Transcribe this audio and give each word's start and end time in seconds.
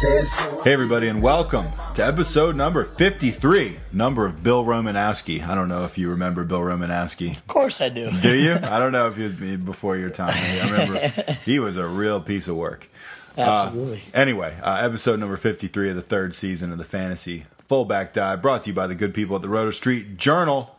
Hey, 0.00 0.72
everybody, 0.72 1.08
and 1.08 1.20
welcome 1.20 1.66
to 1.96 2.06
episode 2.06 2.54
number 2.54 2.84
53, 2.84 3.80
number 3.92 4.26
of 4.26 4.44
Bill 4.44 4.64
Romanowski. 4.64 5.44
I 5.44 5.56
don't 5.56 5.68
know 5.68 5.84
if 5.84 5.98
you 5.98 6.10
remember 6.10 6.44
Bill 6.44 6.60
Romanowski. 6.60 7.36
Of 7.36 7.48
course 7.48 7.80
I 7.80 7.88
do. 7.88 8.08
Do 8.20 8.36
you? 8.36 8.54
I 8.54 8.78
don't 8.78 8.92
know 8.92 9.08
if 9.08 9.16
he 9.16 9.24
was 9.24 9.34
before 9.34 9.96
your 9.96 10.10
time. 10.10 10.30
I 10.34 10.70
remember 10.70 10.98
he 11.44 11.58
was 11.58 11.76
a 11.76 11.84
real 11.84 12.20
piece 12.20 12.46
of 12.46 12.54
work. 12.54 12.88
Absolutely. 13.36 13.98
Uh, 13.98 14.02
anyway, 14.14 14.56
uh, 14.62 14.78
episode 14.84 15.18
number 15.18 15.36
53 15.36 15.90
of 15.90 15.96
the 15.96 16.02
third 16.02 16.32
season 16.32 16.70
of 16.70 16.78
the 16.78 16.84
Fantasy 16.84 17.46
Fullback 17.66 18.12
Dive, 18.12 18.40
brought 18.40 18.62
to 18.64 18.70
you 18.70 18.74
by 18.74 18.86
the 18.86 18.94
good 18.94 19.12
people 19.12 19.34
at 19.34 19.42
the 19.42 19.48
Roto 19.48 19.72
Street 19.72 20.16
Journal. 20.16 20.76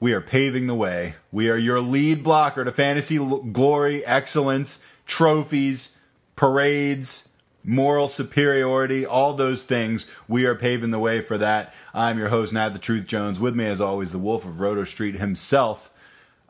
We 0.00 0.14
are 0.14 0.22
paving 0.22 0.68
the 0.68 0.74
way. 0.74 1.16
We 1.32 1.50
are 1.50 1.58
your 1.58 1.80
lead 1.80 2.24
blocker 2.24 2.64
to 2.64 2.72
fantasy 2.72 3.18
l- 3.18 3.42
glory, 3.42 4.02
excellence, 4.06 4.78
trophies, 5.04 5.98
parades, 6.34 7.28
moral 7.64 8.08
superiority, 8.08 9.06
all 9.06 9.34
those 9.34 9.64
things. 9.64 10.10
We 10.28 10.46
are 10.46 10.54
paving 10.54 10.90
the 10.90 10.98
way 10.98 11.20
for 11.22 11.38
that. 11.38 11.74
I'm 11.94 12.18
your 12.18 12.28
host, 12.28 12.52
Nat 12.52 12.70
the 12.70 12.78
Truth 12.78 13.06
Jones. 13.06 13.38
With 13.40 13.54
me, 13.54 13.66
as 13.66 13.80
always, 13.80 14.12
the 14.12 14.18
Wolf 14.18 14.44
of 14.44 14.60
Roto 14.60 14.84
Street 14.84 15.16
himself. 15.16 15.90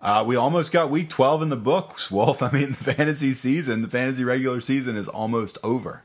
Uh, 0.00 0.24
we 0.26 0.34
almost 0.34 0.72
got 0.72 0.90
week 0.90 1.08
12 1.08 1.42
in 1.42 1.48
the 1.48 1.56
books, 1.56 2.10
Wolf. 2.10 2.42
I 2.42 2.50
mean, 2.50 2.70
the 2.70 2.92
fantasy 2.94 3.32
season, 3.32 3.82
the 3.82 3.88
fantasy 3.88 4.24
regular 4.24 4.60
season 4.60 4.96
is 4.96 5.08
almost 5.08 5.58
over. 5.62 6.02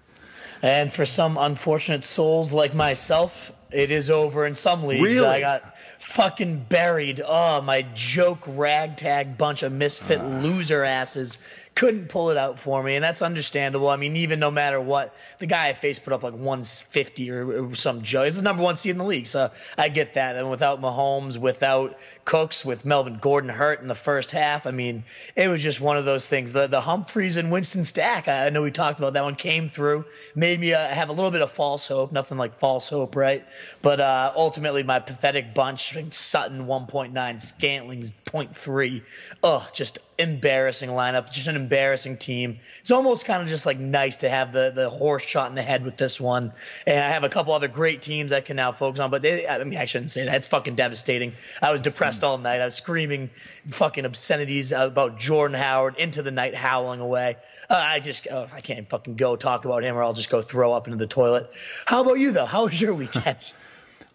And 0.62 0.92
for 0.92 1.06
some 1.06 1.38
unfortunate 1.38 2.04
souls 2.04 2.52
like 2.52 2.74
myself, 2.74 3.52
it 3.72 3.92
is 3.92 4.10
over 4.10 4.46
in 4.46 4.56
some 4.56 4.86
leagues. 4.86 5.04
Really? 5.04 5.28
I 5.28 5.40
got 5.40 5.78
fucking 6.00 6.66
buried. 6.70 7.22
Oh, 7.24 7.62
my 7.62 7.84
joke 7.94 8.40
ragtag 8.48 9.38
bunch 9.38 9.62
of 9.62 9.72
misfit 9.72 10.20
Ah. 10.20 10.40
loser 10.40 10.84
asses 10.84 11.38
couldn't 11.78 12.08
pull 12.08 12.32
it 12.32 12.38
out 12.38 12.58
for 12.58 12.82
me, 12.82 12.96
and 12.96 13.04
that's 13.04 13.22
understandable. 13.22 13.88
I 13.88 13.98
mean, 13.98 14.16
even 14.16 14.40
no 14.40 14.50
matter 14.50 14.82
what, 14.82 15.14
the 15.38 15.46
guy 15.46 15.68
I 15.68 15.74
faced 15.74 16.04
put 16.04 16.12
up 16.12 16.24
like 16.24 16.34
150 16.34 17.32
or, 17.32 17.66
or 17.66 17.76
some 17.76 18.02
joke. 18.02 18.26
He's 18.26 18.36
the 18.36 18.42
number 18.42 18.64
one 18.64 18.78
seed 18.78 18.94
in 18.94 18.98
the 18.98 19.04
league, 19.04 19.28
so 19.28 19.52
I 19.78 19.90
get 19.90 20.16
that. 20.16 20.38
And 20.38 20.50
without 20.50 20.82
Mahomes, 20.82 21.38
without 21.38 22.00
Cooks, 22.26 22.66
with 22.66 22.84
Melvin 22.84 23.20
Gordon 23.22 23.52
hurt 23.52 23.80
in 23.84 23.88
the 23.88 23.94
first 23.94 24.32
half, 24.32 24.66
I 24.66 24.72
mean, 24.72 25.04
it 25.36 25.50
was 25.50 25.62
just 25.62 25.80
one 25.80 25.98
of 25.98 26.06
those 26.06 26.28
things. 26.28 26.52
The 26.52 26.66
the 26.66 26.82
Humphries 26.82 27.38
and 27.38 27.52
Winston 27.52 27.84
stack, 27.84 28.28
I 28.28 28.50
know 28.50 28.64
we 28.64 28.72
talked 28.72 28.98
about 28.98 29.14
that 29.14 29.24
one, 29.24 29.36
came 29.36 29.70
through, 29.70 30.06
made 30.34 30.60
me 30.60 30.74
uh, 30.74 30.88
have 30.88 31.10
a 31.10 31.14
little 31.14 31.32
bit 31.32 31.44
of 31.44 31.52
false 31.52 31.88
hope. 31.88 32.12
Nothing 32.12 32.40
like 32.40 32.56
false 32.56 32.90
hope, 32.90 33.16
right? 33.16 33.46
But 33.84 34.00
uh, 34.00 34.34
ultimately, 34.36 34.82
my 34.82 35.00
pathetic 35.00 35.54
bunch, 35.54 35.96
Sutton 36.12 36.66
1.9, 36.66 37.40
Scantling's 37.40 38.14
0.3. 38.26 39.04
Oh, 39.44 39.68
just 39.74 40.00
embarrassing 40.18 40.90
lineup, 40.90 41.32
just 41.32 41.48
an 41.48 41.56
embarrassing 41.68 42.16
team. 42.18 42.60
It's 42.80 42.92
almost 42.92 43.26
kind 43.26 43.44
of 43.44 43.50
just 43.50 43.66
like 43.66 43.78
nice 43.78 44.18
to 44.18 44.30
have 44.30 44.54
the 44.54 44.72
the 44.74 44.90
horse 44.90 45.24
shot 45.24 45.50
in 45.50 45.56
the 45.56 45.62
head 45.62 45.84
with 45.84 45.98
this 45.98 46.20
one. 46.20 46.54
And 46.86 47.04
I 47.04 47.10
have 47.10 47.24
a 47.26 47.30
couple 47.30 47.54
other 47.54 47.68
great 47.68 48.02
teams 48.02 48.32
I 48.32 48.40
can 48.42 48.56
now 48.56 48.72
focus 48.72 49.00
on, 49.02 49.12
but 49.12 49.22
they, 49.22 49.46
I 49.48 49.64
mean, 49.64 49.78
I 49.78 49.86
shouldn't 49.86 50.12
say 50.12 50.26
that. 50.26 50.36
It's 50.36 50.48
fucking 50.48 50.76
devastating. 50.76 51.34
I 51.62 51.72
was 51.72 51.82
depressed 51.82 52.24
all 52.24 52.38
night. 52.38 52.62
I 52.62 52.66
was 52.66 52.76
screaming 52.76 53.30
fucking 53.70 54.06
obscenities 54.06 54.72
about 54.72 55.20
Jordan 55.20 55.58
Howard 55.58 55.98
into 55.98 56.22
the 56.22 56.32
night, 56.32 56.56
howling 56.56 57.02
away. 57.02 57.36
Uh, 57.70 57.76
I 57.76 58.00
just, 58.00 58.28
oh, 58.32 58.48
I 58.54 58.62
can't 58.62 58.88
fucking 58.90 59.16
go 59.16 59.36
talk 59.36 59.66
about 59.66 59.84
him, 59.84 59.98
or 59.98 60.04
I'll 60.04 60.14
just 60.14 60.30
go 60.30 60.42
throw 60.42 60.72
up 60.72 60.88
into 60.88 60.98
the 60.98 61.08
toilet. 61.08 61.52
How 61.86 62.02
about 62.02 62.18
you 62.20 62.32
though? 62.32 62.46
How 62.46 62.64
was 62.64 62.80
your 62.80 62.94
weekend? 62.94 63.54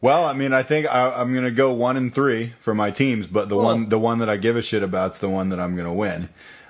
Well, 0.00 0.24
I 0.24 0.32
mean, 0.32 0.52
I 0.52 0.64
think 0.64 0.92
I, 0.92 1.12
I'm 1.12 1.32
going 1.32 1.44
to 1.44 1.52
go 1.52 1.72
one 1.74 1.96
and 1.96 2.12
three 2.12 2.54
for 2.58 2.74
my 2.74 2.90
teams, 2.90 3.28
but 3.28 3.48
the 3.48 3.54
Cool. 3.54 3.64
one 3.64 3.88
the 3.88 4.00
one 4.00 4.18
that 4.18 4.28
I 4.28 4.36
give 4.36 4.56
a 4.56 4.62
shit 4.62 4.82
about 4.82 5.12
is 5.12 5.20
the 5.20 5.28
one 5.28 5.50
that 5.50 5.60
I'm 5.60 5.76
going 5.76 5.86
to 5.86 5.92
win. 5.92 6.28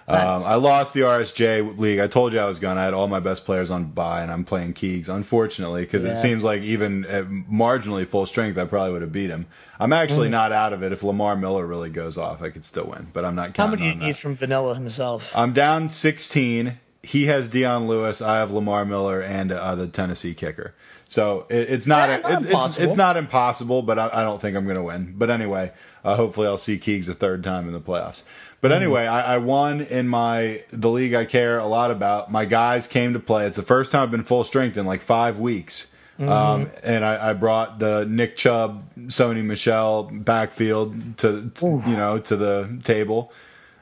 Um, 0.09 0.43
I 0.45 0.57
lost 0.57 0.95
the 0.95 1.01
RSJ 1.01 1.79
league. 1.79 2.01
I 2.01 2.07
told 2.09 2.33
you 2.33 2.41
I 2.41 2.47
was 2.47 2.59
going. 2.59 2.77
I 2.77 2.83
had 2.85 2.93
all 2.95 3.07
my 3.07 3.21
best 3.21 3.45
players 3.45 3.71
on 3.71 3.85
bye, 3.85 4.23
and 4.23 4.33
I'm 4.33 4.45
playing 4.45 4.75
Keegs. 4.75 5.09
Unfortunately, 5.09 5.83
because 5.83 6.03
Yeah. 6.03 6.11
it 6.13 6.17
seems 6.17 6.43
like 6.43 6.63
even 6.63 7.05
at 7.07 7.29
marginally 7.31 8.07
full 8.07 8.27
strength, 8.27 8.59
I 8.59 8.65
probably 8.65 8.93
would 8.93 9.03
have 9.03 9.13
beat 9.13 9.31
him. 9.31 9.47
I'm 9.79 9.93
actually 9.93 10.29
Mm. 10.29 10.33
not 10.33 10.53
out 10.53 10.73
of 10.73 10.83
it. 10.83 10.93
If 10.93 11.03
Lamar 11.03 11.37
Miller 11.37 11.67
really 11.67 11.91
goes 11.91 12.19
off, 12.19 12.43
I 12.43 12.51
could 12.51 12.65
still 12.65 12.87
win, 12.87 13.09
but 13.13 13.25
I'm 13.25 13.35
not 13.35 13.57
How 13.57 13.67
many 13.69 13.83
do 13.83 13.89
you 13.89 13.95
need 13.95 14.17
from 14.17 14.37
Vanilla 14.37 14.75
himself? 14.75 15.31
I'm 15.35 15.53
down 15.53 15.89
16. 15.89 16.79
He 17.05 17.27
has 17.27 17.49
Dion 17.49 17.89
Lewis. 17.89 18.21
I 18.23 18.37
have 18.39 18.51
Lamar 18.53 18.85
Miller 18.85 19.21
and 19.21 19.51
uh, 19.53 19.75
the 19.75 19.89
Tennessee 19.89 20.35
kicker. 20.35 20.75
So 21.09 21.47
it, 21.51 21.69
it's 21.69 21.87
not 21.87 22.09
Yeah, 22.09 22.17
not 22.19 22.33
it's, 22.33 22.41
it's 22.45 22.51
impossible. 22.53 22.87
it's 22.87 22.97
not 22.97 23.17
impossible, 23.17 23.83
but 23.83 23.99
I, 23.99 24.09
I 24.13 24.23
don't 24.23 24.41
think 24.41 24.57
I'm 24.57 24.65
going 24.65 24.77
to 24.77 24.83
win. 24.83 25.15
But 25.17 25.29
anyway, 25.31 25.73
uh, 26.05 26.17
hopefully 26.17 26.47
I'll 26.47 26.57
see 26.57 26.79
Keegs 26.79 27.09
a 27.09 27.15
third 27.15 27.43
time 27.45 27.67
in 27.67 27.73
the 27.75 27.81
playoffs. 27.81 28.23
But 28.63 28.71
Mm-hmm. 28.71 28.83
anyway, 28.83 29.07
I, 29.07 29.35
I 29.35 29.39
won 29.39 29.83
in 29.83 30.09
my 30.09 30.63
the 30.71 30.89
league 30.89 31.13
I 31.15 31.27
care 31.27 31.59
a 31.59 31.67
lot 31.67 31.91
about. 31.91 32.31
My 32.33 32.47
guys 32.47 32.87
came 32.87 33.13
to 33.13 33.21
play. 33.21 33.47
It's 33.47 33.57
the 33.57 33.63
first 33.63 33.93
time 33.93 34.05
I've 34.05 34.11
been 34.11 34.25
full 34.25 34.45
strength 34.45 34.79
in 34.79 34.87
like 34.87 35.03
five 35.03 35.39
weeks. 35.39 35.93
Mm-hmm. 36.19 36.31
Um, 36.31 36.71
and 36.85 37.05
I, 37.05 37.31
I 37.31 37.33
brought 37.33 37.79
the 37.81 38.07
Nick 38.09 38.37
Chubb, 38.37 38.85
Sony 39.09 39.45
Michel 39.45 40.05
backfield 40.05 41.19
to, 41.19 41.51
to 41.57 41.67
you 41.87 41.97
know 41.97 42.19
to 42.21 42.37
the 42.37 42.81
table. 42.85 43.33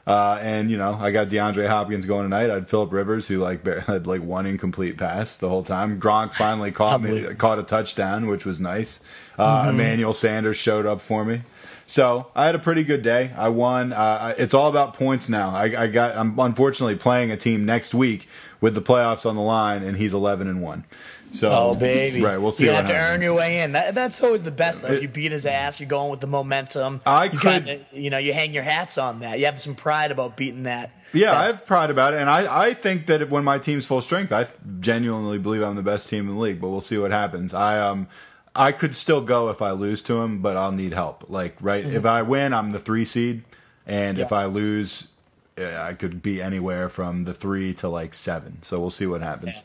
Uh, 0.07 0.39
and 0.41 0.71
you 0.71 0.77
know, 0.77 0.95
I 0.99 1.11
got 1.11 1.27
DeAndre 1.29 1.67
Hopkins 1.67 2.07
going 2.07 2.23
tonight. 2.23 2.49
I 2.49 2.55
had 2.55 2.67
Philip 2.67 2.91
Rivers, 2.91 3.27
who 3.27 3.37
like 3.37 3.63
had 3.85 4.07
like 4.07 4.23
one 4.23 4.47
incomplete 4.47 4.97
pass 4.97 5.35
the 5.37 5.47
whole 5.47 5.61
time. 5.63 5.99
Gronk 5.99 6.33
finally 6.33 6.71
caught 6.71 7.01
me, 7.03 7.23
caught 7.35 7.59
a 7.59 7.63
touchdown, 7.63 8.25
which 8.25 8.43
was 8.45 8.59
nice. 8.59 9.01
Uh, 9.37 9.67
Emmanuel 9.69 10.13
Sanders 10.13 10.57
showed 10.57 10.87
up 10.87 11.01
for 11.01 11.23
me, 11.23 11.43
so 11.91 12.27
I 12.33 12.45
had 12.45 12.55
a 12.55 12.59
pretty 12.59 12.85
good 12.85 13.01
day. 13.01 13.31
I 13.35 13.49
won. 13.49 13.91
Uh, 13.91 14.33
it's 14.37 14.53
all 14.53 14.69
about 14.69 14.93
points 14.93 15.27
now. 15.27 15.49
I, 15.49 15.83
I 15.83 15.87
got. 15.87 16.15
I'm 16.15 16.39
unfortunately 16.39 16.95
playing 16.95 17.31
a 17.31 17.37
team 17.37 17.65
next 17.65 17.93
week 17.93 18.29
with 18.61 18.75
the 18.75 18.81
playoffs 18.81 19.25
on 19.29 19.35
the 19.35 19.41
line, 19.41 19.83
and 19.83 19.97
he's 19.97 20.13
11 20.13 20.47
and 20.47 20.61
one. 20.61 20.85
So, 21.33 21.51
Oh 21.51 21.75
baby! 21.75 22.21
right? 22.21 22.37
We'll 22.37 22.51
see. 22.53 22.65
You 22.65 22.71
have 22.71 22.87
to 22.87 22.93
happens. 22.93 23.15
earn 23.15 23.21
your 23.21 23.33
way 23.33 23.59
in. 23.61 23.73
That, 23.73 23.93
that's 23.93 24.23
always 24.23 24.43
the 24.43 24.51
best. 24.51 24.81
Though. 24.83 24.87
If 24.89 24.93
It- 24.95 25.01
you 25.01 25.07
beat 25.09 25.31
his 25.33 25.45
ass, 25.45 25.79
you're 25.81 25.89
going 25.89 26.11
with 26.11 26.21
the 26.21 26.27
momentum. 26.27 27.01
I 27.05 27.25
you 27.25 27.39
could- 27.39 27.85
you 27.91 28.09
know, 28.09 28.17
you 28.17 28.33
hang 28.33 28.53
your 28.53 28.63
hats 28.63 28.97
on 28.97 29.19
that. 29.19 29.39
You 29.39 29.45
have 29.45 29.59
some 29.59 29.75
pride 29.75 30.11
about 30.11 30.37
beating 30.37 30.63
that. 30.63 30.91
Yeah, 31.13 31.37
I 31.37 31.43
have 31.45 31.65
pride 31.65 31.89
about 31.89 32.13
it, 32.13 32.21
and 32.21 32.29
I, 32.29 32.67
I 32.67 32.73
think 32.73 33.07
that 33.07 33.29
when 33.29 33.43
my 33.43 33.57
team's 33.59 33.85
full 33.85 33.99
strength, 34.01 34.31
I 34.31 34.47
genuinely 34.79 35.39
believe 35.39 35.61
I'm 35.61 35.75
the 35.75 35.83
best 35.83 36.07
team 36.07 36.29
in 36.29 36.35
the 36.35 36.41
league. 36.41 36.61
But 36.61 36.69
we'll 36.69 36.79
see 36.79 36.97
what 36.97 37.11
happens. 37.11 37.53
I 37.53 37.79
um, 37.79 38.07
I 38.55 38.71
could 38.71 38.95
still 38.95 39.21
go 39.21 39.49
if 39.49 39.61
I 39.61 39.71
lose 39.71 40.01
to 40.03 40.21
him, 40.21 40.41
but 40.41 40.57
I'll 40.57 40.71
need 40.71 40.93
help. 40.93 41.29
Like 41.29 41.55
right, 41.61 41.85
if 41.85 42.05
I 42.05 42.21
win, 42.21 42.53
I'm 42.53 42.71
the 42.71 42.79
three 42.79 43.05
seed, 43.05 43.43
and 43.87 44.19
if 44.19 44.25
Mm-hmm. 44.25 44.33
I 44.33 44.45
lose, 44.45 45.07
eh, 45.57 45.81
I 45.81 45.93
could 45.93 46.21
be 46.21 46.41
anywhere 46.41 46.89
from 46.89 47.23
the 47.23 47.33
three 47.33 47.73
to 47.75 47.87
like 47.87 48.13
seven. 48.13 48.61
So 48.61 48.79
we'll 48.79 48.89
see 48.89 49.07
what 49.07 49.21
happens. 49.21 49.63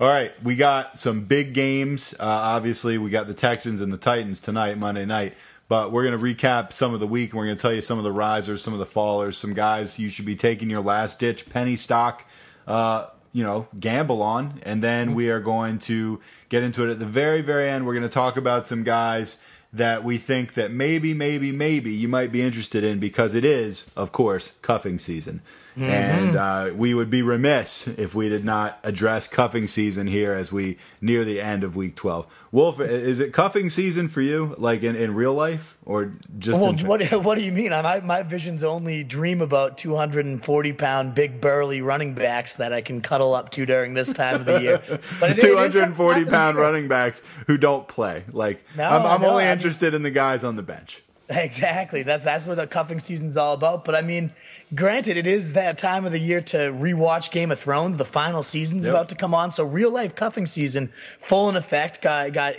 All 0.00 0.08
right, 0.08 0.32
we 0.42 0.56
got 0.56 0.98
some 0.98 1.24
big 1.24 1.52
games. 1.52 2.14
Uh, 2.18 2.24
obviously, 2.24 2.98
we 2.98 3.10
got 3.10 3.26
the 3.28 3.34
Texans 3.34 3.80
and 3.82 3.92
the 3.92 3.98
Titans 3.98 4.40
tonight, 4.40 4.78
Monday 4.78 5.04
night. 5.04 5.34
But 5.68 5.92
we're 5.92 6.04
going 6.04 6.18
to 6.18 6.22
recap 6.24 6.72
some 6.72 6.92
of 6.92 7.00
the 7.00 7.06
week, 7.06 7.30
and 7.30 7.38
we're 7.38 7.46
going 7.46 7.56
to 7.56 7.62
tell 7.62 7.72
you 7.72 7.80
some 7.82 7.96
of 7.98 8.04
the 8.04 8.12
risers, 8.12 8.62
some 8.62 8.72
of 8.72 8.78
the 8.78 8.84
fallers, 8.84 9.34
some 9.34 9.54
guys 9.54 9.98
you 9.98 10.08
should 10.08 10.26
be 10.26 10.36
taking 10.36 10.68
your 10.68 10.80
last 10.82 11.18
ditch 11.18 11.48
penny 11.48 11.76
stock, 11.76 12.26
uh, 12.66 13.06
you 13.32 13.42
know, 13.42 13.66
gamble 13.78 14.22
on. 14.22 14.60
And 14.62 14.82
then 14.82 15.14
we 15.14 15.30
are 15.30 15.40
going 15.40 15.78
to 15.80 16.20
get 16.48 16.62
into 16.62 16.86
it 16.86 16.90
at 16.90 16.98
the 16.98 17.06
very, 17.06 17.40
very 17.40 17.68
end. 17.68 17.86
We're 17.86 17.94
going 17.94 18.02
to 18.02 18.08
talk 18.08 18.36
about 18.36 18.66
some 18.66 18.82
guys 18.82 19.42
that 19.72 20.04
we 20.04 20.18
think 20.18 20.54
that 20.54 20.70
maybe, 20.70 21.14
maybe, 21.14 21.50
maybe 21.52 21.90
you 21.92 22.08
might 22.08 22.30
be 22.30 22.42
interested 22.42 22.84
in 22.84 22.98
because 22.98 23.34
it 23.34 23.44
is, 23.44 23.90
of 23.96 24.12
course, 24.12 24.52
cuffing 24.62 24.98
season. 24.98 25.40
And 25.74 26.36
uh, 26.36 26.70
we 26.76 26.92
would 26.92 27.08
be 27.08 27.22
remiss 27.22 27.88
if 27.88 28.14
we 28.14 28.28
did 28.28 28.44
not 28.44 28.78
address 28.84 29.26
cuffing 29.26 29.66
season 29.68 30.06
here 30.06 30.34
as 30.34 30.52
we 30.52 30.76
near 31.00 31.24
the 31.24 31.40
end 31.40 31.64
of 31.64 31.74
week 31.74 31.94
12. 31.96 32.26
Wolf, 32.52 32.78
is 32.78 33.20
it 33.20 33.32
cuffing 33.32 33.70
season 33.70 34.10
for 34.10 34.20
you, 34.20 34.54
like 34.58 34.82
in, 34.82 34.94
in 34.96 35.14
real 35.14 35.32
life 35.32 35.78
or 35.86 36.12
just 36.38 36.60
Well, 36.60 36.78
in, 36.78 36.86
what, 36.86 37.02
what 37.24 37.38
do 37.38 37.42
you 37.44 37.52
mean? 37.52 37.72
I, 37.72 38.00
my, 38.00 38.22
visions 38.22 38.62
only 38.62 39.02
dream 39.02 39.40
about 39.40 39.78
240 39.78 40.72
pound 40.74 41.14
big 41.14 41.40
burly 41.40 41.80
running 41.80 42.12
backs 42.12 42.56
that 42.56 42.74
I 42.74 42.82
can 42.82 43.00
cuddle 43.00 43.34
up 43.34 43.48
to 43.52 43.64
during 43.64 43.94
this 43.94 44.12
time 44.12 44.34
of 44.34 44.44
the 44.44 44.60
year. 44.60 44.82
But 45.20 45.30
it- 45.30 45.38
it 45.38 45.44
is 45.44 45.72
that 45.72 45.72
240 45.72 46.14
time 46.20 46.26
of 46.26 46.30
pound 46.30 46.56
running 46.58 46.86
backs 46.88 47.22
who 47.46 47.56
don't 47.56 47.88
play? 47.88 48.24
Like, 48.30 48.62
No, 48.76 48.84
I'm, 48.84 49.06
I'm 49.06 49.22
no, 49.22 49.30
only 49.30 49.44
I 49.44 49.46
mean- 49.46 49.52
interested 49.64 49.94
in 49.94 50.02
the 50.02 50.10
guys 50.10 50.44
on 50.44 50.56
the 50.56 50.62
bench. 50.62 51.02
Exactly. 51.30 52.02
That's 52.02 52.24
that's 52.24 52.46
what 52.46 52.56
the 52.58 52.66
cuffing 52.66 53.00
season's 53.00 53.38
all 53.38 53.54
about. 53.54 53.84
But 53.86 53.94
I 53.94 54.02
mean, 54.02 54.32
granted, 54.74 55.16
it 55.16 55.26
is 55.26 55.54
that 55.54 55.78
time 55.78 56.04
of 56.04 56.12
the 56.12 56.18
year 56.18 56.42
to 56.42 56.56
rewatch 56.58 57.30
Game 57.30 57.50
of 57.50 57.58
Thrones. 57.58 57.96
The 57.96 58.04
final 58.04 58.42
season's 58.42 58.84
Yep. 58.84 58.92
about 58.94 59.08
to 59.10 59.14
come 59.14 59.32
on, 59.32 59.50
so 59.50 59.64
real 59.64 59.90
life 59.90 60.14
cuffing 60.14 60.44
season 60.44 60.88
full 61.20 61.48
in 61.48 61.56
effect. 61.56 62.02
Got 62.02 62.32
got 62.34 62.56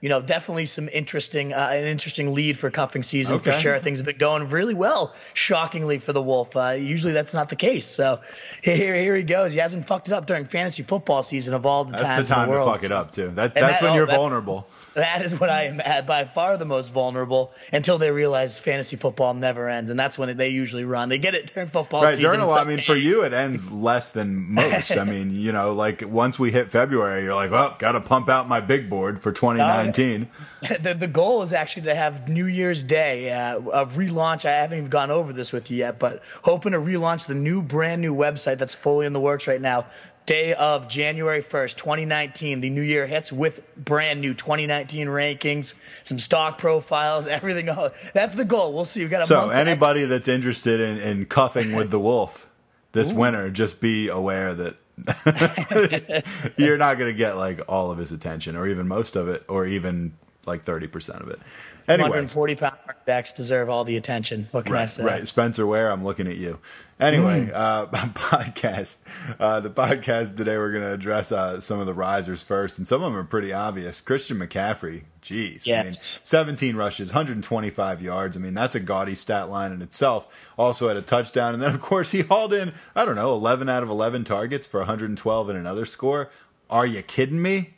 you 0.00 0.08
know 0.08 0.20
definitely 0.22 0.66
some 0.66 0.88
interesting 0.88 1.52
uh, 1.52 1.68
an 1.72 1.84
interesting 1.84 2.34
lead 2.34 2.58
for 2.58 2.68
cuffing 2.70 3.04
season 3.04 3.38
for 3.38 3.52
sure. 3.52 3.78
Things 3.78 4.00
have 4.00 4.06
been 4.06 4.16
going 4.18 4.48
really 4.50 4.74
well, 4.74 5.14
shockingly 5.34 5.98
for 5.98 6.12
the 6.12 6.22
Wolf. 6.22 6.56
Uh, 6.56 6.70
usually 6.70 7.12
that's 7.12 7.34
not 7.34 7.48
the 7.48 7.56
case. 7.56 7.84
So 7.86 8.18
here 8.64 8.96
here 8.96 9.14
he 9.14 9.22
goes. 9.22 9.52
He 9.52 9.60
hasn't 9.60 9.86
fucked 9.86 10.08
it 10.08 10.14
up 10.14 10.26
during 10.26 10.46
fantasy 10.46 10.82
football 10.82 11.22
season 11.22 11.54
of 11.54 11.64
all 11.64 11.84
the 11.84 11.92
That's 11.92 12.02
times 12.02 12.28
the 12.28 12.34
time 12.34 12.50
the 12.50 12.58
to 12.58 12.64
fuck 12.64 12.82
it 12.82 12.90
up 12.92 13.12
too. 13.12 13.28
That, 13.32 13.54
that's 13.54 13.80
that- 13.80 13.82
when 13.82 13.92
oh, 13.92 13.94
you're 13.94 14.06
that- 14.06 14.16
vulnerable. 14.16 14.66
That 14.96 15.20
is 15.20 15.38
what 15.38 15.50
I 15.50 15.64
am 15.64 15.78
at 15.80 16.06
by 16.06 16.24
far 16.24 16.56
the 16.56 16.64
most 16.64 16.90
vulnerable 16.90 17.52
until 17.70 17.98
they 17.98 18.10
realize 18.10 18.58
fantasy 18.58 18.96
football 18.96 19.34
never 19.34 19.68
ends, 19.68 19.90
and 19.90 19.98
that's 19.98 20.16
when 20.16 20.34
they 20.38 20.48
usually 20.48 20.86
run. 20.86 21.10
They 21.10 21.18
get 21.18 21.34
it 21.34 21.52
during 21.52 21.68
football 21.68 22.02
Right, 22.02 22.16
season. 22.16 22.24
during 22.24 22.40
a 22.40 22.46
lot. 22.46 22.66
I 22.66 22.68
mean, 22.68 22.80
for 22.80 22.96
you, 22.96 23.22
it 23.22 23.34
ends 23.34 23.70
less 23.70 24.12
than 24.12 24.54
most. 24.54 24.96
I 24.96 25.04
mean, 25.10 25.32
you 25.32 25.52
know, 25.52 25.72
like 25.72 26.02
once 26.06 26.38
we 26.38 26.50
hit 26.50 26.70
February, 26.70 27.24
you're 27.24 27.34
like, 27.34 27.50
well, 27.50 27.76
got 27.78 27.92
to 27.92 28.00
pump 28.00 28.30
out 28.30 28.48
my 28.48 28.60
big 28.60 28.88
board 28.88 29.20
for 29.20 29.32
2019. 29.32 30.28
the, 30.80 30.94
the 30.94 31.06
goal 31.06 31.42
is 31.42 31.52
actually 31.52 31.82
to 31.82 31.94
have 31.94 32.30
New 32.30 32.46
Year's 32.46 32.82
Day 32.82 33.30
uh, 33.30 33.58
a 33.58 33.86
relaunch. 33.86 34.46
I 34.46 34.52
haven't 34.52 34.78
even 34.78 34.90
gone 34.90 35.10
over 35.10 35.32
this 35.32 35.52
with 35.52 35.70
you 35.70 35.76
yet, 35.76 35.98
but 35.98 36.22
hoping 36.42 36.72
to 36.72 36.78
relaunch 36.78 37.26
the 37.26 37.34
new 37.34 37.62
brand 37.62 38.00
new 38.00 38.14
website 38.14 38.56
that's 38.56 38.74
fully 38.74 39.04
in 39.04 39.12
the 39.12 39.20
works 39.20 39.46
right 39.46 39.60
now. 39.60 39.84
Day 40.26 40.54
of 40.54 40.88
January 40.88 41.40
1st, 41.40 41.76
2019. 41.76 42.60
The 42.60 42.70
new 42.70 42.82
year 42.82 43.06
hits 43.06 43.32
with 43.32 43.62
brand 43.76 44.20
new 44.20 44.34
2019 44.34 45.06
rankings, 45.06 45.74
some 46.04 46.18
stock 46.18 46.58
profiles, 46.58 47.26
everything. 47.26 47.66
That's 48.12 48.34
the 48.34 48.44
goal. 48.44 48.74
We'll 48.74 48.84
see. 48.84 49.00
We've 49.00 49.10
got 49.10 49.22
a 49.22 49.26
So 49.26 49.50
anybody 49.50 50.04
that's 50.04 50.28
interested 50.28 50.80
in, 50.80 50.98
in 50.98 51.26
cuffing 51.26 51.76
with 51.76 51.90
the 51.90 52.00
wolf 52.00 52.48
this 52.92 53.12
winter, 53.12 53.50
just 53.50 53.80
be 53.80 54.08
aware 54.08 54.54
that 54.54 54.76
you're 56.56 56.78
not 56.78 56.98
going 56.98 57.12
to 57.12 57.16
get 57.16 57.36
like 57.36 57.60
all 57.68 57.90
of 57.90 57.98
his 57.98 58.10
attention, 58.10 58.56
or 58.56 58.66
even 58.66 58.88
most 58.88 59.16
of 59.16 59.28
it, 59.28 59.44
or 59.48 59.66
even 59.66 60.16
like 60.46 60.62
30 60.64 60.86
percent 60.86 61.22
of 61.22 61.28
it. 61.28 61.40
Anyway, 61.88 62.08
140 62.08 62.54
pound 62.56 62.76
backs 63.04 63.32
deserve 63.32 63.68
all 63.70 63.84
the 63.84 63.96
attention. 63.96 64.48
What 64.50 64.64
can 64.66 64.74
I 64.74 64.80
Right, 64.80 64.90
say? 64.90 65.04
right. 65.04 65.28
Spencer 65.28 65.64
Ware, 65.66 65.90
I'm 65.90 66.04
looking 66.04 66.26
at 66.26 66.36
you. 66.36 66.58
Anyway, 66.98 67.48
uh, 67.54 67.86
podcast. 67.86 68.96
Uh, 69.38 69.60
the 69.60 69.70
podcast 69.70 70.36
today, 70.36 70.56
we're 70.56 70.72
going 70.72 70.82
to 70.82 70.92
address 70.94 71.30
uh, 71.30 71.60
some 71.60 71.78
of 71.78 71.86
the 71.86 71.94
risers 71.94 72.42
first, 72.42 72.78
and 72.78 72.88
some 72.88 73.02
of 73.02 73.12
them 73.12 73.16
are 73.20 73.22
pretty 73.24 73.52
obvious. 73.52 74.00
Christian 74.00 74.38
McCaffrey, 74.38 75.02
geez. 75.20 75.68
I 75.68 75.82
mean, 75.84 75.92
17 75.92 76.74
rushes, 76.74 77.10
125 77.10 78.02
yards. 78.02 78.36
I 78.36 78.40
mean, 78.40 78.54
that's 78.54 78.74
a 78.74 78.80
gaudy 78.80 79.14
stat 79.14 79.48
line 79.50 79.70
in 79.72 79.80
itself. 79.82 80.50
Also 80.58 80.88
had 80.88 80.96
a 80.96 81.02
touchdown, 81.02 81.54
and 81.54 81.62
then, 81.62 81.72
of 81.74 81.80
course, 81.80 82.10
he 82.10 82.22
hauled 82.22 82.52
in, 82.52 82.72
I 82.96 83.04
don't 83.04 83.16
know, 83.16 83.32
11 83.34 83.68
out 83.68 83.82
of 83.84 83.90
11 83.90 84.24
targets 84.24 84.66
for 84.66 84.80
112 84.80 85.48
and 85.50 85.58
another 85.58 85.84
score. 85.84 86.30
Are 86.68 86.86
you 86.86 87.02
kidding 87.02 87.40
me? 87.40 87.74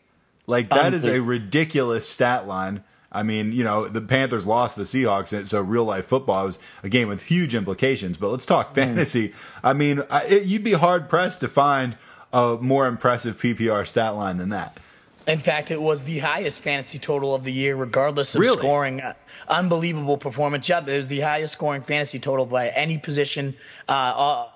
Like, 0.48 0.70
that 0.70 0.94
is 0.94 1.06
a 1.06 1.20
ridiculous 1.20 2.08
stat 2.08 2.48
line. 2.48 2.82
I 3.12 3.22
mean, 3.22 3.52
you 3.52 3.64
know, 3.64 3.86
the 3.86 4.00
Panthers 4.00 4.44
lost 4.44 4.76
the 4.76 4.82
Seahawks, 4.82 5.32
and 5.36 5.46
so 5.46 5.60
real 5.62 5.84
life 5.84 6.06
football 6.06 6.46
was 6.46 6.58
a 6.82 6.88
game 6.88 7.08
with 7.08 7.22
huge 7.22 7.54
implications. 7.54 8.16
But 8.16 8.30
let's 8.30 8.44
talk 8.46 8.74
fantasy. 8.74 9.32
I 9.62 9.72
mean, 9.74 10.02
I, 10.10 10.24
it, 10.24 10.44
you'd 10.44 10.64
be 10.64 10.72
hard 10.72 11.08
pressed 11.08 11.40
to 11.40 11.48
find 11.48 11.96
a 12.32 12.58
more 12.60 12.86
impressive 12.86 13.40
PPR 13.40 13.86
stat 13.86 14.16
line 14.16 14.36
than 14.38 14.48
that. 14.50 14.78
In 15.26 15.38
fact, 15.38 15.70
it 15.70 15.80
was 15.80 16.04
the 16.04 16.18
highest 16.18 16.62
fantasy 16.62 16.98
total 16.98 17.34
of 17.34 17.42
the 17.42 17.52
year, 17.52 17.76
regardless 17.76 18.34
of 18.34 18.40
Really? 18.40 18.56
scoring. 18.56 19.00
Uh, 19.02 19.12
Unbelievable 19.48 20.18
performance. 20.18 20.68
Yep, 20.68 20.88
it 20.88 20.96
was 20.96 21.06
the 21.08 21.20
highest 21.20 21.54
scoring 21.54 21.80
fantasy 21.82 22.18
total 22.18 22.44
by 22.44 22.68
any 22.68 22.98
position. 22.98 23.54
Uh, 23.88 24.46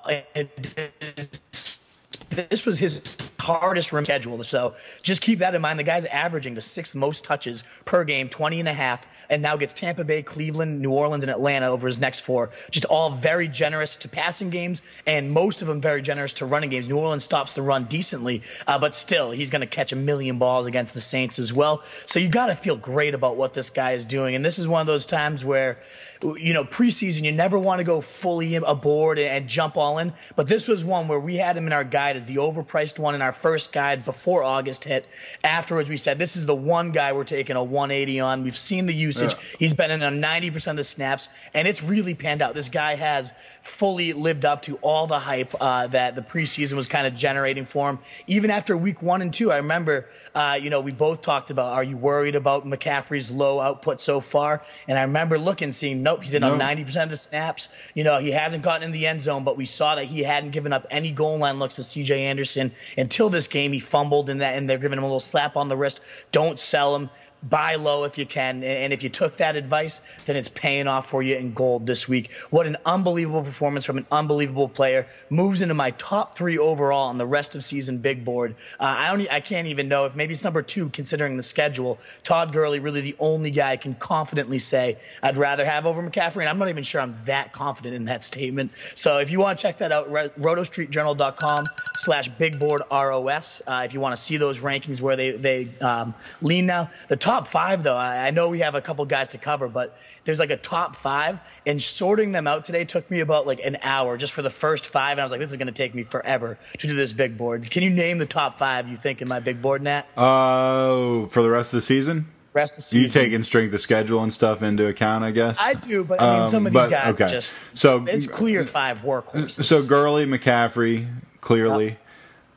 this 2.32 2.64
was 2.64 2.78
his 2.78 3.16
hardest 3.38 3.92
room 3.92 4.04
schedule. 4.04 4.42
So 4.44 4.74
just 5.02 5.20
keep 5.20 5.40
that 5.40 5.54
in 5.54 5.62
mind. 5.62 5.78
The 5.78 5.84
guy's 5.84 6.04
averaging 6.04 6.54
the 6.54 6.60
sixth 6.60 6.94
most 6.94 7.24
touches 7.24 7.64
per 7.84 8.04
game, 8.04 8.28
20 8.28 8.60
and 8.60 8.68
a 8.68 8.72
half, 8.72 9.04
and 9.28 9.42
now 9.42 9.56
gets 9.56 9.72
Tampa 9.72 10.04
Bay, 10.04 10.22
Cleveland, 10.22 10.80
New 10.80 10.92
Orleans, 10.92 11.24
and 11.24 11.30
Atlanta 11.30 11.66
over 11.66 11.86
his 11.86 11.98
next 11.98 12.20
four. 12.20 12.50
Just 12.70 12.84
all 12.86 13.10
very 13.10 13.48
generous 13.48 13.96
to 13.98 14.08
passing 14.08 14.50
games, 14.50 14.82
and 15.06 15.32
most 15.32 15.62
of 15.62 15.68
them 15.68 15.80
very 15.80 16.02
generous 16.02 16.34
to 16.34 16.46
running 16.46 16.70
games. 16.70 16.88
New 16.88 16.98
Orleans 16.98 17.24
stops 17.24 17.54
the 17.54 17.62
run 17.62 17.84
decently, 17.84 18.42
uh, 18.66 18.78
but 18.78 18.94
still, 18.94 19.30
he's 19.30 19.50
going 19.50 19.60
to 19.60 19.66
catch 19.66 19.92
a 19.92 19.96
million 19.96 20.38
balls 20.38 20.66
against 20.66 20.94
the 20.94 21.00
Saints 21.00 21.38
as 21.38 21.52
well. 21.52 21.82
So 22.06 22.20
you 22.20 22.28
got 22.28 22.46
to 22.46 22.54
feel 22.54 22.76
great 22.76 23.14
about 23.14 23.36
what 23.36 23.54
this 23.54 23.70
guy 23.70 23.92
is 23.92 24.04
doing. 24.04 24.34
And 24.34 24.44
this 24.44 24.58
is 24.58 24.68
one 24.68 24.80
of 24.80 24.86
those 24.86 25.06
times 25.06 25.44
where 25.44 25.78
you 26.22 26.54
know, 26.54 26.64
preseason, 26.64 27.22
you 27.22 27.32
never 27.32 27.58
want 27.58 27.78
to 27.78 27.84
go 27.84 28.00
fully 28.00 28.54
aboard 28.54 29.18
and, 29.18 29.28
and 29.28 29.48
jump 29.48 29.76
all 29.76 29.98
in. 29.98 30.12
But 30.36 30.48
this 30.48 30.68
was 30.68 30.84
one 30.84 31.08
where 31.08 31.18
we 31.18 31.36
had 31.36 31.56
him 31.56 31.66
in 31.66 31.72
our 31.72 31.84
guide 31.84 32.16
as 32.16 32.26
the 32.26 32.36
overpriced 32.36 32.98
one 32.98 33.14
in 33.14 33.22
our 33.22 33.32
first 33.32 33.72
guide 33.72 34.04
before 34.04 34.42
August 34.42 34.84
hit. 34.84 35.06
Afterwards, 35.42 35.88
we 35.88 35.96
said 35.96 36.18
this 36.18 36.36
is 36.36 36.46
the 36.46 36.54
one 36.54 36.92
guy 36.92 37.12
we're 37.12 37.24
taking 37.24 37.56
a 37.56 37.62
180 37.62 38.20
on. 38.20 38.44
We've 38.44 38.56
seen 38.56 38.86
the 38.86 38.94
usage. 38.94 39.32
Yeah. 39.32 39.56
He's 39.58 39.74
been 39.74 39.90
in 39.90 40.02
on 40.02 40.20
90% 40.20 40.70
of 40.70 40.76
the 40.76 40.84
snaps, 40.84 41.28
and 41.54 41.66
it's 41.66 41.82
really 41.82 42.14
panned 42.14 42.42
out. 42.42 42.54
This 42.54 42.68
guy 42.68 42.94
has 42.94 43.32
fully 43.62 44.12
lived 44.12 44.44
up 44.44 44.62
to 44.62 44.76
all 44.76 45.06
the 45.06 45.18
hype 45.18 45.54
uh, 45.60 45.86
that 45.88 46.16
the 46.16 46.22
preseason 46.22 46.74
was 46.74 46.88
kind 46.88 47.06
of 47.06 47.14
generating 47.14 47.64
for 47.64 47.90
him. 47.90 47.98
Even 48.26 48.50
after 48.50 48.76
week 48.76 49.02
one 49.02 49.22
and 49.22 49.32
two, 49.32 49.52
I 49.52 49.58
remember, 49.58 50.08
uh, 50.34 50.58
you 50.60 50.70
know, 50.70 50.80
we 50.80 50.92
both 50.92 51.20
talked 51.20 51.50
about, 51.50 51.72
are 51.72 51.84
you 51.84 51.96
worried 51.96 52.34
about 52.34 52.64
McCaffrey's 52.64 53.30
low 53.30 53.60
output 53.60 54.00
so 54.00 54.20
far? 54.20 54.62
And 54.88 54.98
I 54.98 55.02
remember 55.02 55.38
looking, 55.38 55.72
seeing, 55.72 56.02
nope, 56.02 56.22
he's 56.22 56.34
in 56.34 56.42
on 56.42 56.58
90% 56.58 57.02
of 57.02 57.10
the 57.10 57.16
snaps. 57.16 57.68
You 57.94 58.04
know, 58.04 58.18
he 58.18 58.30
hasn't 58.30 58.62
gotten 58.62 58.82
in 58.82 58.92
the 58.92 59.06
end 59.06 59.20
zone, 59.20 59.44
but 59.44 59.56
we 59.56 59.66
saw 59.66 59.96
that 59.96 60.04
he 60.04 60.22
hadn't 60.22 60.50
given 60.50 60.72
up 60.72 60.86
any 60.90 61.10
goal 61.10 61.38
line 61.38 61.58
looks 61.58 61.76
to 61.76 61.82
CJ 61.82 62.16
Anderson 62.16 62.72
until 62.96 63.28
this 63.28 63.48
game. 63.48 63.72
He 63.72 63.80
fumbled 63.80 64.30
in 64.30 64.38
that, 64.38 64.56
and 64.56 64.68
they're 64.68 64.78
giving 64.78 64.98
him 64.98 65.04
a 65.04 65.06
little 65.06 65.20
slap 65.20 65.56
on 65.56 65.68
the 65.68 65.76
wrist. 65.76 66.00
Don't 66.30 66.58
sell 66.58 66.96
him 66.96 67.10
buy 67.42 67.74
low 67.74 68.04
if 68.04 68.18
you 68.18 68.26
can. 68.26 68.62
And- 68.62 68.92
if 68.92 69.02
you 69.02 69.08
took 69.08 69.38
that 69.38 69.56
advice, 69.56 70.02
then 70.26 70.36
it's 70.36 70.48
paying 70.48 70.86
off 70.86 71.08
for 71.08 71.22
you 71.22 71.34
in 71.34 71.54
gold 71.54 71.86
this 71.86 72.06
week. 72.06 72.30
What 72.50 72.66
an 72.66 72.76
unbelievable 72.84 73.42
performance 73.42 73.84
from 73.86 73.96
an 73.96 74.06
unbelievable 74.12 74.68
player. 74.68 75.06
Moves 75.30 75.62
into 75.62 75.74
my 75.74 75.92
top 75.92 76.36
three 76.36 76.58
overall 76.58 77.08
on 77.08 77.16
the 77.16 77.26
rest 77.26 77.54
of 77.54 77.64
season 77.64 77.98
big 77.98 78.24
board. 78.24 78.54
Uh, 78.78 78.94
I 78.98 79.08
don't, 79.16 79.32
I 79.32 79.40
can't 79.40 79.68
even 79.68 79.88
know 79.88 80.04
if 80.04 80.14
maybe 80.14 80.34
it's 80.34 80.44
number 80.44 80.60
two 80.60 80.90
considering 80.90 81.38
the 81.38 81.42
schedule. 81.42 81.98
Todd 82.22 82.52
Gurley, 82.52 82.80
really 82.80 83.00
the 83.00 83.16
only 83.18 83.50
guy 83.50 83.70
I 83.70 83.76
can 83.78 83.94
confidently 83.94 84.58
say 84.58 84.98
I'd 85.22 85.38
rather 85.38 85.64
have 85.64 85.86
over 85.86 86.02
McCaffrey. 86.02 86.40
And 86.40 86.48
I'm 86.48 86.58
not 86.58 86.68
even 86.68 86.82
sure 86.82 87.00
I'm 87.00 87.16
that 87.24 87.52
confident 87.52 87.94
in 87.94 88.04
that 88.04 88.22
statement. 88.24 88.72
So 88.94 89.18
if 89.18 89.30
you 89.30 89.40
want 89.40 89.58
to 89.58 89.62
check 89.62 89.78
that 89.78 89.90
out, 89.90 90.10
ro- 90.10 90.28
rotostreetjournal.com 90.28 91.66
slash 91.94 92.28
big 92.28 92.58
board 92.58 92.82
ROS. 92.90 93.62
Uh, 93.66 93.82
if 93.86 93.94
you 93.94 94.00
want 94.00 94.14
to 94.16 94.22
see 94.22 94.36
those 94.36 94.60
rankings 94.60 95.00
where 95.00 95.16
they, 95.16 95.30
they 95.30 95.68
um, 95.80 96.14
lean 96.42 96.66
now. 96.66 96.90
The 97.08 97.16
top 97.16 97.31
five, 97.40 97.82
though, 97.82 97.96
I, 97.96 98.28
I 98.28 98.30
know 98.30 98.48
we 98.50 98.60
have 98.60 98.74
a 98.74 98.80
couple 98.80 99.04
guys 99.06 99.30
to 99.30 99.38
cover, 99.38 99.68
but 99.68 99.96
there's 100.24 100.38
like 100.38 100.50
a 100.50 100.56
top 100.56 100.94
five, 100.96 101.40
and 101.66 101.82
sorting 101.82 102.32
them 102.32 102.46
out 102.46 102.64
today 102.64 102.84
took 102.84 103.10
me 103.10 103.20
about 103.20 103.46
like 103.46 103.60
an 103.64 103.78
hour 103.82 104.16
just 104.16 104.32
for 104.32 104.42
the 104.42 104.50
first 104.50 104.86
five. 104.86 105.12
And 105.12 105.20
I 105.20 105.24
was 105.24 105.30
like, 105.32 105.40
this 105.40 105.50
is 105.50 105.56
going 105.56 105.66
to 105.66 105.72
take 105.72 105.94
me 105.94 106.02
forever 106.04 106.58
to 106.78 106.86
do 106.86 106.94
this 106.94 107.12
big 107.12 107.36
board. 107.36 107.70
Can 107.70 107.82
you 107.82 107.90
name 107.90 108.18
the 108.18 108.26
top 108.26 108.58
five 108.58 108.88
you 108.88 108.96
think 108.96 109.22
in 109.22 109.28
my 109.28 109.40
big 109.40 109.60
board, 109.62 109.82
Nat? 109.82 110.06
Oh, 110.16 111.26
for 111.26 111.42
the 111.42 111.50
rest 111.50 111.72
of 111.72 111.78
the 111.78 111.82
season? 111.82 112.26
Rest 112.54 112.74
of 112.74 112.76
the 112.76 112.82
season. 112.82 113.02
You 113.02 113.08
taking 113.08 113.44
strength 113.44 113.72
of 113.72 113.80
schedule 113.80 114.22
and 114.22 114.32
stuff 114.32 114.62
into 114.62 114.86
account, 114.86 115.24
I 115.24 115.30
guess? 115.30 115.58
I 115.60 115.72
do, 115.74 116.04
but 116.04 116.20
I 116.20 116.40
mean, 116.40 116.48
some 116.50 116.58
Um, 116.58 116.66
of 116.66 116.72
these 116.74 116.82
but- 116.82 116.90
guys 116.90 117.20
okay. 117.20 117.32
just 117.32 117.62
So- 117.74 118.04
it's 118.06 118.26
clear 118.26 118.64
five 118.66 118.98
workhorses. 119.00 119.64
So 119.64 119.82
Gurley, 119.86 120.26
McCaffrey, 120.26 121.08
clearly. 121.40 121.96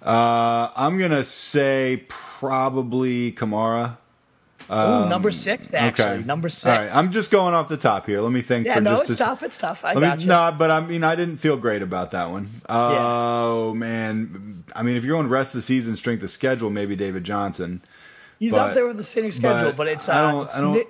Uh, 0.04 0.70
I'm 0.76 1.00
gonna 1.00 1.24
say 1.24 2.04
probably 2.10 3.32
Kamara. 3.32 3.98
Oh, 4.70 5.08
number 5.10 5.32
six 5.32 5.74
actually, 5.74 6.06
Okay, 6.06 6.24
number 6.24 6.50
six. 6.50 6.66
All 6.66 6.78
right, 6.78 6.96
I'm 6.96 7.12
just 7.12 7.32
going 7.32 7.54
off 7.54 7.68
the 7.70 7.78
top 7.78 8.06
here. 8.06 8.22
Let 8.22 8.32
me 8.32 8.42
think. 8.42 8.66
yeah, 8.66 8.76
for 8.76 8.82
no, 8.82 8.92
just 8.98 9.12
it's 9.12 9.22
a, 9.22 9.24
tough. 9.24 9.44
It's 9.44 9.58
tough. 9.58 9.84
I 9.86 9.94
got 9.94 10.18
me, 10.18 10.24
you. 10.24 10.30
no, 10.30 10.54
but 10.58 10.72
I 10.72 10.82
mean, 10.82 11.04
I 11.04 11.16
didn't 11.16 11.38
feel 11.38 11.58
great 11.58 11.82
about 11.82 12.12
that 12.12 12.30
one. 12.32 12.50
Oh 12.70 13.74
man, 13.74 14.64
I 14.76 14.84
mean, 14.84 14.98
if 14.98 15.04
you're 15.04 15.16
going 15.18 15.30
rest 15.30 15.54
of 15.56 15.60
the 15.60 15.64
season, 15.64 15.96
strength 15.96 16.24
of 16.24 16.30
schedule, 16.30 16.70
maybe 16.70 16.96
David 16.96 17.24
Johnson. 17.24 17.82
He's 18.40 18.54
but- 18.54 18.70
up 18.70 18.74
there 18.76 18.86
with 18.86 18.98
the 18.98 19.04
sitting 19.04 19.32
schedule, 19.32 19.70
but, 19.70 19.78
but 19.78 19.88
it's, 19.88 20.10
I 20.10 20.18
uh, 20.26 20.32
don't- 20.32 20.44
it's 20.46 20.58
I 20.58 20.62
don't- 20.62 20.74
Nick, 20.74 20.88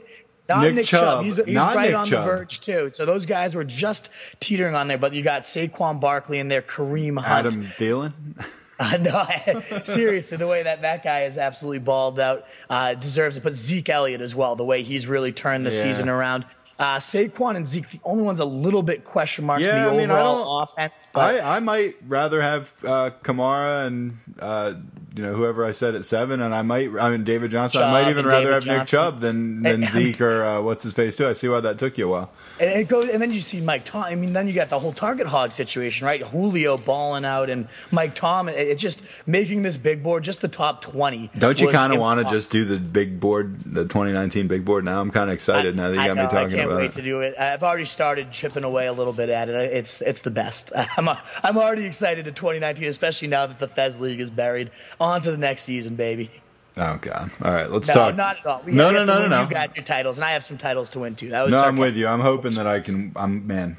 not 0.47 0.61
Nick 0.61 0.75
Nick, 0.75 0.85
Chubb. 0.85 1.01
Chubb, 1.03 1.23
He's, 1.25 1.37
he's 1.43 1.55
right 1.55 1.87
Nick 1.87 1.95
on 1.95 2.05
Chubb. 2.05 2.23
the 2.23 2.31
verge 2.31 2.61
too. 2.61 2.91
So 2.93 3.05
those 3.05 3.25
guys 3.25 3.55
were 3.55 3.63
just 3.63 4.11
teetering 4.39 4.75
on 4.75 4.87
there. 4.87 4.97
But 4.99 5.13
you 5.13 5.23
got 5.23 5.41
Saquon 5.43 5.99
Barkley 5.99 6.39
and 6.39 6.51
there, 6.51 6.61
Kareem 6.61 7.17
Hunt. 7.19 7.47
Adam 7.47 7.63
Thielen. 7.65 8.13
Uh, 8.79 8.97
no, 8.97 9.81
seriously, 9.83 10.35
the 10.37 10.47
way 10.47 10.63
that 10.63 10.81
that 10.81 11.01
guy 11.01 11.21
is 11.23 11.37
absolutely 11.37 11.79
balled 11.79 12.19
out 12.19 12.45
uh, 12.69 12.93
deserves 12.93 13.35
to 13.37 13.41
put 13.41 13.55
Zeke 13.55 13.87
Elliott 13.87 14.19
as 14.19 14.35
well. 14.35 14.57
The 14.57 14.65
way 14.65 14.83
he's 14.83 15.07
really 15.07 15.31
turned 15.31 15.65
the 15.65 15.71
Yeah. 15.71 15.81
season 15.83 16.09
around. 16.09 16.45
Uh, 16.77 16.97
Saquon 16.97 17.55
and 17.55 17.65
Zeke, 17.65 17.89
the 17.89 17.99
only 18.03 18.23
ones 18.23 18.39
a 18.41 18.45
little 18.45 18.83
bit 18.83 19.05
question 19.05 19.45
marks 19.45 19.63
Yeah, 19.63 19.77
in 19.77 19.83
the 19.83 19.89
I 19.91 19.97
mean, 19.97 20.11
I 20.11 20.19
overall 20.19 20.59
offense. 20.61 21.07
But 21.13 21.41
I, 21.41 21.55
I 21.55 21.59
might 21.61 21.95
rather 22.05 22.41
have 22.41 22.73
uh, 22.83 23.11
Kamara 23.23 23.87
and 23.87 24.17
uh, 24.39 24.73
you 25.15 25.23
know 25.23 25.33
whoever 25.33 25.63
I 25.63 25.71
said 25.71 25.95
at 25.95 26.03
seven, 26.05 26.41
and 26.41 26.53
I 26.53 26.61
might. 26.63 26.89
I 26.99 27.09
mean 27.11 27.23
David 27.23 27.51
Johnson. 27.51 27.81
I 27.81 27.91
might 27.91 28.09
even 28.09 28.25
rather 28.25 28.47
David 28.51 28.67
have 28.67 28.79
Nick 28.79 28.87
Chubb 28.87 29.21
than 29.21 29.63
than 29.63 29.83
And- 29.83 29.91
Zeke 29.91 30.19
or 30.19 30.45
uh, 30.45 30.61
what's 30.61 30.83
his 30.83 30.91
face 30.91 31.15
too. 31.15 31.27
I 31.27 31.33
see 31.33 31.47
why 31.47 31.61
that 31.61 31.77
took 31.79 31.97
you 31.97 32.07
a 32.07 32.11
while. 32.11 32.31
And 32.59 32.69
it 32.69 32.89
goes, 32.89 33.07
and 33.09 33.21
then 33.21 33.31
you 33.31 33.39
see 33.39 33.61
Mike 33.61 33.85
Tom. 33.85 34.03
I 34.03 34.15
mean, 34.15 34.33
then 34.33 34.47
you 34.47 34.53
got 34.53 34.67
the 34.69 34.77
whole 34.79 34.91
target 34.91 35.27
hog 35.27 35.53
situation, 35.53 36.05
right? 36.05 36.21
Julio 36.21 36.77
balling 36.77 37.23
out, 37.23 37.49
and 37.49 37.69
Mike 37.91 38.15
Tom. 38.15 38.49
It, 38.49 38.55
it 38.57 38.77
just 38.77 39.01
making 39.25 39.61
this 39.61 39.77
big 39.77 40.03
board 40.03 40.23
just 40.25 40.41
the 40.41 40.49
top 40.49 40.81
twenty. 40.81 41.31
Don't 41.37 41.59
you 41.61 41.69
kind 41.71 41.93
of 41.93 41.99
want 41.99 42.19
to 42.19 42.29
just 42.29 42.51
do 42.51 42.65
the 42.65 42.77
big 42.79 43.21
board, 43.21 43.61
the 43.61 43.83
2019 43.83 44.47
big 44.49 44.65
board? 44.65 44.83
Now 44.83 44.99
I'm 44.99 45.11
kind 45.11 45.29
of 45.29 45.33
excited 45.33 45.77
now 45.77 45.89
that 45.91 45.95
you 45.95 46.01
I 46.01 46.07
got 46.07 46.15
know, 46.17 46.23
me 46.23 46.29
talking 46.29 46.59
I 46.59 46.64
can't 46.67 46.79
wait 46.79 46.91
to 46.93 47.01
do 47.01 47.21
it. 47.21 47.35
I've 47.37 47.63
already 47.63 47.85
started 47.85 48.31
chipping 48.31 48.63
away 48.63 48.87
a 48.87 48.93
little 48.93 49.13
bit 49.13 49.29
at 49.29 49.49
it. 49.49 49.55
It's 49.55 50.01
it's 50.01 50.21
the 50.21 50.31
best. 50.31 50.71
I'm 50.97 51.09
I'm 51.43 51.57
already 51.57 51.85
excited 51.85 52.25
to 52.25 52.31
2019, 52.31 52.87
especially 52.87 53.27
now 53.29 53.47
that 53.47 53.59
the 53.59 53.67
Fez 53.67 53.99
League 53.99 54.19
is 54.19 54.29
buried. 54.29 54.71
On 54.99 55.21
to 55.21 55.31
the 55.31 55.37
next 55.37 55.63
season, 55.63 55.95
baby. 55.95 56.29
Oh 56.77 56.97
God! 57.01 57.31
All 57.41 57.53
right, 57.53 57.69
let's 57.69 57.87
talk. 57.87 57.95
No, 57.95 58.03
talk. 58.03 58.15
not 58.17 58.39
at 58.39 58.45
all. 58.45 58.61
We 58.65 58.73
no, 58.73 58.91
no, 58.91 59.05
no, 59.05 59.19
no, 59.19 59.27
no. 59.27 59.43
You 59.43 59.49
got 59.49 59.75
your 59.75 59.85
titles, 59.85 60.17
and 60.17 60.25
I 60.25 60.31
have 60.31 60.43
some 60.43 60.57
titles 60.57 60.89
to 60.89 60.99
win 60.99 61.15
too. 61.15 61.29
That 61.29 61.43
was 61.43 61.51
No, 61.51 61.61
I'm 61.63 61.77
with 61.77 61.95
you. 61.95 62.07
I'm 62.07 62.19
hoping 62.19 62.53
that 62.53 62.67
I 62.67 62.81
can. 62.81 63.13
I'm 63.15 63.47
man. 63.47 63.77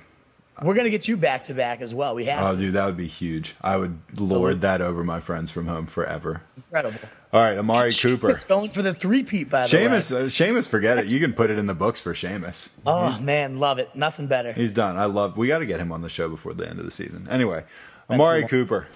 We're 0.62 0.74
gonna 0.74 0.90
get 0.90 1.06
you 1.06 1.16
back 1.16 1.44
to 1.44 1.54
back 1.54 1.80
as 1.82 1.94
well. 1.94 2.14
We 2.14 2.24
have 2.26 2.42
Oh, 2.42 2.52
to. 2.54 2.58
dude, 2.58 2.72
that 2.74 2.86
would 2.86 2.96
be 2.96 3.06
huge. 3.06 3.54
I 3.60 3.76
would 3.76 3.98
lord 4.18 4.62
that 4.62 4.80
over 4.80 5.04
my 5.04 5.20
friends 5.20 5.50
from 5.50 5.66
home 5.66 5.86
forever. 5.86 6.40
incredible. 6.56 6.98
All 7.32 7.42
right, 7.42 7.58
Amari 7.58 7.92
Cooper. 7.92 8.30
It's 8.30 8.44
going 8.44 8.70
for 8.70 8.80
the 8.80 8.94
three 8.94 9.22
peat 9.22 9.50
by 9.50 9.66
the 9.66 9.76
way. 9.76 9.84
Seamus, 9.84 10.12
uh, 10.12 10.20
Seamus, 10.30 10.66
forget 10.66 10.96
it. 10.98 11.06
You 11.06 11.20
can 11.20 11.32
put 11.32 11.50
it 11.50 11.58
in 11.58 11.66
the 11.66 11.74
books 11.74 12.00
for 12.00 12.14
Seamus. 12.14 12.70
Oh 12.86 13.20
man, 13.20 13.58
love 13.58 13.78
it. 13.78 13.94
Nothing 13.94 14.26
better. 14.28 14.52
He's 14.54 14.72
done. 14.72 14.96
I 14.96 15.04
love. 15.04 15.36
We 15.36 15.46
got 15.48 15.58
to 15.58 15.66
get 15.66 15.78
him 15.80 15.92
on 15.92 16.00
the 16.00 16.08
show 16.08 16.28
before 16.28 16.54
the 16.54 16.66
end 16.68 16.78
of 16.78 16.84
the 16.86 16.90
season. 16.90 17.28
Anyway, 17.30 17.64
Amari 18.08 18.46
Cooper. 18.46 18.86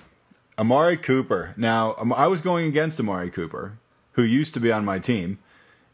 Amari 0.58 0.96
Cooper. 0.96 1.52
Now, 1.56 1.94
um, 1.98 2.12
I 2.12 2.26
was 2.26 2.40
going 2.40 2.66
against 2.66 2.98
Amari 3.00 3.30
Cooper, 3.30 3.78
who 4.12 4.22
used 4.22 4.54
to 4.54 4.60
be 4.60 4.72
on 4.72 4.84
my 4.84 4.98
team, 4.98 5.38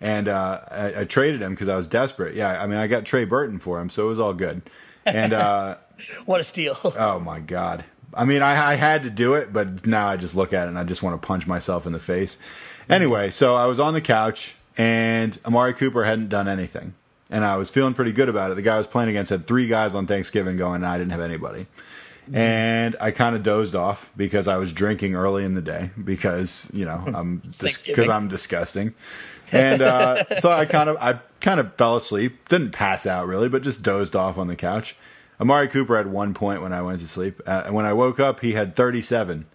and 0.01 0.29
uh, 0.29 0.61
I, 0.71 1.01
I 1.01 1.05
traded 1.05 1.43
him 1.43 1.53
because 1.53 1.69
I 1.69 1.77
was 1.77 1.87
desperate. 1.89 2.35
Yeah, 2.35 2.63
I 2.63 2.67
mean, 2.67 2.79
I 2.79 2.87
got 2.87 3.05
Trey 3.05 3.25
Burton 3.25 3.59
for 3.59 3.81
him, 3.81 3.91
so 3.91 4.05
it 4.07 4.09
was 4.09 4.19
all 4.21 4.35
good. 4.35 4.63
And 5.07 5.33
uh, 5.33 5.77
What 6.27 6.41
a 6.41 6.45
steal. 6.45 6.77
oh 6.85 7.21
my 7.21 7.41
god. 7.41 7.85
I 8.15 8.25
mean, 8.25 8.43
I, 8.43 8.73
I 8.73 8.75
had 8.75 9.03
to 9.03 9.11
do 9.11 9.35
it, 9.35 9.53
but 9.53 9.87
now 9.87 10.09
I 10.09 10.17
just 10.17 10.35
look 10.35 10.53
at 10.53 10.67
it 10.67 10.69
and 10.69 10.79
I 10.79 10.85
just 10.85 11.03
want 11.03 11.21
to 11.21 11.27
punch 11.27 11.47
myself 11.47 11.87
in 11.87 11.93
the 11.93 11.99
face. 11.99 12.39
Anyway, 12.89 13.31
so 13.31 13.57
I 13.57 13.67
was 13.67 13.81
on 13.81 13.95
the 13.95 14.01
couch 14.01 14.55
and 14.79 15.39
Amari 15.45 15.75
Cooper 15.75 16.05
hadn't 16.05 16.29
done 16.29 16.49
anything. 16.49 16.95
And 17.29 17.45
I 17.45 17.57
was 17.57 17.71
feeling 17.71 17.93
pretty 17.95 18.13
good 18.13 18.29
about 18.29 18.53
it. 18.53 18.55
The 18.55 18.63
guy 18.63 18.77
I 18.77 18.79
was 18.79 18.87
playing 18.87 19.11
against 19.11 19.31
had 19.31 19.47
three 19.47 19.67
guys 19.67 19.95
on 19.97 20.07
Thanksgiving 20.07 20.57
going, 20.57 20.77
and 20.77 20.87
I 20.87 20.97
didn't 20.97 21.11
have 21.11 21.21
anybody. 21.21 21.67
And 22.33 22.95
I 23.01 23.11
kind 23.11 23.35
of 23.37 23.43
dozed 23.43 23.75
off 23.75 24.11
because 24.17 24.49
I 24.49 24.57
was 24.57 24.73
drinking 24.73 25.15
early 25.15 25.45
in 25.45 25.55
the 25.55 25.61
day 25.63 25.91
because, 26.03 26.71
you 26.73 26.85
know, 26.85 27.03
I'm 27.15 27.39
because 27.39 27.59
Thanksgiving. 27.59 28.11
I'm 28.11 28.29
disgusting. 28.29 28.95
And 29.53 29.83
uh, 29.83 30.39
so 30.39 30.51
I 30.51 30.65
kind 30.65 30.89
of 30.89 30.97
I 30.97 31.21
kind 31.41 31.61
of 31.61 31.75
fell 31.75 31.97
asleep. 31.97 32.49
Didn't 32.49 32.73
pass 32.73 33.07
out 33.07 33.27
really, 33.27 33.49
but 33.49 33.63
just 33.63 33.83
dozed 33.83 34.17
off 34.17 34.39
on 34.39 34.49
the 34.49 34.57
couch. 34.57 34.97
Amari 35.41 35.69
Cooper 35.69 35.97
had 35.97 36.07
one 36.07 36.35
point 36.35 36.63
when 36.63 36.73
I 36.73 36.83
went 36.83 37.01
to 37.01 37.07
sleep. 37.07 37.41
Uh, 37.47 37.65
and 37.67 37.75
when 37.75 37.85
I 37.85 37.93
woke 37.93 38.19
up, 38.19 38.41
he 38.41 38.53
had 38.53 38.75
37. 38.75 39.47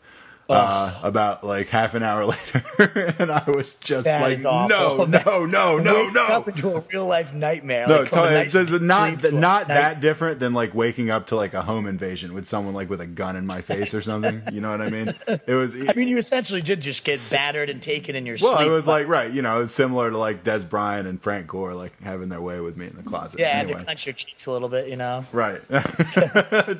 Uh, 0.57 0.99
about 1.03 1.43
like 1.43 1.69
half 1.69 1.93
an 1.93 2.03
hour 2.03 2.25
later, 2.77 3.15
and 3.19 3.31
I 3.31 3.43
was 3.49 3.75
just 3.75 4.05
That 4.05 4.21
like, 4.21 4.41
no, 4.41 5.05
no, 5.05 5.45
no, 5.45 5.77
no, 5.77 5.93
Waking 5.93 6.17
up 6.17 6.47
no. 6.47 6.53
into 6.53 6.75
a 6.75 6.83
real 6.91 7.05
life 7.05 7.33
nightmare. 7.33 7.87
No, 7.87 8.01
like 8.01 8.09
totally. 8.11 8.33
nice 8.33 8.55
It's 8.55 8.71
not 8.81 9.21
sleep 9.21 9.33
not 9.33 9.67
that 9.67 10.01
different 10.01 10.39
than 10.39 10.53
like 10.53 10.73
waking 10.73 11.09
up 11.09 11.27
to 11.27 11.35
like 11.35 11.53
a 11.53 11.61
home 11.61 11.87
invasion 11.87 12.33
with 12.33 12.47
someone 12.47 12.73
like 12.73 12.89
with 12.89 13.01
a 13.01 13.07
gun 13.07 13.35
in 13.35 13.45
my 13.45 13.61
face 13.61 13.93
or 13.93 14.01
something. 14.01 14.41
You 14.51 14.61
know 14.61 14.71
what 14.71 14.81
I 14.81 14.89
mean? 14.89 15.13
It 15.47 15.55
was. 15.55 15.75
I 15.75 15.93
mean, 15.93 16.07
you 16.07 16.17
essentially 16.17 16.61
did 16.61 16.81
just 16.81 17.03
get 17.03 17.19
battered 17.31 17.69
and 17.69 17.81
taken 17.81 18.15
in 18.15 18.25
your 18.25 18.37
well, 18.41 18.57
sleep. 18.57 18.67
it 18.67 18.71
was 18.71 18.87
like 18.87 19.07
right, 19.07 19.31
you 19.31 19.41
know, 19.41 19.57
it 19.57 19.61
was 19.61 19.73
similar 19.73 20.11
to 20.11 20.17
like 20.17 20.43
Dez 20.43 20.67
Bryant 20.67 21.07
and 21.07 21.21
Frank 21.21 21.47
Gore 21.47 21.73
like 21.73 21.99
having 22.01 22.29
their 22.29 22.41
way 22.41 22.59
with 22.61 22.77
me 22.77 22.87
in 22.87 22.95
the 22.95 23.03
closet. 23.03 23.39
yeah, 23.39 23.47
anyway. 23.49 23.79
to 23.79 23.85
clench 23.85 24.05
your 24.05 24.13
cheeks 24.13 24.45
a 24.45 24.51
little 24.51 24.69
bit, 24.69 24.87
you 24.89 24.97
know. 24.97 25.25
Right. 25.31 25.61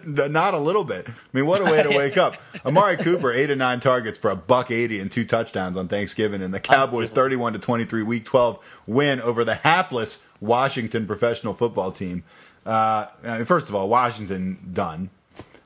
Not 0.06 0.54
a 0.54 0.60
little 0.60 0.84
bit. 0.84 1.08
I 1.10 1.14
mean, 1.34 1.46
what 1.46 1.62
a 1.62 1.66
way 1.72 1.84
to 1.84 1.90
wake 1.90 2.18
up. 2.18 2.36
Amari 2.66 2.98
Cooper, 2.98 3.32
eight 3.32 3.50
and 3.50 3.61
nine 3.62 3.80
targets 3.80 4.20
for 4.20 4.30
a 4.32 4.36
buck 4.36 4.72
eighty 4.72 5.00
and 5.00 5.10
two 5.12 5.24
touchdowns 5.24 5.78
on 5.78 5.88
Thanksgiving, 5.88 6.42
and 6.42 6.54
the 6.54 6.60
Cowboys 6.60 7.12
thirty-one 7.12 7.54
to 7.54 7.60
twenty-three 7.60 8.04
week 8.04 8.26
twelve 8.26 8.82
win 8.86 9.22
over 9.22 9.46
the 9.46 9.56
hapless 9.56 10.28
Washington 10.42 11.08
professional 11.08 11.54
football 11.54 11.92
team. 11.92 12.24
Uh, 12.66 13.06
I 13.24 13.38
mean, 13.38 13.46
first 13.46 13.70
of 13.70 13.76
all, 13.76 13.88
Washington 13.88 14.58
done. 14.74 15.10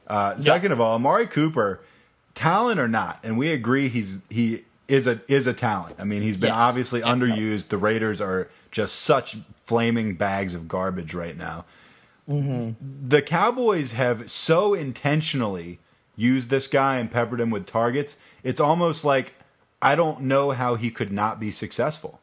Uh, 0.07 0.37
second 0.37 0.71
of 0.71 0.79
all, 0.79 0.95
Amari 0.95 1.25
Cooper, 1.25 1.81
talent 2.35 2.79
or 2.79 2.87
not, 2.87 3.19
and 3.23 3.37
we 3.37 3.51
agree 3.51 3.87
he's 3.89 4.19
he 4.29 4.63
is 4.87 5.07
a 5.07 5.19
is 5.27 5.47
a 5.47 5.53
talent. 5.53 5.95
I 5.99 6.03
mean, 6.03 6.21
he's 6.21 6.37
been 6.37 6.49
Yes. 6.49 6.61
obviously 6.61 7.01
underused. 7.01 7.69
The 7.69 7.77
Raiders 7.77 8.21
are 8.21 8.49
just 8.71 8.97
such 8.97 9.37
flaming 9.65 10.13
bags 10.13 10.53
of 10.53 10.67
garbage 10.67 11.13
right 11.15 11.35
now 11.35 11.65
the 12.27 13.21
Cowboys 13.21 13.91
have 13.93 14.29
so 14.31 14.73
intentionally 14.73 15.77
used 16.15 16.49
this 16.49 16.67
guy 16.67 16.97
and 16.97 17.11
peppered 17.11 17.39
him 17.39 17.49
with 17.49 17.65
targets. 17.65 18.17
It's 18.43 18.59
almost 18.59 19.03
like 19.05 19.33
I 19.81 19.95
don't 19.95 20.21
know 20.21 20.51
how 20.51 20.75
he 20.75 20.89
could 20.91 21.11
not 21.11 21.39
be 21.39 21.51
successful. 21.51 22.19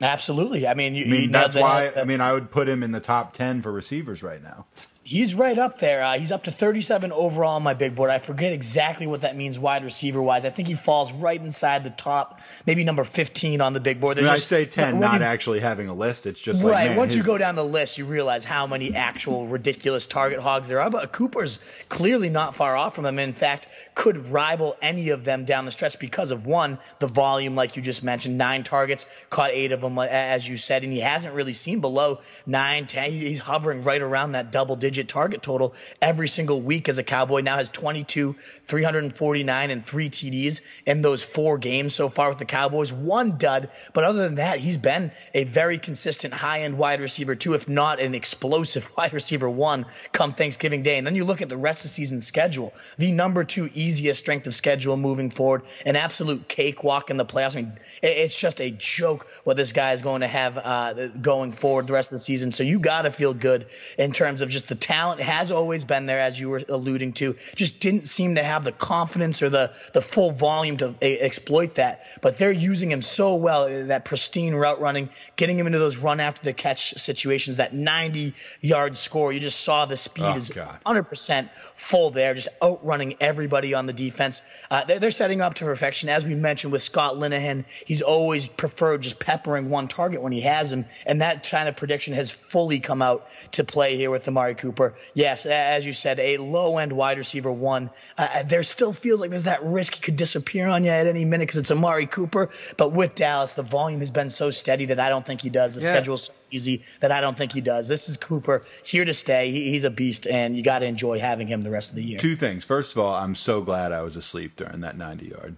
Absolutely. 0.00 0.66
I 0.66 0.74
mean, 0.74 0.94
you, 0.94 1.04
I 1.04 1.08
mean, 1.08 1.30
that's 1.30 1.56
why. 1.56 1.84
head- 1.84 1.98
I 1.98 2.04
mean, 2.04 2.20
I 2.20 2.32
would 2.32 2.50
put 2.50 2.68
him 2.68 2.82
in 2.82 2.92
the 2.92 3.00
top 3.00 3.32
ten 3.32 3.62
for 3.62 3.72
receivers 3.72 4.22
right 4.22 4.42
now. 4.42 4.66
He's 5.06 5.36
right 5.36 5.56
up 5.56 5.78
there. 5.78 6.02
Uh, 6.02 6.18
he's 6.18 6.32
up 6.32 6.44
to 6.44 6.50
37 6.50 7.12
overall 7.12 7.52
on 7.52 7.62
my 7.62 7.74
big 7.74 7.94
board. 7.94 8.10
I 8.10 8.18
forget 8.18 8.52
exactly 8.52 9.06
what 9.06 9.20
that 9.20 9.36
means 9.36 9.56
wide 9.56 9.84
receiver 9.84 10.20
wise. 10.20 10.44
I 10.44 10.50
think 10.50 10.66
he 10.66 10.74
falls 10.74 11.12
right 11.12 11.40
inside 11.40 11.84
the 11.84 11.90
top, 11.90 12.40
maybe 12.66 12.82
number 12.82 13.04
15 13.04 13.60
on 13.60 13.72
the 13.72 13.78
big 13.78 14.00
board. 14.00 14.18
I, 14.18 14.22
mean, 14.22 14.26
There's 14.26 14.40
I 14.40 14.44
say 14.44 14.64
ten, 14.64 14.94
when 14.94 15.00
not 15.02 15.20
you- 15.20 15.26
actually 15.26 15.60
having 15.60 15.88
a 15.88 15.94
list. 15.94 16.26
It's 16.26 16.40
just 16.40 16.64
like 16.64 16.88
man, 16.88 16.96
Once 16.96 17.14
you 17.14 17.22
go 17.22 17.38
down 17.38 17.54
the 17.54 17.64
list, 17.64 17.98
you 17.98 18.04
realize 18.04 18.44
how 18.44 18.66
many 18.66 18.96
actual 18.96 19.46
ridiculous 19.46 20.06
target 20.06 20.40
hogs 20.40 20.66
there 20.66 20.80
are. 20.80 20.90
But 20.90 21.12
Cooper's 21.12 21.60
clearly 21.88 22.28
not 22.28 22.56
far 22.56 22.76
off 22.76 22.96
from 22.96 23.04
them. 23.04 23.20
In 23.20 23.32
fact, 23.32 23.68
could 23.94 24.28
rival 24.28 24.76
any 24.82 25.10
of 25.10 25.24
them 25.24 25.44
down 25.44 25.66
the 25.66 25.70
stretch 25.70 26.00
because 26.00 26.32
of 26.32 26.46
one, 26.46 26.78
the 26.98 27.06
volume, 27.06 27.54
like 27.54 27.76
you 27.76 27.82
just 27.82 28.02
mentioned, 28.02 28.36
nine 28.38 28.64
targets, 28.64 29.06
caught 29.30 29.50
eight 29.52 29.70
of 29.70 29.80
them, 29.80 29.96
as 30.00 30.48
you 30.48 30.56
said, 30.56 30.82
and 30.82 30.92
he 30.92 30.98
hasn't 30.98 31.32
really 31.32 31.52
seen 31.52 31.80
below 31.80 32.18
nine, 32.44 32.88
ten. 32.88 33.12
He's 33.12 33.38
hovering 33.38 33.84
right 33.84 34.02
around 34.02 34.32
that 34.32 34.50
double-digit 34.96 35.08
target 35.08 35.42
total 35.42 35.74
every 36.00 36.28
single 36.28 36.60
week 36.60 36.88
as 36.88 36.98
a 36.98 37.02
Cowboy. 37.02 37.40
Now 37.40 37.56
has 37.56 37.68
22, 37.68 38.34
349, 38.66 39.70
and 39.70 39.84
three 39.84 40.08
TDs 40.08 40.60
in 40.86 41.02
those 41.02 41.22
four 41.22 41.58
games 41.58 41.94
so 41.94 42.08
far 42.08 42.28
with 42.28 42.38
the 42.38 42.44
Cowboys. 42.44 42.92
One 42.92 43.36
dud, 43.36 43.70
but 43.92 44.04
other 44.04 44.22
than 44.22 44.36
that, 44.36 44.58
he's 44.60 44.76
been 44.76 45.10
a 45.34 45.44
very 45.44 45.78
consistent 45.78 46.32
high-end 46.34 46.78
wide 46.78 47.00
receiver 47.00 47.34
too, 47.34 47.54
if 47.54 47.68
not 47.68 48.00
an 48.00 48.14
explosive 48.14 48.88
wide 48.96 49.12
receiver 49.12 49.48
one 49.48 49.86
come 50.12 50.32
Thanksgiving 50.32 50.82
Day. 50.82 50.98
And 50.98 51.06
then 51.06 51.14
you 51.14 51.24
look 51.24 51.42
at 51.42 51.48
the 51.48 51.56
rest 51.56 51.80
of 51.80 51.84
the 51.84 51.88
season 51.88 52.20
schedule, 52.20 52.72
the 52.98 53.12
number 53.12 53.44
two 53.44 53.68
easiest 53.74 54.20
strength 54.20 54.46
of 54.46 54.54
schedule 54.54 54.96
moving 54.96 55.30
forward, 55.30 55.62
an 55.84 55.96
absolute 55.96 56.48
cakewalk 56.48 57.10
in 57.10 57.16
the 57.16 57.26
playoffs. 57.26 57.56
I 57.56 57.62
mean, 57.62 57.72
it's 58.02 58.38
just 58.38 58.60
a 58.60 58.70
joke 58.70 59.26
what 59.44 59.56
this 59.56 59.72
guy 59.72 59.92
is 59.92 60.02
going 60.02 60.20
to 60.22 60.28
have 60.28 60.58
uh, 60.58 61.08
going 61.08 61.52
forward 61.52 61.86
the 61.86 61.92
rest 61.92 62.12
of 62.12 62.16
the 62.16 62.20
season. 62.20 62.52
So 62.52 62.62
you 62.62 62.78
got 62.78 63.02
to 63.02 63.10
feel 63.10 63.34
good 63.34 63.66
in 63.98 64.12
terms 64.12 64.40
of 64.40 64.48
just 64.48 64.68
the 64.68 64.74
talent 64.86 65.20
has 65.20 65.50
always 65.50 65.84
been 65.84 66.06
there, 66.06 66.20
as 66.20 66.38
you 66.38 66.48
were 66.48 66.62
alluding 66.68 67.12
to. 67.14 67.34
Just 67.56 67.80
didn't 67.80 68.06
seem 68.06 68.36
to 68.36 68.42
have 68.42 68.62
the 68.62 68.70
confidence 68.70 69.42
or 69.42 69.48
the 69.50 69.74
the 69.94 70.00
full 70.00 70.30
volume 70.30 70.76
to 70.76 70.94
e- 71.02 71.18
exploit 71.18 71.74
that. 71.74 72.06
But 72.22 72.38
they're 72.38 72.52
using 72.52 72.88
him 72.92 73.02
so 73.02 73.34
well, 73.34 73.64
uh, 73.64 73.86
that 73.86 74.04
pristine 74.04 74.54
route 74.54 74.80
running, 74.80 75.08
getting 75.34 75.58
him 75.58 75.66
into 75.66 75.80
those 75.80 75.96
run 75.96 76.20
after 76.20 76.44
the 76.44 76.52
catch 76.52 76.94
situations, 76.98 77.56
that 77.56 77.74
90 77.74 78.32
yard 78.60 78.96
score. 78.96 79.32
You 79.32 79.40
just 79.40 79.60
saw 79.60 79.86
the 79.86 79.96
speed 79.96 80.24
Oh, 80.24 80.36
is 80.36 80.50
God. 80.50 80.78
100% 80.86 81.50
full 81.74 82.10
there, 82.10 82.34
just 82.34 82.48
outrunning 82.62 83.16
everybody 83.20 83.74
on 83.74 83.86
the 83.86 83.92
defense. 83.92 84.42
Uh, 84.70 84.84
they're, 84.84 85.00
they're 85.00 85.10
setting 85.10 85.40
up 85.40 85.54
to 85.54 85.64
perfection. 85.64 86.08
As 86.10 86.24
we 86.24 86.36
mentioned 86.36 86.72
with 86.72 86.84
Scott 86.84 87.16
Linehan, 87.16 87.64
he's 87.86 88.02
always 88.02 88.46
preferred 88.46 89.02
just 89.02 89.18
peppering 89.18 89.68
one 89.68 89.88
target 89.88 90.22
when 90.22 90.30
he 90.30 90.42
has 90.42 90.72
him, 90.72 90.84
and 91.06 91.22
that 91.22 91.48
kind 91.50 91.68
of 91.68 91.74
prediction 91.74 92.14
has 92.14 92.30
fully 92.30 92.78
come 92.78 93.02
out 93.02 93.26
to 93.52 93.64
play 93.64 93.96
here 93.96 94.12
with 94.12 94.28
Amari 94.28 94.54
Cooper. 94.54 94.75
Yes, 95.14 95.46
as 95.46 95.84
you 95.86 95.92
said, 95.92 96.18
a 96.20 96.36
low 96.38 96.78
end 96.78 96.92
wide 96.92 97.18
receiver 97.18 97.50
one. 97.50 97.90
Uh, 98.18 98.42
there 98.44 98.62
still 98.62 98.92
feels 98.92 99.20
like 99.20 99.30
there's 99.30 99.44
that 99.44 99.62
risk 99.64 99.94
he 99.94 100.00
could 100.00 100.16
disappear 100.16 100.68
on 100.68 100.84
you 100.84 100.90
at 100.90 101.06
any 101.06 101.24
minute 101.24 101.44
because 101.46 101.58
it's 101.58 101.70
Amari 101.70 102.06
Cooper, 102.06 102.50
but 102.76 102.92
with 102.92 103.14
Dallas, 103.14 103.54
the 103.54 103.62
volume 103.62 104.00
has 104.00 104.10
been 104.10 104.30
so 104.30 104.50
steady 104.50 104.86
that 104.86 105.00
I 105.00 105.08
don't 105.08 105.24
think 105.26 105.40
he 105.40 105.50
does. 105.50 105.74
The 105.74 105.80
Yeah. 105.80 105.86
schedule's 105.88 106.24
so 106.24 106.32
easy 106.50 106.84
that 107.00 107.10
I 107.10 107.20
don't 107.20 107.36
think 107.36 107.52
he 107.52 107.60
does. 107.60 107.88
This 107.88 108.08
is 108.08 108.16
Cooper 108.16 108.64
here 108.84 109.04
to 109.04 109.14
stay. 109.14 109.50
He, 109.50 109.70
he's 109.70 109.84
a 109.84 109.90
beast, 109.90 110.26
and 110.26 110.56
you 110.56 110.62
got 110.62 110.80
to 110.80 110.86
enjoy 110.86 111.18
having 111.18 111.48
him 111.48 111.62
the 111.64 111.70
rest 111.70 111.90
of 111.90 111.96
the 111.96 112.04
year. 112.04 112.18
Two 112.20 112.36
things. 112.36 112.64
First 112.64 112.92
of 112.92 112.98
all, 112.98 113.14
I'm 113.14 113.34
so 113.34 113.62
glad 113.62 113.90
I 113.92 114.02
was 114.02 114.16
asleep 114.16 114.56
during 114.56 114.80
that 114.82 114.96
90 114.96 115.26
yard 115.26 115.56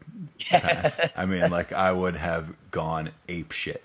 pass. 0.48 1.00
I 1.16 1.26
mean, 1.26 1.50
like 1.50 1.72
I 1.72 1.92
would 1.92 2.16
have 2.16 2.52
gone 2.70 3.10
ape 3.28 3.52
shit. 3.52 3.82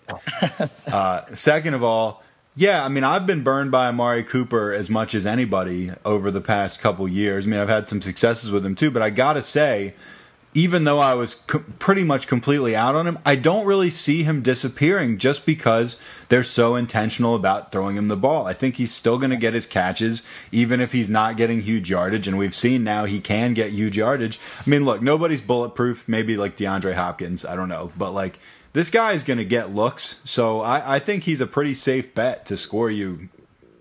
Uh, 0.87 1.21
second 1.33 1.73
of 1.73 1.83
all, 1.83 2.23
yeah, 2.55 2.83
I 2.83 2.89
mean, 2.89 3.03
I've 3.03 3.25
been 3.25 3.43
burned 3.43 3.71
by 3.71 3.87
Amari 3.87 4.23
Cooper 4.23 4.71
as 4.73 4.89
much 4.89 5.15
as 5.15 5.25
anybody 5.25 5.91
over 6.05 6.29
the 6.29 6.41
past 6.41 6.79
couple 6.79 7.07
years. 7.07 7.45
I 7.45 7.49
mean, 7.49 7.59
I've 7.59 7.69
had 7.69 7.89
some 7.89 8.01
successes 8.01 8.51
with 8.51 8.65
him 8.65 8.75
too, 8.75 8.91
but 8.91 9.01
I 9.01 9.09
gotta 9.09 9.41
say, 9.41 9.95
even 10.53 10.83
though 10.83 10.99
I 10.99 11.15
was 11.15 11.35
co- 11.35 11.63
pretty 11.79 12.03
much 12.03 12.27
completely 12.27 12.75
out 12.75 12.95
on 12.95 13.07
him, 13.07 13.17
I 13.25 13.35
don't 13.35 13.65
really 13.65 13.89
see 13.89 14.23
him 14.23 14.43
disappearing 14.43 15.17
just 15.17 15.45
because 15.45 15.99
they're 16.29 16.43
so 16.43 16.75
intentional 16.75 17.35
about 17.35 17.71
throwing 17.71 17.97
him 17.97 18.07
the 18.07 18.15
ball. 18.15 18.45
I 18.45 18.53
think 18.53 18.75
he's 18.75 18.93
still 18.93 19.17
going 19.17 19.31
to 19.31 19.37
get 19.37 19.55
his 19.55 19.65
catches, 19.65 20.21
even 20.51 20.79
if 20.79 20.91
he's 20.91 21.09
not 21.09 21.37
getting 21.37 21.61
huge 21.61 21.89
yardage. 21.89 22.27
And 22.27 22.37
we've 22.37 22.53
seen 22.53 22.83
now 22.83 23.05
he 23.05 23.19
can 23.19 23.53
get 23.53 23.71
huge 23.71 23.97
yardage. 23.97 24.39
I 24.65 24.69
mean, 24.69 24.85
look, 24.85 25.01
nobody's 25.01 25.41
bulletproof. 25.41 26.07
Maybe 26.07 26.37
like 26.37 26.55
DeAndre 26.55 26.93
Hopkins. 26.93 27.45
I 27.45 27.55
don't 27.55 27.69
know. 27.69 27.91
But 27.97 28.11
like, 28.11 28.37
this 28.73 28.89
guy 28.89 29.13
is 29.13 29.23
going 29.23 29.37
to 29.37 29.45
get 29.45 29.73
looks. 29.73 30.21
So 30.25 30.61
I, 30.61 30.95
I 30.95 30.99
think 30.99 31.23
he's 31.23 31.41
a 31.41 31.47
pretty 31.47 31.73
safe 31.73 32.13
bet 32.13 32.45
to 32.47 32.57
score 32.57 32.89
you 32.89 33.29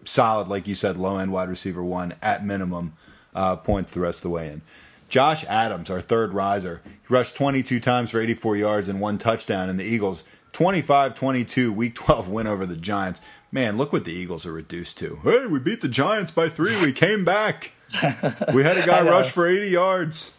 solid, 0.05 0.49
like 0.49 0.69
you 0.69 0.75
said, 0.75 0.97
low 0.97 1.19
end 1.19 1.33
wide 1.33 1.49
receiver 1.49 1.83
one 1.83 2.15
at 2.23 2.45
minimum 2.45 2.93
uh, 3.35 3.57
points 3.57 3.93
the 3.93 4.01
rest 4.01 4.19
of 4.19 4.23
the 4.25 4.31
way 4.31 4.49
in. 4.49 4.63
Josh 5.09 5.45
Adams, 5.45 5.91
our 5.91 6.01
third 6.01 6.33
riser, 6.33 6.81
he 6.85 7.15
rushed 7.15 7.37
22 7.37 7.81
times 7.81 8.11
for 8.11 8.21
84 8.21 8.57
yards 8.57 8.89
and 8.89 9.01
one 9.01 9.19
touchdown, 9.19 9.69
and 9.69 9.79
the 9.79 9.85
Eagles 9.85 10.25
25 10.53 11.15
22 11.15 11.73
week 11.73 11.95
12 11.95 12.29
win 12.29 12.47
over 12.47 12.65
the 12.67 12.77
Giants. 12.77 13.21
Man, 13.51 13.77
look 13.77 13.93
what 13.93 14.07
the 14.07 14.13
Eagles 14.13 14.47
are 14.47 14.53
reduced 14.53 14.99
to. 14.99 15.21
Hey, 15.23 15.47
we 15.47 15.59
beat 15.59 15.83
the 15.83 15.89
Giants 15.89 16.31
by 16.31 16.49
three. 16.49 16.75
We 16.83 16.93
came 16.93 17.25
back. 17.25 17.73
We 18.55 18.63
had 18.63 18.79
a 18.79 18.87
guy 18.87 19.03
rush 19.03 19.31
for 19.31 19.47
80 19.47 19.69
yards. 19.69 20.33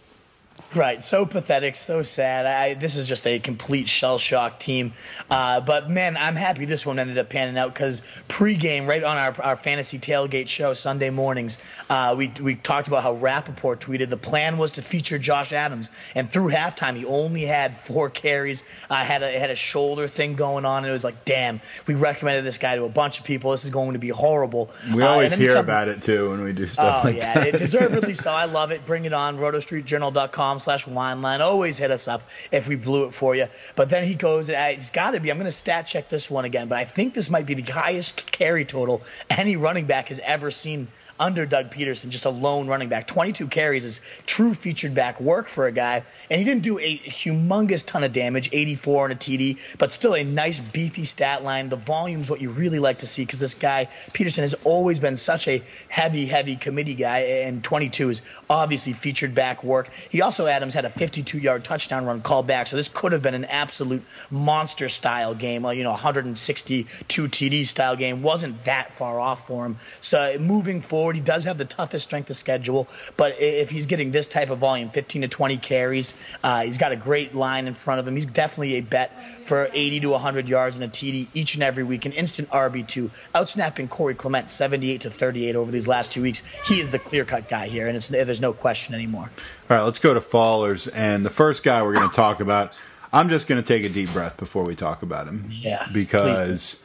Right, 0.75 1.03
so 1.03 1.25
pathetic, 1.27 1.75
so 1.75 2.01
sad. 2.01 2.45
I, 2.47 2.73
this 2.73 2.95
is 2.95 3.07
just 3.07 3.27
a 3.27 3.37
complete 3.37 3.87
shell 3.87 4.17
shock 4.17 4.57
team. 4.57 4.93
Uh, 5.29 5.61
but 5.61 5.87
man, 5.89 6.17
I'm 6.17 6.35
happy 6.35 6.65
this 6.65 6.83
one 6.83 6.97
ended 6.97 7.17
up 7.19 7.29
panning 7.29 7.57
out 7.59 7.71
because 7.73 8.01
pregame, 8.27 8.87
right 8.87 9.03
on 9.03 9.15
our, 9.17 9.35
our 9.41 9.55
fantasy 9.55 9.99
tailgate 9.99 10.47
show 10.47 10.73
Sunday 10.73 11.11
mornings, 11.11 11.59
uh, 11.91 12.15
we 12.17 12.31
we 12.41 12.55
talked 12.55 12.87
about 12.87 13.03
how 13.03 13.13
Rapoport 13.13 13.81
tweeted 13.81 14.09
the 14.09 14.17
plan 14.17 14.57
was 14.57 14.71
to 14.71 14.81
feature 14.81 15.19
Josh 15.19 15.53
Adams, 15.53 15.91
and 16.15 16.31
through 16.31 16.49
halftime 16.49 16.95
he 16.95 17.05
only 17.05 17.41
had 17.43 17.77
four 17.77 18.09
carries. 18.09 18.63
Uh, 18.89 18.95
had 18.95 19.21
a 19.21 19.31
had 19.37 19.51
a 19.51 19.55
shoulder 19.55 20.07
thing 20.07 20.33
going 20.33 20.65
on, 20.65 20.79
and 20.83 20.87
it 20.89 20.93
was 20.93 21.03
like, 21.03 21.23
damn, 21.23 21.61
we 21.85 21.93
recommended 21.93 22.45
this 22.45 22.57
guy 22.57 22.75
to 22.77 22.83
a 22.85 22.89
bunch 22.89 23.19
of 23.19 23.25
people. 23.25 23.51
This 23.51 23.63
is 23.65 23.69
going 23.69 23.93
to 23.93 23.99
be 23.99 24.09
horrible. 24.09 24.71
We 24.91 25.03
Uh, 25.03 25.07
always 25.07 25.25
and 25.25 25.33
then 25.33 25.39
he 25.39 25.45
hear 25.45 25.53
come- 25.55 25.65
about 25.65 25.87
it 25.87 26.01
too 26.01 26.31
when 26.31 26.43
we 26.43 26.51
do 26.53 26.65
stuff 26.65 27.01
Oh 27.03 27.07
like 27.09 27.17
yeah, 27.17 27.33
that. 27.35 27.47
it 27.47 27.59
deservedly 27.59 28.13
so. 28.15 28.31
I 28.31 28.45
love 28.45 28.71
it. 28.71 28.83
Bring 28.87 29.05
it 29.05 29.13
on. 29.13 29.37
RotoStreetJournal.com 29.37 30.59
slash 30.63 30.85
wineline. 30.85 31.39
Always 31.39 31.77
hit 31.77 31.91
us 31.91 32.07
up 32.07 32.23
if 32.51 32.67
we 32.67 32.75
blew 32.75 33.05
it 33.05 33.13
for 33.13 33.35
you. 33.35 33.47
But 33.75 33.89
then 33.89 34.03
he 34.03 34.15
goes, 34.15 34.49
it's 34.49 34.91
got 34.91 35.11
to 35.11 35.19
be. 35.19 35.29
I'm 35.29 35.37
going 35.37 35.45
to 35.45 35.51
stat 35.51 35.85
check 35.85 36.09
this 36.09 36.29
one 36.29 36.45
again, 36.45 36.67
but 36.67 36.77
I 36.77 36.85
think 36.85 37.13
this 37.13 37.29
might 37.29 37.45
be 37.45 37.53
the 37.53 37.71
highest 37.71 38.31
carry 38.31 38.65
total 38.65 39.03
any 39.29 39.55
running 39.55 39.85
back 39.85 40.09
has 40.09 40.19
ever 40.19 40.51
seen 40.51 40.87
under 41.23 41.45
Doug 41.45 41.71
Pederson, 41.71 42.09
just 42.09 42.25
a 42.25 42.29
lone 42.29 42.67
running 42.67 42.89
back. 42.89 43.07
22 43.07 43.47
carries 43.47 43.85
is 43.85 44.01
true 44.25 44.53
featured 44.53 44.93
back 44.93 45.21
work 45.21 45.47
for 45.47 45.67
a 45.67 45.71
guy, 45.71 46.03
and 46.29 46.37
he 46.37 46.43
didn't 46.43 46.63
do 46.63 46.77
a 46.79 46.97
humongous 46.97 47.85
ton 47.85 48.03
of 48.03 48.11
damage, 48.11 48.49
84 48.51 49.05
on 49.05 49.11
a 49.11 49.15
TD, 49.15 49.57
but 49.77 49.93
still 49.93 50.15
a 50.15 50.23
nice 50.25 50.59
beefy 50.59 51.05
stat 51.05 51.41
line. 51.41 51.69
The 51.69 51.77
volume's 51.77 52.29
what 52.29 52.41
you 52.41 52.49
really 52.49 52.79
like 52.79 52.97
to 52.99 53.07
see 53.07 53.23
because 53.23 53.39
this 53.39 53.53
guy 53.53 53.87
Pederson 54.11 54.39
has 54.39 54.53
always 54.65 54.99
been 54.99 55.15
such 55.15 55.47
a 55.47 55.63
heavy, 55.87 56.25
heavy 56.25 56.57
committee 56.57 56.93
guy, 56.93 57.19
and 57.19 57.63
22 57.63 58.09
is 58.09 58.21
obviously 58.49 58.91
featured 58.91 59.33
back 59.33 59.63
work. 59.63 59.89
He 60.09 60.21
also 60.21 60.45
Adams 60.45 60.73
had 60.73 60.83
a 60.83 60.89
52-yard 60.89 61.63
touchdown 61.63 62.05
run 62.05 62.21
called 62.21 62.47
back, 62.47 62.67
so 62.67 62.75
this 62.75 62.89
could 62.89 63.13
have 63.13 63.21
been 63.21 63.33
an 63.33 63.45
absolute 63.45 64.03
monster 64.29 64.89
style 64.89 65.33
game, 65.33 65.63
like, 65.63 65.77
you 65.77 65.85
know, 65.85 65.91
162 65.91 67.27
TD 67.29 67.65
style 67.65 67.95
game. 67.95 68.21
wasn't 68.21 68.61
that 68.65 68.93
far 68.93 69.21
off 69.21 69.47
for 69.47 69.65
him. 69.65 69.77
So 70.01 70.37
moving 70.39 70.81
forward, 70.81 71.12
he 71.15 71.21
does 71.21 71.45
have 71.45 71.57
the 71.57 71.65
toughest 71.65 72.05
strength 72.05 72.29
of 72.29 72.35
schedule, 72.35 72.87
but 73.17 73.39
if 73.39 73.69
he's 73.69 73.87
getting 73.87 74.11
this 74.11 74.27
type 74.27 74.49
of 74.49 74.59
volume, 74.59 74.89
15 74.89 75.23
to 75.23 75.27
20 75.27 75.57
carries, 75.57 76.13
uh, 76.43 76.63
he's 76.63 76.77
got 76.77 76.91
a 76.91 76.95
great 76.95 77.33
line 77.33 77.67
in 77.67 77.73
front 77.73 77.99
of 77.99 78.07
him. 78.07 78.15
He's 78.15 78.25
definitely 78.25 78.75
a 78.75 78.81
bet 78.81 79.11
for 79.45 79.69
80 79.73 80.01
to 80.01 80.09
100 80.09 80.47
yards 80.47 80.77
and 80.77 80.85
a 80.85 80.87
TD 80.87 81.27
each 81.33 81.55
and 81.55 81.63
every 81.63 81.83
week, 81.83 82.05
an 82.05 82.13
instant 82.13 82.49
RB2, 82.49 83.09
outsnapping 83.35 83.89
Corey 83.89 84.15
Clement 84.15 84.49
78 84.49 85.01
to 85.01 85.09
38 85.09 85.55
over 85.55 85.71
these 85.71 85.87
last 85.87 86.11
two 86.13 86.21
weeks. 86.21 86.43
He 86.65 86.79
is 86.79 86.89
the 86.91 86.99
clear 86.99 87.25
cut 87.25 87.47
guy 87.47 87.67
here, 87.67 87.87
and 87.87 87.97
it's, 87.97 88.07
there's 88.07 88.41
no 88.41 88.53
question 88.53 88.95
anymore. 88.95 89.29
All 89.69 89.77
right, 89.77 89.83
let's 89.83 89.99
go 89.99 90.13
to 90.13 90.19
fallers. 90.19 90.89
And 90.93 91.25
the 91.25 91.29
first 91.29 91.63
guy 91.63 91.81
we're 91.83 91.93
going 91.93 92.09
to 92.09 92.15
talk 92.15 92.39
about, 92.39 92.77
I'm 93.11 93.29
just 93.29 93.47
going 93.47 93.61
to 93.61 93.67
take 93.67 93.83
a 93.83 93.93
deep 93.93 94.11
breath 94.11 94.37
before 94.37 94.63
we 94.63 94.75
talk 94.75 95.03
about 95.03 95.27
him. 95.27 95.45
Yeah, 95.49 95.85
Because 95.93 96.83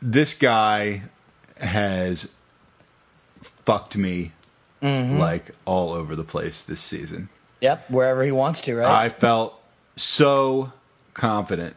this 0.00 0.34
guy 0.34 1.02
has 1.58 2.34
fucked 3.66 3.96
me 3.96 4.32
Mm-hmm. 4.82 5.18
like 5.18 5.50
all 5.64 5.92
over 5.92 6.14
the 6.14 6.22
place 6.22 6.62
this 6.62 6.80
season. 6.80 7.28
Yep, 7.62 7.90
wherever 7.90 8.22
he 8.22 8.30
wants 8.30 8.60
to, 8.62 8.76
right? 8.76 8.86
I 8.86 9.08
felt 9.08 9.60
so 9.96 10.72
confident 11.14 11.74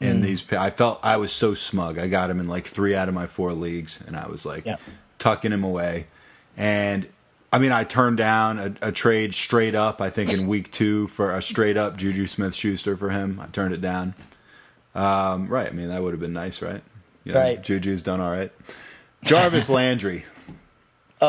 Mm. 0.00 0.06
in 0.10 0.20
these. 0.22 0.52
I 0.52 0.70
felt 0.70 0.98
I 1.04 1.16
was 1.18 1.30
so 1.30 1.54
smug. 1.54 1.96
I 2.00 2.08
got 2.08 2.28
him 2.28 2.40
in 2.40 2.48
like 2.48 2.66
three 2.66 2.96
out 2.96 3.08
of 3.08 3.14
my 3.14 3.28
four 3.28 3.52
leagues, 3.52 4.02
and 4.04 4.16
I 4.16 4.26
was 4.26 4.44
like 4.44 4.66
Yep. 4.66 4.80
tucking 5.20 5.52
him 5.52 5.62
away. 5.62 6.08
And 6.56 7.06
I 7.52 7.58
mean, 7.60 7.70
I 7.70 7.84
turned 7.84 8.16
down 8.16 8.58
a, 8.58 8.88
a 8.88 8.92
trade 8.92 9.32
straight 9.32 9.76
up. 9.76 10.00
I 10.00 10.10
think 10.10 10.32
in 10.32 10.46
week 10.48 10.72
two 10.72 11.06
for 11.06 11.30
a 11.32 11.40
straight 11.40 11.76
up 11.76 11.96
Juju 11.96 12.26
Smith 12.26 12.54
Schuster 12.56 12.96
for 12.96 13.10
him. 13.10 13.38
I 13.40 13.46
turned 13.46 13.72
it 13.72 13.80
down. 13.80 14.14
Um, 14.96 15.46
right. 15.46 15.68
I 15.68 15.70
mean, 15.70 15.88
that 15.88 16.02
would 16.02 16.12
have 16.12 16.20
been 16.20 16.32
nice, 16.32 16.60
right? 16.60 16.82
You 17.22 17.32
know, 17.32 17.38
Right. 17.40 17.62
Juju's 17.62 18.02
done 18.02 18.20
all 18.20 18.30
right. 18.32 18.50
Jarvis 19.22 19.70
Landry. 19.70 20.24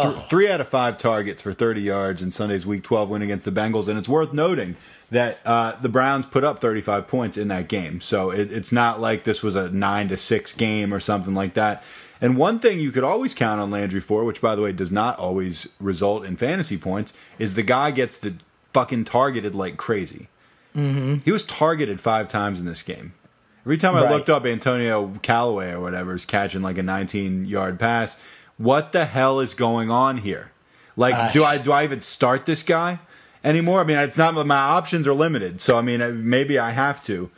Th- 0.03 0.15
three 0.29 0.49
out 0.49 0.61
of 0.61 0.67
five 0.67 0.97
targets 0.97 1.41
for 1.41 1.53
30 1.53 1.81
yards 1.81 2.21
in 2.21 2.31
Sunday's 2.31 2.65
Week 2.65 2.83
12 2.83 3.09
win 3.09 3.21
against 3.21 3.45
the 3.45 3.51
Bengals, 3.51 3.87
and 3.87 3.97
it's 3.99 4.09
worth 4.09 4.33
noting 4.33 4.75
that 5.11 5.39
uh, 5.45 5.75
the 5.81 5.89
Browns 5.89 6.25
put 6.25 6.43
up 6.43 6.59
35 6.59 7.07
points 7.07 7.37
in 7.37 7.47
that 7.49 7.67
game. 7.67 8.01
So 8.01 8.31
it, 8.31 8.51
it's 8.51 8.71
not 8.71 8.99
like 8.99 9.23
this 9.23 9.43
was 9.43 9.55
a 9.55 9.69
nine 9.69 10.07
to 10.09 10.17
six 10.17 10.53
game 10.53 10.93
or 10.93 10.99
something 10.99 11.35
like 11.35 11.53
that. 11.53 11.83
And 12.21 12.37
one 12.37 12.59
thing 12.59 12.79
you 12.79 12.91
could 12.91 13.03
always 13.03 13.33
count 13.33 13.59
on 13.61 13.69
Landry 13.71 13.99
for, 13.99 14.23
which 14.23 14.41
by 14.41 14.55
the 14.55 14.61
way 14.61 14.71
does 14.71 14.91
not 14.91 15.19
always 15.19 15.67
result 15.79 16.25
in 16.25 16.37
fantasy 16.37 16.77
points, 16.77 17.13
is 17.37 17.55
the 17.55 17.61
guy 17.63 17.91
gets 17.91 18.17
the 18.17 18.35
fucking 18.73 19.03
targeted 19.05 19.53
like 19.53 19.77
crazy. 19.77 20.27
Mm-hmm. 20.75 21.17
He 21.23 21.31
was 21.31 21.45
targeted 21.45 22.01
five 22.01 22.27
times 22.27 22.59
in 22.59 22.65
this 22.65 22.81
game. 22.83 23.13
Every 23.65 23.77
time 23.77 23.95
I 23.95 24.03
Right. 24.03 24.11
looked 24.11 24.29
up 24.29 24.45
Antonio 24.45 25.13
Callaway 25.21 25.71
or 25.71 25.79
whatever 25.79 26.13
is 26.15 26.25
catching 26.25 26.61
like 26.61 26.77
a 26.77 26.83
19 26.83 27.45
yard 27.45 27.79
pass. 27.79 28.19
What 28.57 28.91
the 28.91 29.05
hell 29.05 29.39
is 29.39 29.53
going 29.53 29.91
on 29.91 30.17
here? 30.17 30.51
Like, 30.95 31.33
do 31.33 31.43
I 31.43 31.57
do 31.57 31.71
I 31.71 31.83
even 31.83 32.01
start 32.01 32.45
this 32.45 32.63
guy 32.63 32.99
anymore? 33.43 33.81
I 33.81 33.83
mean, 33.83 33.97
it's 33.99 34.17
not 34.17 34.33
my 34.45 34.55
options 34.55 35.07
are 35.07 35.13
limited, 35.13 35.59
so 35.61 35.77
I 35.77 35.81
mean, 35.81 36.29
maybe 36.29 36.57
I 36.57 36.71
have 36.71 37.03
to. 37.03 37.29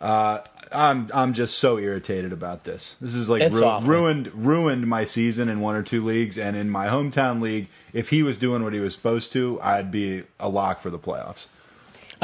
Uh, 0.00 0.40
I'm 0.72 1.10
I'm 1.14 1.34
just 1.34 1.58
so 1.58 1.78
irritated 1.78 2.32
about 2.32 2.64
this. 2.64 2.96
This 3.00 3.14
is 3.14 3.28
like 3.30 3.42
ru- 3.52 3.60
ruined 3.86 4.32
ruined 4.34 4.86
my 4.86 5.04
season 5.04 5.48
in 5.48 5.60
one 5.60 5.74
or 5.76 5.82
two 5.82 6.04
leagues, 6.04 6.38
and 6.38 6.56
in 6.56 6.70
my 6.70 6.86
hometown 6.86 7.40
league, 7.40 7.68
if 7.92 8.10
he 8.10 8.22
was 8.22 8.38
doing 8.38 8.62
what 8.62 8.72
he 8.72 8.80
was 8.80 8.94
supposed 8.94 9.32
to, 9.34 9.60
I'd 9.62 9.92
be 9.92 10.24
a 10.40 10.48
lock 10.48 10.80
for 10.80 10.90
the 10.90 10.98
playoffs. 10.98 11.46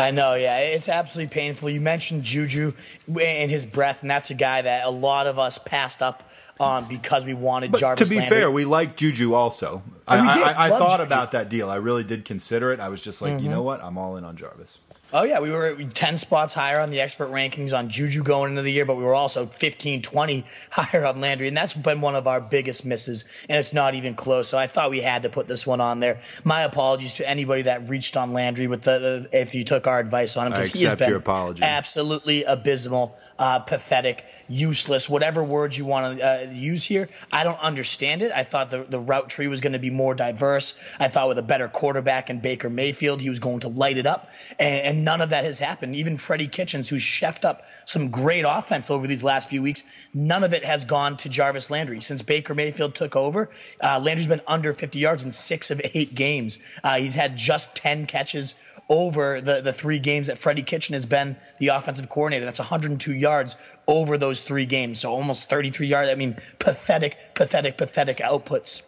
I 0.01 0.11
know, 0.11 0.35
yeah, 0.35 0.59
it's 0.59 0.89
absolutely 0.89 1.33
painful. 1.33 1.71
You 1.71 1.81
mentioned 1.81 2.23
Juju 2.25 2.73
and 3.09 3.51
his 3.51 3.65
breath, 3.67 4.03
and 4.03 4.11
that's 4.11 4.31
a 4.31 4.35
guy 4.35 4.63
that 4.63 4.87
a 4.87 4.91
lot 4.91 5.27
of 5.27 5.39
us 5.39 5.59
passed 5.59 6.03
up 6.03 6.23
on 6.59 6.87
because 6.89 7.25
we 7.25 7.33
wanted 7.35 7.73
But 7.73 7.81
Jarvis. 7.81 8.09
to 8.09 8.15
be 8.15 8.19
Landry. 8.21 8.37
fair, 8.39 8.51
we 8.51 8.65
like 8.65 8.97
Juju 8.97 9.33
also. 9.35 9.83
I, 10.07 10.19
I, 10.19 10.23
I, 10.53 10.67
I 10.67 10.69
thought 10.71 10.99
Juju. 10.99 11.03
about 11.05 11.33
that 11.33 11.49
deal. 11.49 11.71
I 11.71 11.77
really 11.77 12.05
did 12.05 12.25
consider 12.25 12.73
it. 12.73 12.81
I 12.81 12.89
was 12.91 13.01
just 13.01 13.23
like, 13.23 13.33
Mm-hmm. 13.35 13.45
you 13.45 13.51
know 13.51 13.63
what? 13.63 13.83
I'm 13.83 13.97
all 13.97 14.17
in 14.17 14.25
on 14.25 14.37
Jarvis. 14.37 14.79
Oh 15.13 15.25
yeah, 15.25 15.41
we 15.41 15.51
were 15.51 15.75
10 15.75 16.19
spots 16.19 16.55
higher 16.55 16.81
on 16.81 16.91
the 16.91 17.01
expert 17.01 17.31
rankings 17.31 17.77
on 17.77 17.89
Juju 17.89 18.23
going 18.23 18.51
into 18.51 18.63
the 18.63 18.71
year, 18.71 18.85
but 18.85 18.97
we 18.97 19.03
were 19.03 19.15
also 19.15 19.47
15, 19.47 20.03
20 20.03 20.45
higher 20.71 21.05
on 21.05 21.21
Landry, 21.21 21.49
and 21.49 21.57
that's 21.57 21.75
been 21.75 22.01
one 22.01 22.15
of 22.15 22.27
our 22.27 22.41
biggest 22.41 22.85
misses, 22.85 23.25
and 23.49 23.59
it's 23.59 23.73
not 23.73 23.95
even 23.95 24.15
close. 24.15 24.49
So 24.49 24.59
I 24.59 24.69
thought 24.69 24.91
we 24.91 25.01
had 25.01 25.25
to 25.25 25.29
put 25.29 25.49
this 25.49 25.67
one 25.67 25.81
on 25.81 26.01
there. 26.01 26.21
My 26.45 26.63
apologies 26.63 27.17
to 27.17 27.29
anybody 27.29 27.63
that 27.63 27.89
reached 27.89 28.17
on 28.17 28.33
Landry 28.33 28.69
with 28.69 28.83
the, 28.83 29.29
the 29.31 29.41
if 29.41 29.55
you 29.55 29.65
took 29.65 29.87
our 29.87 29.99
advice 29.99 30.37
on 30.37 30.47
him 30.47 30.53
I 30.53 30.63
because 30.63 30.73
he 30.73 30.85
has 30.85 30.93
accept 30.93 30.99
been 31.01 31.09
your 31.09 31.19
apology. 31.19 31.63
absolutely 31.63 32.45
abysmal, 32.45 33.17
uh, 33.39 33.59
pathetic, 33.61 34.25
useless, 34.49 35.09
whatever 35.09 35.43
words 35.43 35.77
you 35.77 35.87
want 35.87 36.19
to 36.19 36.25
uh, 36.25 36.51
use 36.53 36.85
here. 36.85 37.09
I 37.33 37.43
don't 37.43 37.59
understand 37.61 38.23
it. 38.23 38.31
I 38.33 38.45
thought 38.45 38.71
the, 38.71 38.85
the 38.85 39.01
route 39.01 39.29
tree 39.29 39.49
was 39.49 39.61
going 39.61 39.73
to 39.73 39.79
be 39.79 39.91
more 39.91 40.15
diverse. 40.15 40.79
I 41.01 41.09
thought 41.09 41.29
with 41.29 41.39
a 41.39 41.43
better 41.43 41.67
quarterback 41.67 42.31
in 42.31 42.41
Baker 42.41 42.71
Mayfield, 42.71 43.21
he 43.21 43.31
was 43.31 43.41
going 43.41 43.61
to 43.61 43.69
light 43.69 43.99
it 43.99 44.07
up, 44.07 44.31
and, 44.59 44.99
and 44.99 45.00
none 45.05 45.21
of 45.21 45.31
that 45.31 45.45
has 45.45 45.59
happened. 45.59 45.97
Even 45.97 46.17
Freddie 46.17 46.49
Kitchens, 46.49 46.89
who's 46.89 47.03
chefed 47.03 47.45
up 47.45 47.65
some 47.85 48.11
great 48.11 48.45
offense 48.47 48.91
over 48.91 49.07
these 49.07 49.25
last 49.25 49.49
few 49.49 49.63
weeks, 49.63 49.85
none 50.15 50.45
of 50.45 50.55
it 50.55 50.65
has 50.65 50.85
gone 50.85 51.17
to 51.19 51.29
Jarvis 51.29 51.71
Landry. 51.71 52.01
Since 52.01 52.23
Baker 52.23 52.55
Mayfield 52.55 52.95
took 52.95 53.17
over, 53.17 53.51
uh, 53.83 54.01
Landry's 54.01 54.27
been 54.27 54.43
under 54.47 54.75
50 54.75 54.99
yards 54.99 55.23
in 55.23 55.33
six 55.33 55.71
of 55.71 55.81
eight 55.95 56.15
games. 56.15 56.59
Uh, 56.83 56.99
he's 56.99 57.15
had 57.15 57.37
just 57.37 57.75
10 57.75 58.07
catches 58.07 58.55
over 58.89 59.41
the, 59.41 59.61
the 59.61 59.73
three 59.73 60.01
games 60.01 60.27
that 60.27 60.39
Freddie 60.39 60.63
Kitchen 60.63 60.95
has 60.95 61.07
been 61.07 61.37
the 61.59 61.69
offensive 61.69 62.09
coordinator. 62.09 62.45
That's 62.45 62.59
102 62.59 63.15
yards 63.15 63.57
over 63.87 64.19
those 64.19 64.43
three 64.43 64.67
games. 64.67 65.01
So 65.01 65.13
almost 65.13 65.49
33 65.49 65.87
yards. 65.87 66.11
I 66.11 66.17
mean, 66.17 66.37
pathetic, 66.59 67.17
pathetic, 67.35 67.77
pathetic 67.79 68.19
outputs 68.19 68.83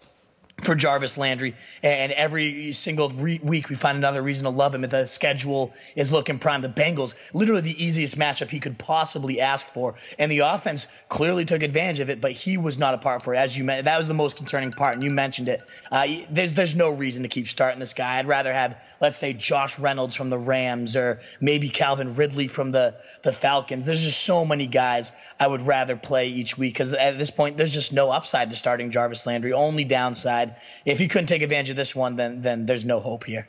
for 0.63 0.75
Jarvis 0.75 1.19
Landry. 1.19 1.55
And 1.83 2.13
every 2.13 2.73
single 2.73 3.11
re- 3.11 3.41
week 3.43 3.69
we 3.69 3.75
find 3.75 3.99
another 3.99 4.23
reason 4.23 4.45
to 4.45 4.51
love 4.51 4.75
him. 4.75 4.83
The 4.83 5.07
schedule 5.07 5.73
is 5.97 6.13
looking 6.13 6.39
prime. 6.39 6.63
The 6.63 6.69
Bengals, 6.69 7.15
literally 7.33 7.63
the 7.63 7.85
easiest 7.85 8.19
matchup 8.19 8.51
he 8.51 8.61
could 8.61 8.79
possibly 8.79 9.41
ask 9.41 9.67
for. 9.67 9.97
And 10.19 10.31
the 10.31 10.41
offense 10.41 10.87
clearly 11.09 11.45
took 11.45 11.63
advantage 11.63 12.01
of 12.01 12.11
it, 12.11 12.21
but 12.21 12.33
he 12.33 12.57
was 12.57 12.79
not 12.79 12.95
a 12.95 12.99
part 12.99 13.23
for 13.23 13.35
it. 13.35 13.39
As 13.39 13.57
you 13.57 13.65
mentioned, 13.65 13.87
that 13.87 13.99
was 13.99 14.09
the 14.09 14.15
most 14.15 14.37
concerning 14.37 14.73
part, 14.73 14.95
and 14.95 15.03
you 15.03 15.11
mentioned 15.11 15.49
it. 15.49 15.63
Uh, 15.91 16.07
there's, 16.31 16.53
there's 16.53 16.77
no 16.77 16.91
reason 16.91 17.23
to 17.25 17.29
keep 17.29 17.49
starting 17.49 17.81
this 17.81 17.95
guy. 17.95 18.19
I'd 18.19 18.29
rather 18.29 18.53
have, 18.53 18.81
let's 19.01 19.19
say, 19.19 19.33
Josh 19.33 19.79
Reynolds 19.79 20.17
from 20.17 20.31
the 20.31 20.39
Rams 20.39 20.97
or 20.97 21.21
maybe 21.41 21.69
Calvin 21.69 22.15
Ridley 22.15 22.49
from 22.49 22.73
the, 22.73 22.95
the 23.23 23.33
Falcons. 23.33 23.87
There's 23.87 24.03
just 24.03 24.23
so 24.23 24.45
many 24.45 24.67
guys 24.67 25.13
I 25.41 25.47
would 25.47 25.67
rather 25.67 25.97
play 25.97 26.29
each 26.29 26.57
week 26.57 26.75
because 26.75 26.93
at 26.93 27.19
this 27.19 27.31
point, 27.31 27.57
there's 27.57 27.75
just 27.75 27.93
no 27.93 28.11
upside 28.11 28.51
to 28.51 28.57
starting 28.57 28.91
Jarvis 28.91 29.27
Landry, 29.27 29.53
only 29.53 29.85
downside 29.85 30.52
if 30.85 30.99
he 30.99 31.09
couldn't 31.09 31.27
take 31.27 31.43
advantage 31.43 31.71
of 31.71 31.77
this 31.77 31.95
one, 31.95 32.17
then 32.17 32.43
then 32.43 32.67
there's 32.67 32.85
no 32.85 33.01
hope 33.01 33.25
here. 33.25 33.49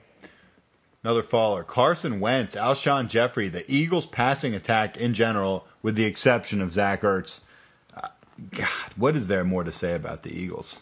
Another 1.04 1.22
faller, 1.22 1.63
Carson 1.63 2.22
Wentz, 2.22 2.56
Alshon 2.56 3.10
Jeffery, 3.10 3.50
the 3.50 3.66
Eagles' 3.68 4.06
passing 4.06 4.56
attack 4.56 4.96
in 4.96 5.13
general, 5.13 5.68
with 5.82 5.96
the 5.96 6.06
exception 6.06 6.62
of 6.62 6.72
Zach 6.72 7.02
Ertz. 7.02 7.42
Uh, 7.96 8.08
God, 8.52 8.68
what 8.96 9.16
is 9.18 9.28
there 9.28 9.44
more 9.44 9.66
to 9.66 9.72
say 9.72 9.96
about 9.96 10.24
the 10.24 10.34
Eagles? 10.34 10.82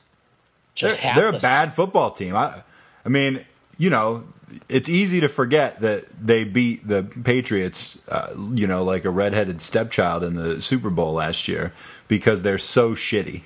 Just 0.75 1.01
they're, 1.01 1.15
they're 1.15 1.27
a 1.29 1.39
bad 1.39 1.73
football 1.73 2.12
team. 2.12 2.36
I, 2.36 2.62
I 3.03 3.10
mean, 3.10 3.43
you 3.79 3.89
know, 3.89 4.25
it's 4.69 4.89
easy 4.89 5.19
to 5.21 5.27
forget 5.27 5.79
that 5.79 6.05
they 6.23 6.43
beat 6.43 6.88
the 6.88 7.03
Patriots, 7.03 7.97
uh, 8.07 8.34
you 8.53 8.67
know, 8.67 8.84
like 8.84 9.05
a 9.05 9.10
redheaded 9.10 9.60
stepchild 9.60 10.23
in 10.23 10.36
the 10.36 10.62
Super 10.62 10.89
Bowl 10.89 11.13
last 11.13 11.47
year 11.47 11.73
because 12.07 12.43
they're 12.43 12.57
so 12.57 12.91
shitty. 12.91 13.41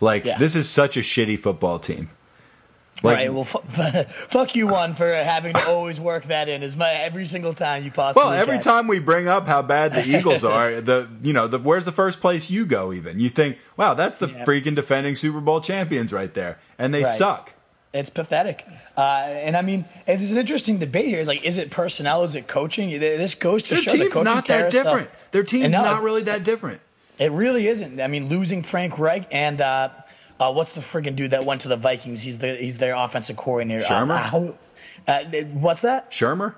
Like 0.00 0.24
yeah. 0.24 0.38
this 0.38 0.54
is 0.54 0.68
such 0.68 0.96
a 0.96 1.00
shitty 1.00 1.38
football 1.38 1.78
team. 1.78 2.10
Like, 3.02 3.16
right. 3.16 3.32
Well, 3.32 3.42
f- 3.42 4.10
fuck 4.28 4.56
you, 4.56 4.66
one, 4.66 4.94
for 4.94 5.06
having 5.06 5.52
to 5.52 5.68
always 5.68 6.00
work 6.00 6.24
that 6.24 6.48
in 6.48 6.62
as 6.62 6.76
my 6.76 6.90
every 6.92 7.26
single 7.26 7.54
time 7.54 7.84
you 7.84 7.90
possibly. 7.90 8.24
Well, 8.24 8.32
every 8.32 8.56
can. 8.56 8.64
time 8.64 8.86
we 8.88 8.98
bring 8.98 9.28
up 9.28 9.46
how 9.46 9.62
bad 9.62 9.92
the 9.92 10.04
Eagles 10.18 10.42
are, 10.44 10.80
the 10.80 11.08
you 11.22 11.32
know 11.32 11.46
the 11.46 11.58
where's 11.58 11.84
the 11.84 11.92
first 11.92 12.20
place 12.20 12.50
you 12.50 12.66
go? 12.66 12.92
Even 12.92 13.20
you 13.20 13.28
think, 13.28 13.58
wow, 13.76 13.94
that's 13.94 14.18
the 14.18 14.28
yeah. 14.28 14.44
freaking 14.44 14.74
defending 14.74 15.14
Super 15.14 15.40
Bowl 15.40 15.60
champions 15.60 16.12
right 16.12 16.32
there, 16.34 16.58
and 16.78 16.92
they 16.92 17.04
right. 17.04 17.16
suck. 17.16 17.52
It's 17.94 18.10
pathetic, 18.10 18.66
uh, 18.96 19.24
and 19.28 19.56
I 19.56 19.62
mean, 19.62 19.86
it's 20.06 20.30
an 20.30 20.36
interesting 20.36 20.78
debate 20.78 21.06
here. 21.06 21.20
Is 21.20 21.28
like, 21.28 21.44
is 21.44 21.56
it 21.56 21.70
personnel? 21.70 22.22
Is 22.24 22.34
it 22.34 22.46
coaching? 22.46 22.90
This 22.90 23.34
goes 23.36 23.62
to 23.64 23.76
show 23.76 23.80
Their 23.80 23.82
show 23.82 24.02
team's 24.02 24.14
the 24.14 24.24
not 24.24 24.46
that 24.48 24.70
different. 24.70 25.08
Their 25.30 25.44
team's 25.44 25.70
not 25.70 26.02
really 26.02 26.22
that 26.24 26.44
different. 26.44 26.80
It 27.18 27.32
really 27.32 27.66
isn't. 27.66 28.00
I 28.00 28.06
mean, 28.06 28.28
losing 28.28 28.62
Frank 28.62 28.98
Reich 28.98 29.26
and 29.32 29.60
uh, 29.60 29.90
uh, 30.38 30.52
what's 30.52 30.72
the 30.72 30.80
friggin' 30.80 31.16
dude 31.16 31.32
that 31.32 31.44
went 31.44 31.62
to 31.62 31.68
the 31.68 31.76
Vikings? 31.76 32.22
He's 32.22 32.38
the 32.38 32.54
he's 32.54 32.78
their 32.78 32.94
offensive 32.94 33.36
coordinator. 33.36 33.84
Uh, 33.84 34.52
Uh, 35.06 35.24
what's 35.54 35.82
that? 35.82 36.10
Shurmur. 36.10 36.54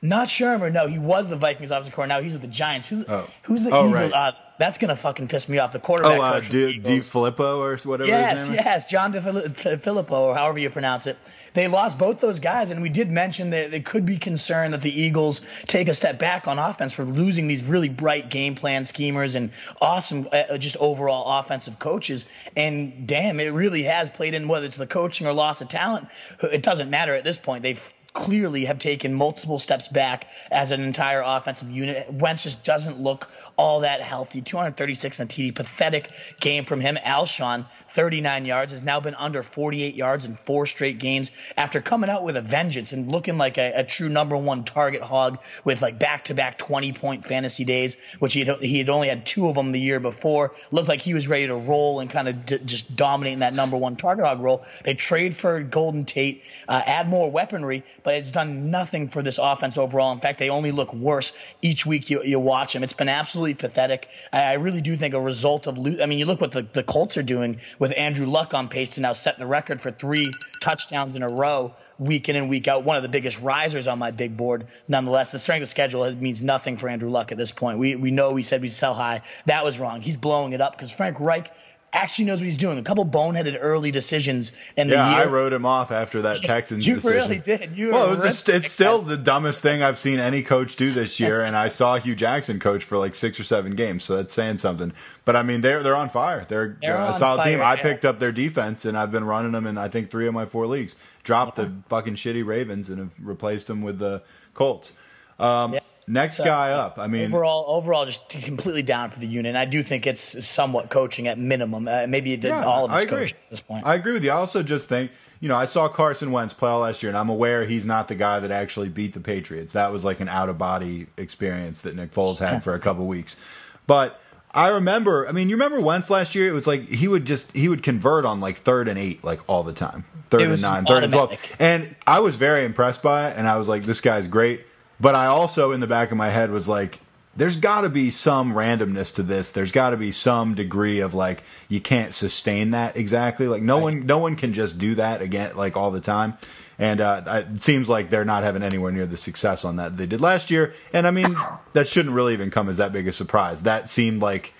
Not 0.00 0.26
Shurmur. 0.26 0.72
No, 0.72 0.88
he 0.88 0.98
was 0.98 1.28
the 1.28 1.36
Vikings 1.36 1.70
offensive 1.70 1.94
coordinator. 1.94 2.20
Now 2.20 2.24
he's 2.24 2.32
with 2.32 2.42
the 2.42 2.48
Giants. 2.48 2.88
Who's 2.88 3.04
oh. 3.08 3.28
who's 3.42 3.62
the 3.62 3.70
oh, 3.70 3.86
Eagles? 3.86 3.92
Right. 3.92 4.12
Uh, 4.12 4.32
that's 4.58 4.78
gonna 4.78 4.96
fucking 4.96 5.28
piss 5.28 5.48
me 5.48 5.58
off. 5.58 5.72
The 5.72 5.78
quarterback 5.78 6.18
oh, 6.18 6.22
uh, 6.22 6.32
coach. 6.34 6.50
D, 6.50 6.78
D 6.78 7.00
Filippo 7.00 7.60
or 7.60 7.76
whatever. 7.76 8.08
Yes, 8.08 8.40
his 8.40 8.48
name 8.48 8.58
is? 8.58 8.64
yes, 8.64 8.90
John 8.90 9.12
DeFilippo 9.12 10.10
or 10.12 10.34
however 10.34 10.58
you 10.58 10.70
pronounce 10.70 11.06
it 11.06 11.16
they 11.54 11.68
lost 11.68 11.98
both 11.98 12.20
those 12.20 12.40
guys, 12.40 12.70
and 12.70 12.82
we 12.82 12.88
did 12.88 13.10
mention 13.10 13.50
that 13.50 13.70
they 13.70 13.80
could 13.80 14.06
be 14.06 14.18
concerned 14.18 14.74
that 14.74 14.82
the 14.82 15.02
Eagles 15.02 15.40
take 15.66 15.88
a 15.88 15.94
step 15.94 16.18
back 16.18 16.48
on 16.48 16.58
offense 16.58 16.92
for 16.92 17.04
losing 17.04 17.46
these 17.46 17.64
really 17.64 17.88
bright 17.88 18.30
game 18.30 18.54
plan 18.54 18.84
schemers 18.84 19.34
and 19.34 19.50
awesome, 19.80 20.28
uh, 20.32 20.56
just 20.58 20.76
overall 20.78 21.40
offensive 21.40 21.78
coaches. 21.78 22.28
And 22.56 23.06
damn, 23.06 23.40
it 23.40 23.52
really 23.52 23.82
has 23.84 24.10
played 24.10 24.34
in 24.34 24.48
whether 24.48 24.66
it's 24.66 24.76
the 24.76 24.86
coaching 24.86 25.26
or 25.26 25.32
loss 25.32 25.60
of 25.60 25.68
talent. 25.68 26.08
It 26.42 26.62
doesn't 26.62 26.90
matter 26.90 27.14
at 27.14 27.24
this 27.24 27.38
point. 27.38 27.62
They've 27.62 27.94
clearly 28.12 28.66
have 28.66 28.78
taken 28.78 29.14
multiple 29.14 29.58
steps 29.58 29.88
back 29.88 30.28
as 30.50 30.70
an 30.70 30.82
entire 30.82 31.22
offensive 31.24 31.70
unit. 31.70 32.12
Wentz 32.12 32.42
just 32.42 32.62
doesn't 32.62 33.00
look 33.00 33.30
all 33.56 33.80
that 33.80 34.00
healthy. 34.00 34.42
236 34.42 35.20
on 35.20 35.28
TD, 35.28 35.54
pathetic 35.54 36.10
game 36.40 36.64
from 36.64 36.80
him. 36.80 36.98
Alshon, 37.04 37.66
39 37.90 38.44
yards, 38.44 38.72
has 38.72 38.82
now 38.82 39.00
been 39.00 39.14
under 39.14 39.42
48 39.42 39.94
yards 39.94 40.26
in 40.26 40.34
four 40.34 40.66
straight 40.66 40.98
games 40.98 41.30
after 41.56 41.80
coming 41.80 42.10
out 42.10 42.22
with 42.22 42.36
a 42.36 42.42
vengeance 42.42 42.92
and 42.92 43.10
looking 43.10 43.38
like 43.38 43.56
a, 43.56 43.72
a 43.76 43.84
true 43.84 44.08
number 44.08 44.36
one 44.36 44.64
target 44.64 45.02
hog 45.02 45.38
with 45.64 45.80
like 45.80 45.98
back 45.98 46.24
to 46.24 46.34
back 46.34 46.58
20 46.58 46.92
point 46.92 47.24
fantasy 47.24 47.64
days, 47.64 47.96
which 48.18 48.34
he 48.34 48.44
had, 48.44 48.58
he 48.60 48.78
had 48.78 48.88
only 48.90 49.08
had 49.08 49.24
two 49.24 49.48
of 49.48 49.54
them 49.54 49.72
the 49.72 49.80
year 49.80 50.00
before. 50.00 50.54
Looked 50.70 50.88
like 50.88 51.00
he 51.00 51.14
was 51.14 51.28
ready 51.28 51.46
to 51.46 51.56
roll 51.56 52.00
and 52.00 52.10
kind 52.10 52.28
of 52.28 52.44
d- 52.44 52.58
just 52.64 52.94
dominating 52.94 53.40
that 53.40 53.54
number 53.54 53.76
one 53.76 53.96
target 53.96 54.26
hog 54.26 54.40
role. 54.40 54.64
They 54.84 54.94
trade 54.94 55.34
for 55.34 55.62
Golden 55.62 56.04
Tate, 56.04 56.42
uh, 56.68 56.82
add 56.84 57.08
more 57.08 57.30
weaponry, 57.30 57.84
but 58.02 58.14
it's 58.14 58.30
done 58.30 58.70
nothing 58.70 59.08
for 59.08 59.22
this 59.22 59.38
offense 59.38 59.78
overall. 59.78 60.12
In 60.12 60.20
fact, 60.20 60.38
they 60.38 60.50
only 60.50 60.72
look 60.72 60.92
worse 60.92 61.32
each 61.60 61.86
week 61.86 62.10
you, 62.10 62.22
you 62.22 62.38
watch 62.38 62.72
them. 62.72 62.82
It's 62.82 62.92
been 62.92 63.08
absolutely 63.08 63.54
pathetic. 63.54 64.08
I, 64.32 64.42
I 64.42 64.52
really 64.54 64.80
do 64.80 64.96
think 64.96 65.14
a 65.14 65.20
result 65.20 65.66
of, 65.66 65.78
lo- 65.78 66.02
I 66.02 66.06
mean, 66.06 66.18
you 66.18 66.26
look 66.26 66.40
what 66.40 66.52
the, 66.52 66.66
the 66.72 66.82
Colts 66.82 67.16
are 67.16 67.22
doing 67.22 67.60
with 67.78 67.92
Andrew 67.96 68.26
Luck 68.26 68.54
on 68.54 68.68
pace 68.68 68.90
to 68.90 69.00
now 69.00 69.12
set 69.12 69.38
the 69.38 69.46
record 69.46 69.80
for 69.80 69.90
three 69.90 70.32
touchdowns 70.60 71.16
in 71.16 71.22
a 71.22 71.28
row 71.28 71.74
week 71.98 72.28
in 72.28 72.36
and 72.36 72.48
week 72.48 72.68
out. 72.68 72.84
One 72.84 72.96
of 72.96 73.02
the 73.02 73.08
biggest 73.08 73.40
risers 73.40 73.86
on 73.86 73.98
my 73.98 74.10
big 74.10 74.36
board. 74.36 74.66
Nonetheless, 74.88 75.30
the 75.30 75.38
strength 75.38 75.62
of 75.62 75.68
schedule 75.68 76.12
means 76.14 76.42
nothing 76.42 76.76
for 76.76 76.88
Andrew 76.88 77.10
Luck 77.10 77.32
at 77.32 77.38
this 77.38 77.52
point. 77.52 77.78
We 77.78 77.94
we 77.96 78.10
know 78.10 78.32
we 78.32 78.42
said 78.42 78.62
we'd 78.62 78.72
sell 78.72 78.94
high. 78.94 79.22
That 79.46 79.64
was 79.64 79.78
wrong. 79.78 80.00
He's 80.00 80.16
blowing 80.16 80.52
it 80.52 80.60
up 80.60 80.72
because 80.72 80.90
Frank 80.90 81.20
Reich 81.20 81.52
actually 81.92 82.24
knows 82.24 82.40
what 82.40 82.46
he's 82.46 82.56
doing. 82.56 82.78
A 82.78 82.82
couple 82.82 83.04
boneheaded 83.04 83.58
early 83.60 83.90
decisions 83.90 84.52
in 84.76 84.88
yeah, 84.88 85.04
the 85.04 85.10
year. 85.10 85.20
I 85.20 85.30
wrote 85.30 85.52
him 85.52 85.66
off 85.66 85.90
after 85.90 86.22
that 86.22 86.36
Texans 86.42 86.86
you 86.86 86.96
decision. 86.96 87.16
really 87.16 87.38
did. 87.38 87.76
You 87.76 87.90
well, 87.90 88.12
it 88.12 88.18
was 88.18 88.48
it's 88.48 88.72
still 88.72 89.02
the 89.02 89.16
dumbest 89.16 89.62
thing 89.62 89.82
I've 89.82 89.98
seen 89.98 90.18
any 90.18 90.42
coach 90.42 90.76
do 90.76 90.90
this 90.90 91.20
year, 91.20 91.42
and 91.42 91.56
I 91.56 91.68
saw 91.68 91.96
Hue 91.96 92.14
Jackson 92.14 92.58
coach 92.58 92.84
for 92.84 92.98
like 92.98 93.14
six 93.14 93.38
or 93.38 93.44
seven 93.44 93.74
games, 93.76 94.04
so 94.04 94.16
that's 94.16 94.32
saying 94.32 94.58
something. 94.58 94.92
But 95.24 95.36
I 95.36 95.42
mean, 95.42 95.60
they're 95.60 95.82
they're 95.82 95.96
on 95.96 96.08
fire. 96.08 96.46
They're, 96.48 96.78
they're 96.80 96.96
a 96.96 97.14
solid 97.14 97.38
fire, 97.38 97.50
team. 97.50 97.58
Yeah. 97.58 97.70
I 97.70 97.76
picked 97.76 98.04
up 98.04 98.18
their 98.18 98.32
defense, 98.32 98.84
and 98.84 98.96
I've 98.96 99.12
been 99.12 99.24
running 99.24 99.52
them 99.52 99.66
in 99.66 99.78
I 99.78 99.88
think 99.88 100.10
three 100.10 100.26
of 100.26 100.34
my 100.34 100.46
four 100.46 100.66
leagues. 100.66 100.96
Dropped 101.22 101.58
yeah. 101.58 101.66
the 101.66 101.74
fucking 101.88 102.14
shitty 102.14 102.44
Ravens 102.44 102.88
and 102.88 102.98
have 102.98 103.14
replaced 103.20 103.66
them 103.66 103.82
with 103.82 103.98
the 103.98 104.22
Colts. 104.54 104.92
Um, 105.38 105.74
yeah. 105.74 105.80
Next 106.12 106.36
so, 106.36 106.44
guy 106.44 106.72
up. 106.72 106.98
I 106.98 107.06
mean, 107.06 107.32
overall, 107.32 107.64
overall, 107.68 108.04
just 108.04 108.28
completely 108.28 108.82
down 108.82 109.08
for 109.08 109.18
the 109.18 109.26
unit. 109.26 109.48
And 109.48 109.56
I 109.56 109.64
do 109.64 109.82
think 109.82 110.06
it's 110.06 110.46
somewhat 110.46 110.90
coaching 110.90 111.26
at 111.26 111.38
minimum. 111.38 111.88
Uh, 111.88 112.06
maybe 112.06 112.32
yeah, 112.32 112.62
all 112.64 112.84
of 112.84 112.92
it's 112.92 113.06
coaching 113.06 113.38
at 113.44 113.50
this 113.50 113.60
point. 113.60 113.86
I 113.86 113.94
agree 113.94 114.12
with 114.12 114.22
you. 114.22 114.30
I 114.30 114.34
also 114.34 114.62
just 114.62 114.90
think, 114.90 115.10
you 115.40 115.48
know, 115.48 115.56
I 115.56 115.64
saw 115.64 115.88
Carson 115.88 116.30
Wentz 116.30 116.52
play 116.52 116.70
last 116.70 117.02
year, 117.02 117.08
and 117.08 117.16
I'm 117.16 117.30
aware 117.30 117.64
he's 117.64 117.86
not 117.86 118.08
the 118.08 118.14
guy 118.14 118.40
that 118.40 118.50
actually 118.50 118.90
beat 118.90 119.14
the 119.14 119.20
Patriots. 119.20 119.72
That 119.72 119.90
was 119.90 120.04
like 120.04 120.20
an 120.20 120.28
out 120.28 120.50
of 120.50 120.58
body 120.58 121.06
experience 121.16 121.80
that 121.80 121.96
Nick 121.96 122.12
Foles 122.12 122.38
had 122.38 122.62
for 122.62 122.74
a 122.74 122.78
couple 122.78 123.06
weeks. 123.06 123.38
But 123.86 124.20
I 124.52 124.68
remember, 124.68 125.26
I 125.26 125.32
mean, 125.32 125.48
you 125.48 125.56
remember 125.56 125.80
Wentz 125.80 126.10
last 126.10 126.34
year? 126.34 126.46
It 126.46 126.52
was 126.52 126.66
like 126.66 126.86
he 126.86 127.08
would 127.08 127.24
just 127.24 127.56
he 127.56 127.70
would 127.70 127.82
convert 127.82 128.26
on 128.26 128.38
like 128.38 128.58
third 128.58 128.86
and 128.86 128.98
eight, 128.98 129.24
like 129.24 129.40
all 129.48 129.62
the 129.62 129.72
time, 129.72 130.04
third 130.28 130.42
and 130.42 130.60
nine, 130.60 130.84
third 130.84 131.04
and 131.04 131.12
twelve, 131.12 131.40
and 131.58 131.96
I 132.06 132.20
was 132.20 132.36
very 132.36 132.66
impressed 132.66 133.02
by 133.02 133.30
it. 133.30 133.38
And 133.38 133.48
I 133.48 133.56
was 133.56 133.66
like, 133.66 133.84
this 133.84 134.02
guy's 134.02 134.28
great. 134.28 134.66
But 135.00 135.14
I 135.14 135.26
also, 135.26 135.72
in 135.72 135.80
the 135.80 135.86
back 135.86 136.10
of 136.10 136.16
my 136.16 136.28
head, 136.28 136.50
was 136.50 136.68
like, 136.68 137.00
there's 137.34 137.56
got 137.56 137.82
to 137.82 137.88
be 137.88 138.10
some 138.10 138.52
randomness 138.52 139.14
to 139.14 139.22
this. 139.22 139.52
There's 139.52 139.72
got 139.72 139.90
to 139.90 139.96
be 139.96 140.12
some 140.12 140.54
degree 140.54 141.00
of 141.00 141.14
like 141.14 141.42
you 141.68 141.80
can't 141.80 142.12
sustain 142.12 142.72
that 142.72 142.96
exactly. 142.96 143.48
Like 143.48 143.62
no 143.62 143.76
right. 143.76 143.84
one, 143.84 144.06
no 144.06 144.18
one 144.18 144.36
can 144.36 144.52
just 144.52 144.78
do 144.78 144.96
that 144.96 145.22
again 145.22 145.56
like 145.56 145.76
all 145.76 145.90
the 145.90 146.00
time. 146.00 146.34
And 146.78 147.00
uh, 147.00 147.44
it 147.50 147.62
seems 147.62 147.88
like 147.88 148.10
they're 148.10 148.24
not 148.24 148.42
having 148.42 148.62
anywhere 148.62 148.92
near 148.92 149.06
the 149.06 149.16
success 149.16 149.64
on 149.64 149.76
that 149.76 149.96
they 149.96 150.06
did 150.06 150.20
last 150.20 150.50
year. 150.50 150.74
And 150.92 151.06
I 151.06 151.10
mean, 151.10 151.28
that 151.74 151.88
shouldn't 151.88 152.14
really 152.14 152.32
even 152.32 152.50
come 152.50 152.68
as 152.68 152.78
that 152.78 152.92
big 152.92 153.06
a 153.06 153.12
surprise. 153.12 153.62
That 153.62 153.88
seemed 153.88 154.20
like 154.20 154.52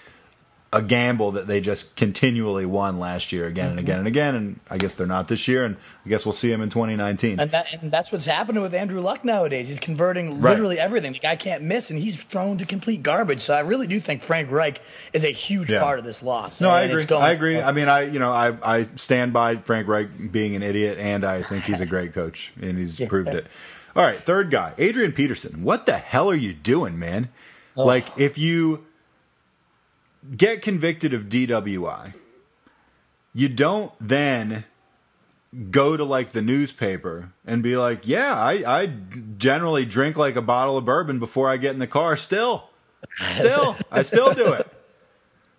a 0.72 0.80
gamble 0.80 1.32
that 1.32 1.46
they 1.46 1.60
just 1.60 1.96
continually 1.96 2.64
won 2.64 2.98
last 2.98 3.30
year 3.30 3.46
again 3.46 3.70
and 3.70 3.78
mm-hmm. 3.78 3.84
again 3.84 3.98
and 3.98 4.08
again. 4.08 4.34
And 4.34 4.60
I 4.70 4.78
guess 4.78 4.94
they're 4.94 5.06
not 5.06 5.28
this 5.28 5.46
year, 5.46 5.66
and 5.66 5.76
I 6.06 6.08
guess 6.08 6.24
we'll 6.24 6.32
see 6.32 6.50
him 6.50 6.62
in 6.62 6.70
2019. 6.70 7.38
And, 7.38 7.50
that, 7.50 7.74
and 7.74 7.92
that's 7.92 8.10
what's 8.10 8.24
happening 8.24 8.62
with 8.62 8.72
Andrew 8.72 9.00
Luck 9.00 9.22
nowadays. 9.24 9.68
He's 9.68 9.78
converting 9.78 10.40
literally 10.40 10.76
right. 10.76 10.84
everything. 10.84 11.12
The 11.12 11.18
guy 11.18 11.36
can't 11.36 11.62
miss, 11.62 11.90
and 11.90 11.98
he's 11.98 12.22
thrown 12.22 12.56
to 12.58 12.66
complete 12.66 13.02
garbage. 13.02 13.42
So 13.42 13.54
I 13.54 13.60
really 13.60 13.86
do 13.86 14.00
think 14.00 14.22
Frank 14.22 14.50
Reich 14.50 14.80
is 15.12 15.24
a 15.24 15.30
huge 15.30 15.70
yeah. 15.70 15.80
part 15.80 15.98
of 15.98 16.04
this 16.06 16.22
loss. 16.22 16.60
No, 16.60 16.70
I 16.70 16.82
agree. 16.82 17.04
I 17.16 17.32
agree. 17.32 17.60
I 17.60 17.72
mean, 17.72 17.88
I 17.88 18.04
you 18.04 18.18
know 18.18 18.32
I 18.32 18.56
I 18.62 18.82
stand 18.94 19.34
by 19.34 19.56
Frank 19.56 19.88
Reich 19.88 20.32
being 20.32 20.56
an 20.56 20.62
idiot, 20.62 20.98
and 20.98 21.24
I 21.24 21.42
think 21.42 21.64
he's 21.64 21.80
a 21.80 21.86
great 21.86 22.14
coach, 22.14 22.52
and 22.60 22.78
he's 22.78 22.98
yeah. 23.00 23.08
proved 23.08 23.28
it. 23.28 23.46
All 23.94 24.04
right, 24.04 24.16
third 24.16 24.50
guy, 24.50 24.72
Adrian 24.78 25.12
Peterson. 25.12 25.62
What 25.64 25.84
the 25.84 25.98
hell 25.98 26.30
are 26.30 26.34
you 26.34 26.54
doing, 26.54 26.98
man? 26.98 27.28
Oh. 27.76 27.84
Like 27.84 28.06
if 28.18 28.38
you 28.38 28.86
get 30.36 30.62
convicted 30.62 31.14
of 31.14 31.28
DWI, 31.28 32.14
you 33.34 33.48
don't 33.48 33.92
then 34.00 34.64
go 35.70 35.96
to 35.96 36.04
like 36.04 36.32
the 36.32 36.42
newspaper 36.42 37.32
and 37.44 37.62
be 37.62 37.76
like, 37.76 38.06
yeah, 38.06 38.34
I, 38.34 38.62
I 38.66 38.86
generally 39.36 39.84
drink 39.84 40.16
like 40.16 40.36
a 40.36 40.42
bottle 40.42 40.76
of 40.78 40.84
bourbon 40.84 41.18
before 41.18 41.48
I 41.48 41.56
get 41.56 41.72
in 41.74 41.78
the 41.78 41.86
car. 41.86 42.16
Still, 42.16 42.70
still, 43.08 43.76
I 43.90 44.02
still 44.02 44.32
do 44.32 44.52
it. 44.52 44.68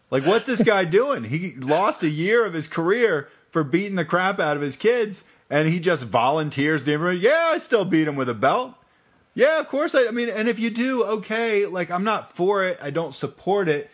Like, 0.10 0.26
what's 0.26 0.46
this 0.46 0.64
guy 0.64 0.86
doing? 0.86 1.24
He 1.24 1.56
lost 1.56 2.04
a 2.04 2.10
year 2.10 2.46
of 2.46 2.54
his 2.54 2.68
career 2.68 3.30
for 3.50 3.64
beating 3.64 3.96
the 3.96 4.06
crap 4.06 4.40
out 4.40 4.56
of 4.56 4.62
his 4.62 4.78
kids, 4.78 5.24
and 5.50 5.68
he 5.68 5.80
just 5.80 6.04
volunteers 6.04 6.84
the 6.84 6.94
information. 6.94 7.24
Yeah, 7.24 7.50
I 7.52 7.58
still 7.58 7.84
beat 7.84 8.08
him 8.08 8.16
with 8.16 8.30
a 8.30 8.36
belt. 8.36 8.76
Yeah, 9.34 9.60
of 9.60 9.68
course. 9.68 9.96
I, 9.96 10.08
I 10.08 10.12
mean, 10.12 10.30
and 10.30 10.48
if 10.48 10.60
you 10.60 10.70
do, 10.70 11.04
okay. 11.04 11.66
Like, 11.66 11.90
I'm 11.90 12.04
not 12.04 12.36
for 12.36 12.64
it. 12.64 12.78
I 12.82 12.92
don't 12.92 13.14
support 13.14 13.68
it. 13.68 13.90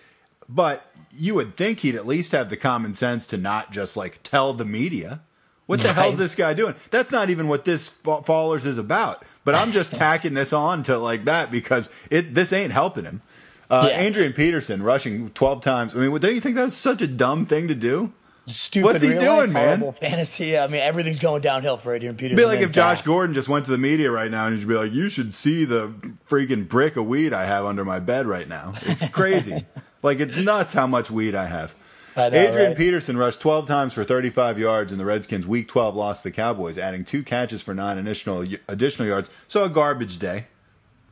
But 0.51 0.83
you 1.15 1.35
would 1.35 1.55
think 1.55 1.81
he'd 1.81 1.95
at 1.95 2.07
least 2.07 2.31
have 2.31 2.49
the 2.49 2.57
common 2.57 2.95
sense 2.95 3.25
to 3.27 3.37
not 3.37 3.71
just 3.71 3.95
like 3.95 4.19
tell 4.23 4.53
the 4.53 4.65
media. 4.65 5.21
What 5.67 5.81
the 5.81 5.89
Right. 5.89 5.95
hell's 5.97 6.17
this 6.17 6.33
guy 6.33 6.55
doing? 6.55 6.73
That's 6.89 7.11
not 7.11 7.29
even 7.29 7.47
what 7.47 7.63
this 7.65 7.89
fa- 7.89 8.23
Fallers 8.23 8.65
is 8.65 8.79
about. 8.79 9.23
But 9.45 9.53
I'm 9.53 9.71
just 9.71 9.93
tacking 9.95 10.33
this 10.33 10.51
on 10.51 10.81
to 10.83 10.97
like 10.97 11.25
that 11.25 11.51
because 11.51 11.89
it 12.09 12.33
this 12.33 12.51
ain't 12.51 12.71
helping 12.73 13.03
him. 13.05 13.21
Uh, 13.69 13.89
Yeah. 13.91 13.99
Adrian 14.01 14.33
Peterson 14.33 14.81
rushing 14.81 15.29
12 15.29 15.61
times. 15.61 15.93
I 15.95 15.99
mean, 15.99 16.17
don't 16.19 16.33
you 16.33 16.41
think 16.41 16.55
that's 16.55 16.73
such 16.75 17.03
a 17.03 17.07
dumb 17.07 17.45
thing 17.45 17.67
to 17.67 17.75
do? 17.75 18.11
Stupid. 18.47 18.85
What's 18.85 19.03
he 19.03 19.09
doing, 19.09 19.53
life, 19.53 19.79
man? 19.79 19.93
Fantasy. 19.93 20.57
I 20.57 20.65
mean, 20.65 20.81
everything's 20.81 21.19
going 21.19 21.43
downhill 21.43 21.77
for 21.77 21.93
Adrian 21.93 22.15
Peterson. 22.15 22.39
It'd 22.39 22.49
be 22.49 22.55
like 22.55 22.65
if 22.65 22.71
Josh 22.71 22.97
Dak. 22.99 23.05
Gordon 23.05 23.35
just 23.35 23.47
went 23.47 23.65
to 23.65 23.71
the 23.71 23.77
media 23.77 24.09
right 24.09 24.31
now 24.31 24.47
and 24.47 24.57
he'd 24.57 24.67
be 24.67 24.73
like, 24.73 24.91
"You 24.91 25.09
should 25.09 25.35
see 25.35 25.65
the 25.65 25.89
freaking 26.27 26.67
brick 26.67 26.95
of 26.97 27.05
weed 27.05 27.31
I 27.31 27.45
have 27.45 27.65
under 27.65 27.85
my 27.85 27.99
bed 27.99 28.25
right 28.25 28.47
now. 28.49 28.73
It's 28.81 29.07
crazy. 29.09 29.55
like 30.01 30.19
it's 30.19 30.37
nuts 30.37 30.73
how 30.73 30.87
much 30.87 31.09
weed 31.11 31.35
I 31.35 31.45
have." 31.45 31.75
I 32.15 32.29
know, 32.29 32.37
Adrian 32.37 32.69
right? 32.69 32.77
Peterson 32.77 33.17
rushed 33.17 33.39
12 33.39 33.65
times 33.65 33.93
for 33.93 34.03
35 34.03 34.59
yards 34.59 34.91
in 34.91 34.97
the 34.97 35.05
Redskins' 35.05 35.47
Week 35.47 35.67
12 35.67 35.95
loss 35.95 36.21
to 36.21 36.29
the 36.29 36.35
Cowboys, 36.35 36.77
adding 36.77 37.05
two 37.05 37.23
catches 37.23 37.61
for 37.61 37.73
nine 37.73 37.97
additional 37.97 38.45
additional 38.67 39.07
yards. 39.07 39.29
So 39.47 39.63
a 39.63 39.69
garbage 39.69 40.19
day. 40.19 40.47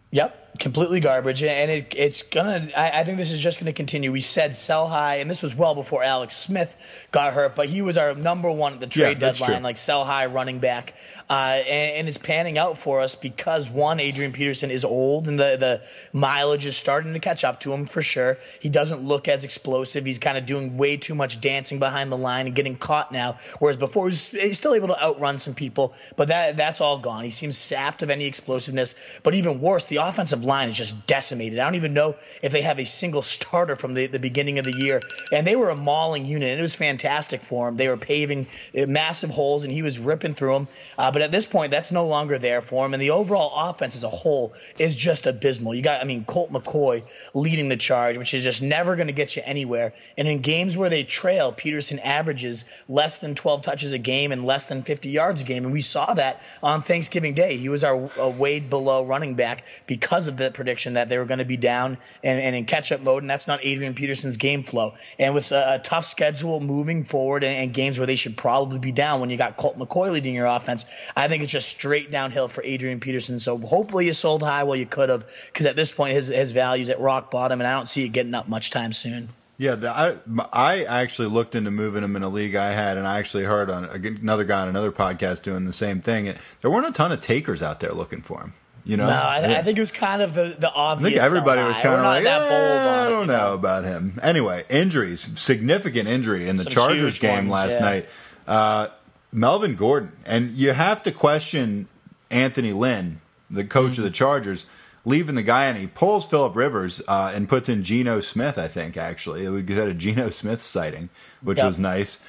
Yep, 0.09 0.59
completely 0.59 1.01
garbage, 1.01 1.43
and 1.43 1.69
it, 1.69 1.93
it's 1.95 2.23
gonna. 2.23 2.69
I, 2.75 3.01
I 3.01 3.03
think 3.03 3.17
this 3.17 3.29
is 3.29 3.39
just 3.39 3.59
gonna 3.59 3.73
continue. 3.73 4.09
We 4.13 4.21
said 4.21 4.55
sell 4.55 4.87
high, 4.87 5.17
and 5.17 5.29
this 5.29 5.43
was 5.43 5.53
well 5.53 5.75
before 5.75 6.01
Alex 6.01 6.33
Smith 6.35 6.73
got 7.11 7.33
hurt, 7.33 7.55
but 7.55 7.67
he 7.67 7.81
was 7.81 7.97
our 7.97 8.15
number 8.15 8.49
one 8.49 8.73
at 8.73 8.79
the 8.79 8.87
trade 8.87 9.19
that's 9.19 9.39
deadline, 9.39 9.63
like 9.63 9.75
sell 9.75 10.05
high 10.05 10.27
running 10.27 10.59
back, 10.59 10.93
uh, 11.29 11.61
and, 11.67 11.95
and 11.97 12.07
it's 12.07 12.17
panning 12.17 12.57
out 12.57 12.77
for 12.77 13.01
us 13.01 13.15
because 13.15 13.69
one, 13.69 13.99
Adrian 13.99 14.31
Peterson 14.31 14.71
is 14.71 14.85
old, 14.85 15.27
and 15.27 15.39
the 15.39 15.57
the 15.57 15.81
mileage 16.13 16.65
is 16.65 16.77
starting 16.77 17.13
to 17.13 17.19
catch 17.19 17.43
up 17.43 17.59
to 17.61 17.73
him 17.73 17.85
for 17.85 18.01
sure. 18.01 18.37
He 18.59 18.69
doesn't 18.69 19.01
look 19.01 19.27
as 19.27 19.43
explosive. 19.43 20.05
He's 20.05 20.19
kind 20.19 20.37
of 20.37 20.45
doing 20.45 20.77
way 20.77 20.97
too 20.97 21.15
much 21.15 21.41
dancing 21.41 21.79
behind 21.79 22.11
the 22.11 22.17
line 22.17 22.47
and 22.47 22.55
getting 22.55 22.75
caught 22.75 23.11
now, 23.11 23.37
whereas 23.59 23.77
before 23.77 24.05
he 24.05 24.09
was, 24.09 24.29
he's 24.29 24.57
still 24.57 24.73
able 24.73 24.87
to 24.87 25.03
outrun 25.03 25.39
some 25.39 25.53
people, 25.53 25.93
but 26.15 26.29
that 26.29 26.57
that's 26.57 26.81
all 26.81 26.99
gone. 26.99 27.23
He 27.23 27.31
seems 27.31 27.57
sapped 27.57 28.03
of 28.03 28.09
any 28.09 28.25
explosiveness, 28.25 28.95
but 29.23 29.35
even 29.35 29.59
worse, 29.59 29.85
the 29.87 29.97
offensive 29.97 30.45
line 30.45 30.69
is 30.69 30.77
just 30.77 31.05
decimated. 31.07 31.59
I 31.59 31.65
don't 31.65 31.75
even 31.75 31.93
know 31.93 32.15
if 32.41 32.51
they 32.51 32.61
have 32.61 32.79
a 32.79 32.85
single 32.85 33.21
starter 33.21 33.75
from 33.75 33.93
the, 33.93 34.07
the 34.07 34.19
beginning 34.19 34.59
of 34.59 34.65
the 34.65 34.73
year. 34.73 35.01
And 35.31 35.45
they 35.45 35.55
were 35.55 35.69
a 35.69 35.75
mauling 35.75 36.25
unit, 36.25 36.49
and 36.49 36.59
it 36.59 36.61
was 36.61 36.75
fantastic 36.75 37.41
for 37.41 37.67
him. 37.67 37.77
They 37.77 37.87
were 37.87 37.97
paving 37.97 38.47
uh, 38.77 38.85
massive 38.85 39.29
holes, 39.29 39.63
and 39.63 39.73
he 39.73 39.81
was 39.81 39.99
ripping 39.99 40.33
through 40.33 40.53
them. 40.53 40.67
Uh, 40.97 41.11
but 41.17 41.23
at 41.23 41.31
this 41.31 41.47
point, 41.47 41.71
that's 41.71 41.91
no 41.91 42.05
longer 42.05 42.37
there 42.37 42.61
for 42.61 42.85
him. 42.85 42.93
And 42.93 43.01
the 43.01 43.09
overall 43.09 43.71
offense 43.71 43.95
as 43.95 44.03
a 44.03 44.09
whole 44.09 44.53
is 44.77 44.95
just 44.95 45.25
abysmal. 45.25 45.73
You 45.73 45.81
got, 45.81 45.99
I 45.99 46.03
mean, 46.03 46.25
Colt 46.25 46.51
McCoy 46.51 47.01
leading 47.33 47.69
the 47.69 47.75
charge, 47.75 48.19
which 48.19 48.35
is 48.35 48.43
just 48.43 48.61
never 48.61 48.95
going 48.95 49.07
to 49.07 49.13
get 49.13 49.35
you 49.35 49.41
anywhere. 49.43 49.95
And 50.15 50.27
in 50.27 50.41
games 50.41 50.77
where 50.77 50.91
they 50.91 51.03
trail, 51.03 51.51
Peterson 51.51 51.97
averages 51.97 52.65
less 52.87 53.17
than 53.17 53.33
12 53.33 53.63
touches 53.63 53.93
a 53.93 53.97
game 53.97 54.31
and 54.31 54.45
less 54.45 54.67
than 54.67 54.83
50 54.83 55.09
yards 55.09 55.41
a 55.41 55.45
game. 55.45 55.63
And 55.63 55.73
we 55.73 55.81
saw 55.81 56.13
that 56.13 56.39
on 56.61 56.83
Thanksgiving 56.83 57.33
Day. 57.33 57.57
He 57.57 57.69
was 57.69 57.83
our 57.83 57.97
Wade 58.29 58.69
below 58.69 59.03
running 59.03 59.33
back 59.33 59.63
because 59.87 60.27
of 60.27 60.37
the 60.37 60.51
prediction 60.51 60.93
that 60.93 61.09
they 61.09 61.17
were 61.17 61.25
going 61.25 61.39
to 61.39 61.45
be 61.45 61.57
down 61.57 61.97
and, 62.23 62.39
and 62.39 62.55
in 62.55 62.65
catch 62.65 62.91
up 62.91 63.01
mode. 63.01 63.23
And 63.23 63.29
that's 63.31 63.47
not 63.47 63.61
Adrian 63.63 63.95
Peterson's 63.95 64.37
game 64.37 64.61
flow. 64.61 64.93
And 65.17 65.33
with 65.33 65.51
a, 65.51 65.77
a 65.77 65.79
tough 65.79 66.05
schedule 66.05 66.59
moving 66.59 67.05
forward 67.05 67.43
and, 67.43 67.57
and 67.57 67.73
games 67.73 67.97
where 67.97 68.05
they 68.05 68.17
should 68.17 68.37
probably 68.37 68.77
be 68.77 68.91
down 68.91 69.19
when 69.19 69.31
you 69.31 69.37
got 69.37 69.57
Colt 69.57 69.77
McCoy 69.77 70.11
leading 70.11 70.35
your 70.35 70.45
offense, 70.45 70.85
I 71.15 71.27
think 71.27 71.43
it's 71.43 71.51
just 71.51 71.69
straight 71.69 72.11
downhill 72.11 72.47
for 72.47 72.63
Adrian 72.63 72.99
Peterson. 72.99 73.39
So 73.39 73.57
hopefully 73.57 74.05
you 74.07 74.13
sold 74.13 74.43
high 74.43 74.63
while 74.63 74.75
you 74.75 74.85
could 74.85 75.09
have 75.09 75.25
because 75.47 75.65
at 75.65 75.75
this 75.75 75.91
point 75.91 76.13
his, 76.13 76.27
his 76.27 76.51
value's 76.51 76.89
at 76.89 76.99
rock 76.99 77.31
bottom 77.31 77.59
and 77.59 77.67
I 77.67 77.73
don't 77.73 77.89
see 77.89 78.05
it 78.05 78.09
getting 78.09 78.33
up 78.33 78.47
much 78.47 78.71
time 78.71 78.93
soon. 78.93 79.29
Yeah, 79.59 79.73
the, 79.73 79.89
I 79.89 80.13
I 80.53 80.83
actually 80.83 81.29
looked 81.29 81.55
into 81.55 81.71
moving 81.71 82.03
him 82.03 82.15
in 82.15 82.21
a 82.21 82.29
league 82.29 82.53
I 82.53 82.73
had, 82.73 82.97
and 82.97 83.07
I 83.07 83.17
actually 83.17 83.43
heard 83.43 83.71
on 83.71 83.85
another 83.85 84.43
guy 84.43 84.61
on 84.61 84.69
another 84.69 84.91
podcast 84.91 85.41
doing 85.41 85.65
the 85.65 85.73
same 85.73 85.99
thing. 85.99 86.27
And 86.27 86.37
there 86.61 86.69
weren't 86.69 86.85
a 86.85 86.91
ton 86.91 87.11
of 87.11 87.21
takers 87.21 87.63
out 87.63 87.79
there 87.79 87.91
looking 87.91 88.21
for 88.21 88.39
him. 88.39 88.53
You 88.85 88.97
know, 88.97 89.07
No, 89.07 89.13
I, 89.13 89.57
I 89.57 89.63
think 89.63 89.77
it 89.77 89.81
was 89.81 89.91
kind 89.91 90.21
of 90.21 90.33
the, 90.33 90.55
the 90.59 90.71
I 90.73 90.95
think 90.95 91.17
everybody 91.17 91.61
was 91.61 91.77
kind 91.77 91.95
of 91.95 92.03
like, 92.03 92.23
that 92.23 92.41
"Eh, 92.41 92.49
bold 92.49 92.87
on 92.87 93.05
I 93.05 93.09
don't 93.09 93.21
you 93.21 93.27
know 93.27 93.53
about 93.55 93.83
him. 93.83 94.19
Anyway, 94.21 94.63
injuries, 94.69 95.27
significant 95.39 96.07
injury 96.07 96.47
in 96.47 96.55
the 96.55 96.63
Some 96.63 96.73
Chargers 96.73 97.19
game 97.19 97.47
ones, 97.47 97.71
last 97.71 97.81
yeah. 97.81 97.85
night. 97.85 98.09
Uh, 98.47 98.87
Melvin 99.31 99.75
Gordon, 99.75 100.11
and 100.25 100.51
you 100.51 100.71
have 100.73 101.03
to 101.03 101.11
question 101.11 101.87
Anthony 102.31 102.73
Lynn, 102.73 103.21
the 103.49 103.63
coach 103.63 103.93
Mm-hmm. 103.93 104.01
of 104.01 104.03
the 104.05 104.11
Chargers, 104.11 104.65
leaving 105.05 105.35
the 105.35 105.43
guy, 105.43 105.65
and 105.65 105.77
he 105.77 105.87
pulls 105.87 106.25
Philip 106.25 106.55
Rivers 106.55 107.01
uh, 107.07 107.31
and 107.33 107.47
puts 107.47 107.69
in 107.69 107.83
Geno 107.83 108.19
Smith. 108.19 108.57
I 108.57 108.67
think 108.67 108.97
actually 108.97 109.47
we 109.47 109.59
had 109.73 109.87
a 109.87 109.93
Geno 109.93 110.29
Smith 110.29 110.61
sighting, 110.61 111.09
which 111.41 111.57
Yep. 111.57 111.65
was 111.65 111.79
nice, 111.79 112.21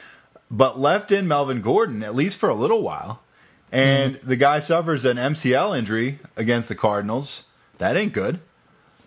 but 0.51 0.79
left 0.79 1.11
in 1.13 1.27
Melvin 1.29 1.61
Gordon 1.61 2.03
at 2.03 2.15
least 2.15 2.39
for 2.39 2.49
a 2.49 2.55
little 2.55 2.83
while. 2.83 3.21
And 3.73 4.15
Mm-hmm. 4.17 4.29
the 4.29 4.37
guy 4.37 4.59
suffers 4.61 5.05
an 5.05 5.17
MCL 5.19 5.77
injury 5.79 6.19
against 6.37 6.69
the 6.69 6.75
Cardinals. 6.75 7.45
That 7.79 7.97
ain't 7.97 8.13
good. 8.13 8.41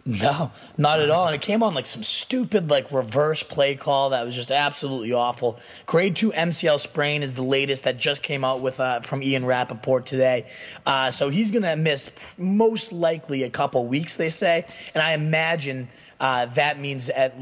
No, 0.03 0.51
not 0.77 0.99
at 0.99 1.11
all. 1.11 1.27
And 1.27 1.35
it 1.35 1.41
came 1.41 1.61
on 1.61 1.75
like 1.75 1.85
some 1.85 2.01
stupid 2.01 2.71
like 2.71 2.91
reverse 2.91 3.43
play 3.43 3.75
call 3.75 4.11
that 4.11 4.25
was 4.25 4.33
just 4.33 4.49
absolutely 4.49 5.13
awful. 5.13 5.59
Grade 5.85 6.15
two 6.15 6.31
MCL 6.31 6.79
sprain 6.79 7.21
is 7.21 7.33
the 7.33 7.43
latest 7.43 7.83
that 7.83 7.97
just 7.97 8.23
came 8.23 8.43
out 8.43 8.61
with 8.61 8.79
uh, 8.79 9.01
from 9.01 9.21
Ian 9.21 9.45
Rapoport 9.45 10.07
today. 10.07 10.47
Uh, 10.87 11.11
so 11.11 11.29
he's 11.29 11.51
gonna 11.51 11.75
miss 11.75 12.11
most 12.37 12.91
likely 12.91 13.43
a 13.43 13.49
couple 13.51 13.85
weeks, 13.85 14.17
they 14.17 14.29
say. 14.29 14.65
And 14.95 15.03
I 15.03 15.13
imagine 15.13 15.87
uh, 16.19 16.47
that 16.47 16.79
means 16.79 17.09
at 17.09 17.35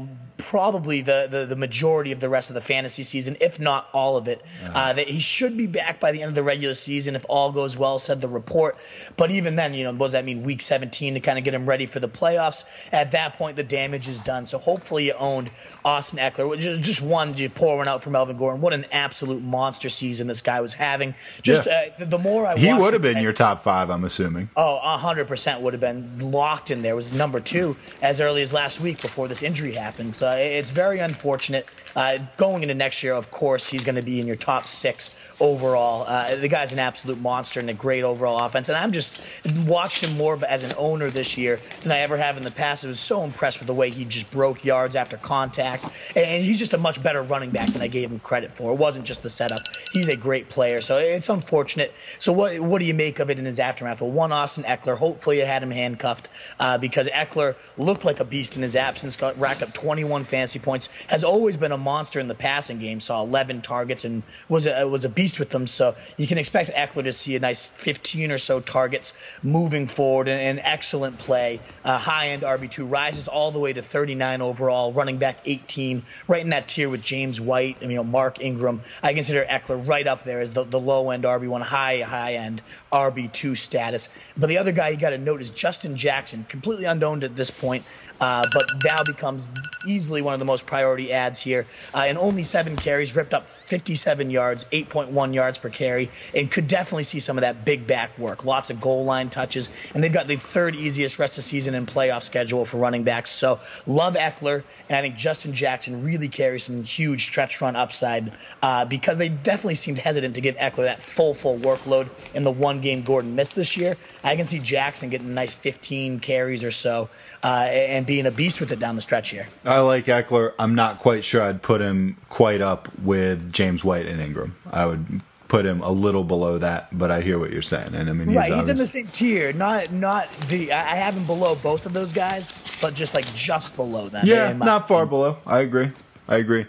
probably 0.50 1.00
the, 1.00 1.28
the 1.30 1.46
the 1.46 1.54
majority 1.54 2.10
of 2.10 2.18
the 2.18 2.28
rest 2.28 2.50
of 2.50 2.54
the 2.54 2.60
fantasy 2.60 3.04
season, 3.04 3.36
if 3.40 3.60
not 3.60 3.88
all 3.92 4.16
of 4.16 4.26
it. 4.26 4.44
Uh, 4.74 4.92
that 4.92 5.06
he 5.06 5.20
should 5.20 5.56
be 5.56 5.68
back 5.68 6.00
by 6.00 6.10
the 6.10 6.22
end 6.22 6.28
of 6.28 6.34
the 6.34 6.42
regular 6.42 6.74
season 6.74 7.14
if 7.14 7.24
all 7.28 7.52
goes 7.52 7.76
well, 7.78 8.00
said 8.00 8.20
the 8.20 8.26
report. 8.26 8.76
But 9.16 9.30
even 9.30 9.54
then, 9.54 9.74
you 9.74 9.84
know, 9.84 9.92
what 9.92 10.06
does 10.06 10.12
that 10.12 10.24
mean? 10.24 10.42
Week 10.42 10.60
17 10.60 11.14
to 11.14 11.20
kind 11.20 11.38
of 11.38 11.44
get 11.44 11.54
him 11.54 11.66
ready 11.66 11.86
for 11.86 12.00
the 12.00 12.08
playoffs. 12.08 12.64
At 12.90 13.12
that 13.12 13.38
point, 13.38 13.54
the 13.54 13.62
damage 13.62 14.08
is 14.08 14.18
done. 14.18 14.44
So 14.44 14.58
hopefully, 14.58 15.06
you 15.06 15.12
owned 15.12 15.52
Austin 15.84 16.18
Ekeler. 16.18 16.58
is 16.58 16.80
Just 16.80 17.00
one, 17.00 17.36
you 17.36 17.48
pour 17.48 17.76
one 17.76 17.86
out 17.86 18.02
for 18.02 18.10
Melvin 18.10 18.36
Gordon. 18.36 18.60
What 18.60 18.72
an 18.72 18.86
absolute 18.90 19.42
monster 19.42 19.88
season 19.88 20.26
this 20.26 20.42
guy 20.42 20.62
was 20.62 20.74
having. 20.74 21.14
Just 21.42 21.68
Yeah. 21.68 21.90
uh, 21.92 21.98
the, 21.98 22.06
the 22.06 22.18
more 22.18 22.44
I 22.44 22.56
He 22.56 22.74
would 22.74 22.92
have 22.92 23.02
been 23.02 23.22
your 23.22 23.32
top 23.32 23.62
five, 23.62 23.88
I'm 23.88 24.02
assuming. 24.04 24.50
Oh, 24.56 24.80
100 24.82 25.28
percent 25.28 25.60
would 25.60 25.74
have 25.74 25.80
been 25.80 26.32
locked 26.32 26.72
in 26.72 26.82
there. 26.82 26.96
Was 26.96 27.12
number 27.12 27.38
two 27.38 27.76
as 28.02 28.20
early 28.20 28.42
as 28.42 28.52
last 28.52 28.80
week 28.80 29.00
before 29.00 29.28
this 29.28 29.44
injury 29.44 29.74
happened. 29.74 30.16
So 30.16 30.39
it's 30.40 30.70
very 30.70 30.98
unfortunate. 30.98 31.66
Uh, 31.94 32.18
going 32.36 32.62
into 32.62 32.74
next 32.74 33.02
year, 33.02 33.14
of 33.14 33.30
course, 33.30 33.68
he's 33.68 33.84
going 33.84 33.96
to 33.96 34.02
be 34.02 34.20
in 34.20 34.26
your 34.26 34.36
top 34.36 34.66
six 34.66 35.14
overall. 35.40 36.04
Uh, 36.06 36.36
the 36.36 36.48
guy's 36.48 36.72
an 36.72 36.78
absolute 36.78 37.20
monster 37.20 37.60
and 37.60 37.70
a 37.70 37.74
great 37.74 38.04
overall 38.04 38.38
offense. 38.44 38.68
And 38.68 38.76
I'm 38.76 38.92
just 38.92 39.20
watched 39.66 40.04
him 40.04 40.16
more 40.16 40.38
as 40.46 40.62
an 40.62 40.72
owner 40.76 41.10
this 41.10 41.36
year 41.36 41.58
than 41.82 41.92
I 41.92 42.00
ever 42.00 42.16
have 42.16 42.36
in 42.36 42.44
the 42.44 42.50
past. 42.50 42.84
I 42.84 42.88
was 42.88 43.00
so 43.00 43.22
impressed 43.22 43.58
with 43.58 43.66
the 43.66 43.74
way 43.74 43.90
he 43.90 44.04
just 44.04 44.30
broke 44.30 44.64
yards 44.64 44.96
after 44.96 45.16
contact, 45.16 45.86
and 46.14 46.44
he's 46.44 46.58
just 46.58 46.74
a 46.74 46.78
much 46.78 47.02
better 47.02 47.22
running 47.22 47.50
back 47.50 47.68
than 47.70 47.82
I 47.82 47.88
gave 47.88 48.10
him 48.10 48.18
credit 48.20 48.52
for. 48.52 48.72
It 48.72 48.78
wasn't 48.78 49.06
just 49.06 49.22
the 49.22 49.28
setup. 49.28 49.62
He's 49.92 50.08
a 50.08 50.16
great 50.16 50.48
player, 50.48 50.80
so 50.80 50.98
it's 50.98 51.28
unfortunate. 51.28 51.94
So 52.18 52.32
what 52.32 52.58
what 52.60 52.80
do 52.80 52.84
you 52.84 52.94
make 52.94 53.18
of 53.18 53.30
it 53.30 53.38
in 53.38 53.44
his 53.44 53.60
aftermath? 53.60 54.00
Well, 54.00 54.10
one 54.10 54.32
Austin 54.32 54.64
Ekeler. 54.64 54.96
Hopefully, 54.96 55.38
you 55.38 55.46
had 55.46 55.62
him 55.62 55.70
handcuffed 55.70 56.28
uh, 56.58 56.78
because 56.78 57.08
Ekeler 57.08 57.54
looked 57.78 58.04
like 58.04 58.20
a 58.20 58.24
beast 58.24 58.56
in 58.56 58.62
his 58.62 58.76
absence. 58.76 59.16
Got 59.16 59.38
racked 59.38 59.62
up 59.62 59.72
21 59.72 60.24
fantasy 60.24 60.58
points. 60.58 60.88
Has 61.08 61.24
always 61.24 61.56
been 61.56 61.72
a 61.72 61.78
monster 61.78 62.20
in 62.20 62.28
the 62.28 62.34
passing 62.34 62.78
game. 62.78 63.00
Saw 63.00 63.22
11 63.22 63.62
targets 63.62 64.04
and 64.04 64.22
was 64.48 64.66
a 64.66 64.86
was 64.86 65.04
a 65.04 65.08
beast 65.08 65.29
with 65.38 65.50
them. 65.50 65.66
So 65.66 65.94
you 66.16 66.26
can 66.26 66.38
expect 66.38 66.70
Ekeler 66.70 67.04
to 67.04 67.12
see 67.12 67.36
a 67.36 67.40
nice 67.40 67.70
15 67.70 68.32
or 68.32 68.38
so 68.38 68.60
targets 68.60 69.14
moving 69.42 69.86
forward 69.86 70.28
and 70.28 70.58
an 70.58 70.64
excellent 70.64 71.18
play. 71.18 71.60
Uh, 71.84 71.98
high 71.98 72.28
end 72.28 72.42
RB2 72.42 72.90
rises 72.90 73.28
all 73.28 73.52
the 73.52 73.58
way 73.58 73.72
to 73.72 73.82
39 73.82 74.42
overall. 74.42 74.92
Running 74.92 75.18
back 75.18 75.38
18, 75.44 76.02
right 76.28 76.42
in 76.42 76.50
that 76.50 76.68
tier 76.68 76.88
with 76.88 77.02
James 77.02 77.40
White 77.40 77.78
and 77.80 77.90
you 77.90 77.96
know 77.96 78.04
Mark 78.04 78.40
Ingram. 78.40 78.80
I 79.02 79.14
consider 79.14 79.44
Ekeler 79.44 79.86
right 79.86 80.06
up 80.06 80.24
there 80.24 80.40
as 80.40 80.54
the, 80.54 80.64
the 80.64 80.80
low 80.80 81.10
end 81.10 81.24
RB1, 81.24 81.62
high 81.62 82.00
high 82.00 82.34
end 82.34 82.62
RB2 82.92 83.56
status. 83.56 84.08
But 84.36 84.48
the 84.48 84.58
other 84.58 84.72
guy 84.72 84.88
you 84.88 84.96
got 84.96 85.10
to 85.10 85.18
note 85.18 85.40
is 85.40 85.50
Justin 85.50 85.96
Jackson, 85.96 86.44
completely 86.48 86.86
unknown 86.86 87.22
at 87.22 87.36
this 87.36 87.50
point, 87.50 87.84
uh, 88.20 88.46
but 88.52 88.66
now 88.84 89.04
becomes 89.04 89.46
easily 89.86 90.22
one 90.22 90.34
of 90.34 90.40
the 90.40 90.46
most 90.46 90.66
priority 90.66 91.12
ads 91.12 91.40
here. 91.40 91.66
Uh, 91.94 92.04
and 92.06 92.18
only 92.18 92.42
seven 92.42 92.76
carries, 92.76 93.14
ripped 93.14 93.34
up 93.34 93.48
57 93.48 94.30
yards, 94.30 94.64
8.1 94.66 95.19
yards 95.32 95.58
per 95.58 95.68
carry, 95.68 96.10
and 96.34 96.50
could 96.50 96.66
definitely 96.66 97.04
see 97.04 97.20
some 97.20 97.38
of 97.38 97.42
that 97.42 97.64
big 97.64 97.86
back 97.86 98.18
work. 98.18 98.44
Lots 98.44 98.70
of 98.70 98.80
goal 98.80 99.04
line 99.04 99.30
touches, 99.30 99.70
and 99.94 100.02
they've 100.02 100.12
got 100.12 100.26
the 100.26 100.36
third 100.36 100.74
easiest 100.74 101.18
rest 101.18 101.38
of 101.38 101.44
season 101.44 101.74
and 101.74 101.86
playoff 101.86 102.22
schedule 102.22 102.64
for 102.64 102.78
running 102.78 103.04
backs. 103.04 103.30
So 103.30 103.60
love 103.86 104.14
Ekeler, 104.14 104.64
and 104.88 104.96
I 104.96 105.02
think 105.02 105.16
Justin 105.16 105.52
Jackson 105.52 106.04
really 106.04 106.28
carries 106.28 106.64
some 106.64 106.82
huge 106.82 107.24
stretch 107.24 107.60
run 107.60 107.76
upside 107.76 108.32
uh, 108.62 108.84
because 108.84 109.18
they 109.18 109.28
definitely 109.28 109.74
seemed 109.76 109.98
hesitant 109.98 110.34
to 110.36 110.40
give 110.40 110.56
Ekeler 110.56 110.84
that 110.84 111.02
full, 111.02 111.34
full 111.34 111.58
workload 111.58 112.08
in 112.34 112.44
the 112.44 112.50
one 112.50 112.80
game 112.80 113.02
Gordon 113.02 113.34
missed 113.36 113.54
this 113.54 113.76
year. 113.76 113.96
I 114.24 114.36
can 114.36 114.46
see 114.46 114.58
Jackson 114.58 115.10
getting 115.10 115.28
a 115.28 115.32
nice 115.32 115.54
15 115.54 116.20
carries 116.20 116.64
or 116.64 116.70
so 116.70 117.08
uh, 117.42 117.66
and 117.70 118.06
being 118.06 118.26
a 118.26 118.30
beast 118.30 118.60
with 118.60 118.72
it 118.72 118.78
down 118.78 118.96
the 118.96 119.02
stretch 119.02 119.30
here. 119.30 119.46
I 119.64 119.80
like 119.80 120.06
Ekeler. 120.06 120.52
I'm 120.58 120.74
not 120.74 120.98
quite 120.98 121.24
sure 121.24 121.42
I'd 121.42 121.62
put 121.62 121.80
him 121.80 122.16
quite 122.28 122.60
up 122.60 122.88
with 122.98 123.52
James 123.52 123.82
White 123.82 124.06
and 124.06 124.20
Ingram. 124.20 124.56
I 124.70 124.86
would 124.86 125.22
put 125.48 125.66
him 125.66 125.82
a 125.82 125.90
little 125.90 126.24
below 126.24 126.58
that, 126.58 126.96
but 126.96 127.10
I 127.10 127.20
hear 127.20 127.38
what 127.38 127.50
you're 127.50 127.60
saying. 127.60 127.94
And 127.94 128.08
I 128.08 128.12
mean, 128.12 128.28
he's, 128.28 128.36
right, 128.36 128.52
he's 128.52 128.68
in 128.68 128.76
the 128.76 128.86
same 128.86 129.08
tier. 129.08 129.52
Not 129.52 129.92
not 129.92 130.30
the 130.48 130.72
I 130.72 130.96
have 130.96 131.14
him 131.14 131.26
below 131.26 131.54
both 131.56 131.86
of 131.86 131.92
those 131.92 132.12
guys, 132.12 132.52
but 132.80 132.94
just 132.94 133.14
like 133.14 133.26
just 133.34 133.76
below 133.76 134.08
them. 134.08 134.22
Yeah, 134.24 134.52
not 134.52 134.88
far 134.88 135.06
below. 135.06 135.38
I 135.46 135.60
agree. 135.60 135.90
I 136.28 136.36
agree. 136.36 136.66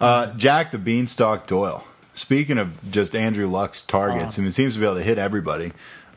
Uh, 0.00 0.34
Jack 0.34 0.72
the 0.72 0.78
Beanstalk 0.78 1.46
Doyle. 1.46 1.84
Speaking 2.14 2.58
of 2.58 2.90
just 2.90 3.14
Andrew 3.14 3.46
Luck's 3.46 3.80
targets, 3.80 4.38
uh, 4.38 4.42
I 4.42 4.44
mean, 4.44 4.52
seems 4.52 4.74
to 4.74 4.80
be 4.80 4.84
able 4.86 4.96
to 4.96 5.02
hit 5.02 5.18
everybody. 5.18 5.72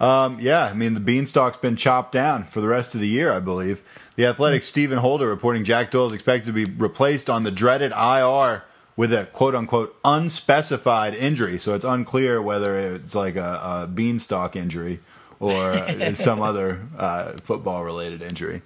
Um, 0.05 0.37
yeah, 0.39 0.65
I 0.65 0.73
mean, 0.75 0.93
the 0.93 0.99
Beanstalk's 0.99 1.57
been 1.57 1.75
chopped 1.75 2.11
down 2.11 2.43
for 2.43 2.61
the 2.61 2.67
rest 2.67 2.93
of 2.93 3.01
the 3.01 3.07
year, 3.07 3.31
I 3.31 3.39
believe. 3.39 3.81
The 4.17 4.27
Athletic 4.27 4.61
Stephen 4.61 4.99
Holder 4.99 5.27
reporting 5.27 5.63
Jack 5.63 5.89
Doyle 5.89 6.05
is 6.05 6.13
expected 6.13 6.45
to 6.45 6.53
be 6.53 6.65
replaced 6.65 7.27
on 7.27 7.41
the 7.41 7.49
dreaded 7.49 7.91
IR 7.91 8.63
with 8.95 9.11
a 9.11 9.25
quote 9.25 9.55
unquote 9.55 9.97
unspecified 10.05 11.15
injury. 11.15 11.57
So 11.57 11.73
it's 11.73 11.83
unclear 11.83 12.39
whether 12.39 12.77
it's 12.77 13.15
like 13.15 13.35
a, 13.35 13.83
a 13.83 13.87
beanstalk 13.87 14.55
injury 14.55 14.99
or 15.39 15.73
some 16.13 16.39
other 16.39 16.87
uh, 16.97 17.33
football 17.43 17.83
related 17.83 18.21
injury. 18.21 18.61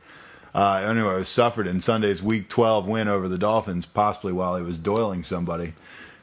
Uh, 0.54 0.84
anyway, 0.86 1.14
it 1.14 1.20
was 1.20 1.30
suffered 1.30 1.68
in 1.68 1.80
Sunday's 1.80 2.22
Week 2.22 2.50
12 2.50 2.86
win 2.86 3.08
over 3.08 3.30
the 3.30 3.38
Dolphins, 3.38 3.86
possibly 3.86 4.34
while 4.34 4.58
he 4.58 4.64
was 4.64 4.78
doiling 4.78 5.24
somebody. 5.24 5.74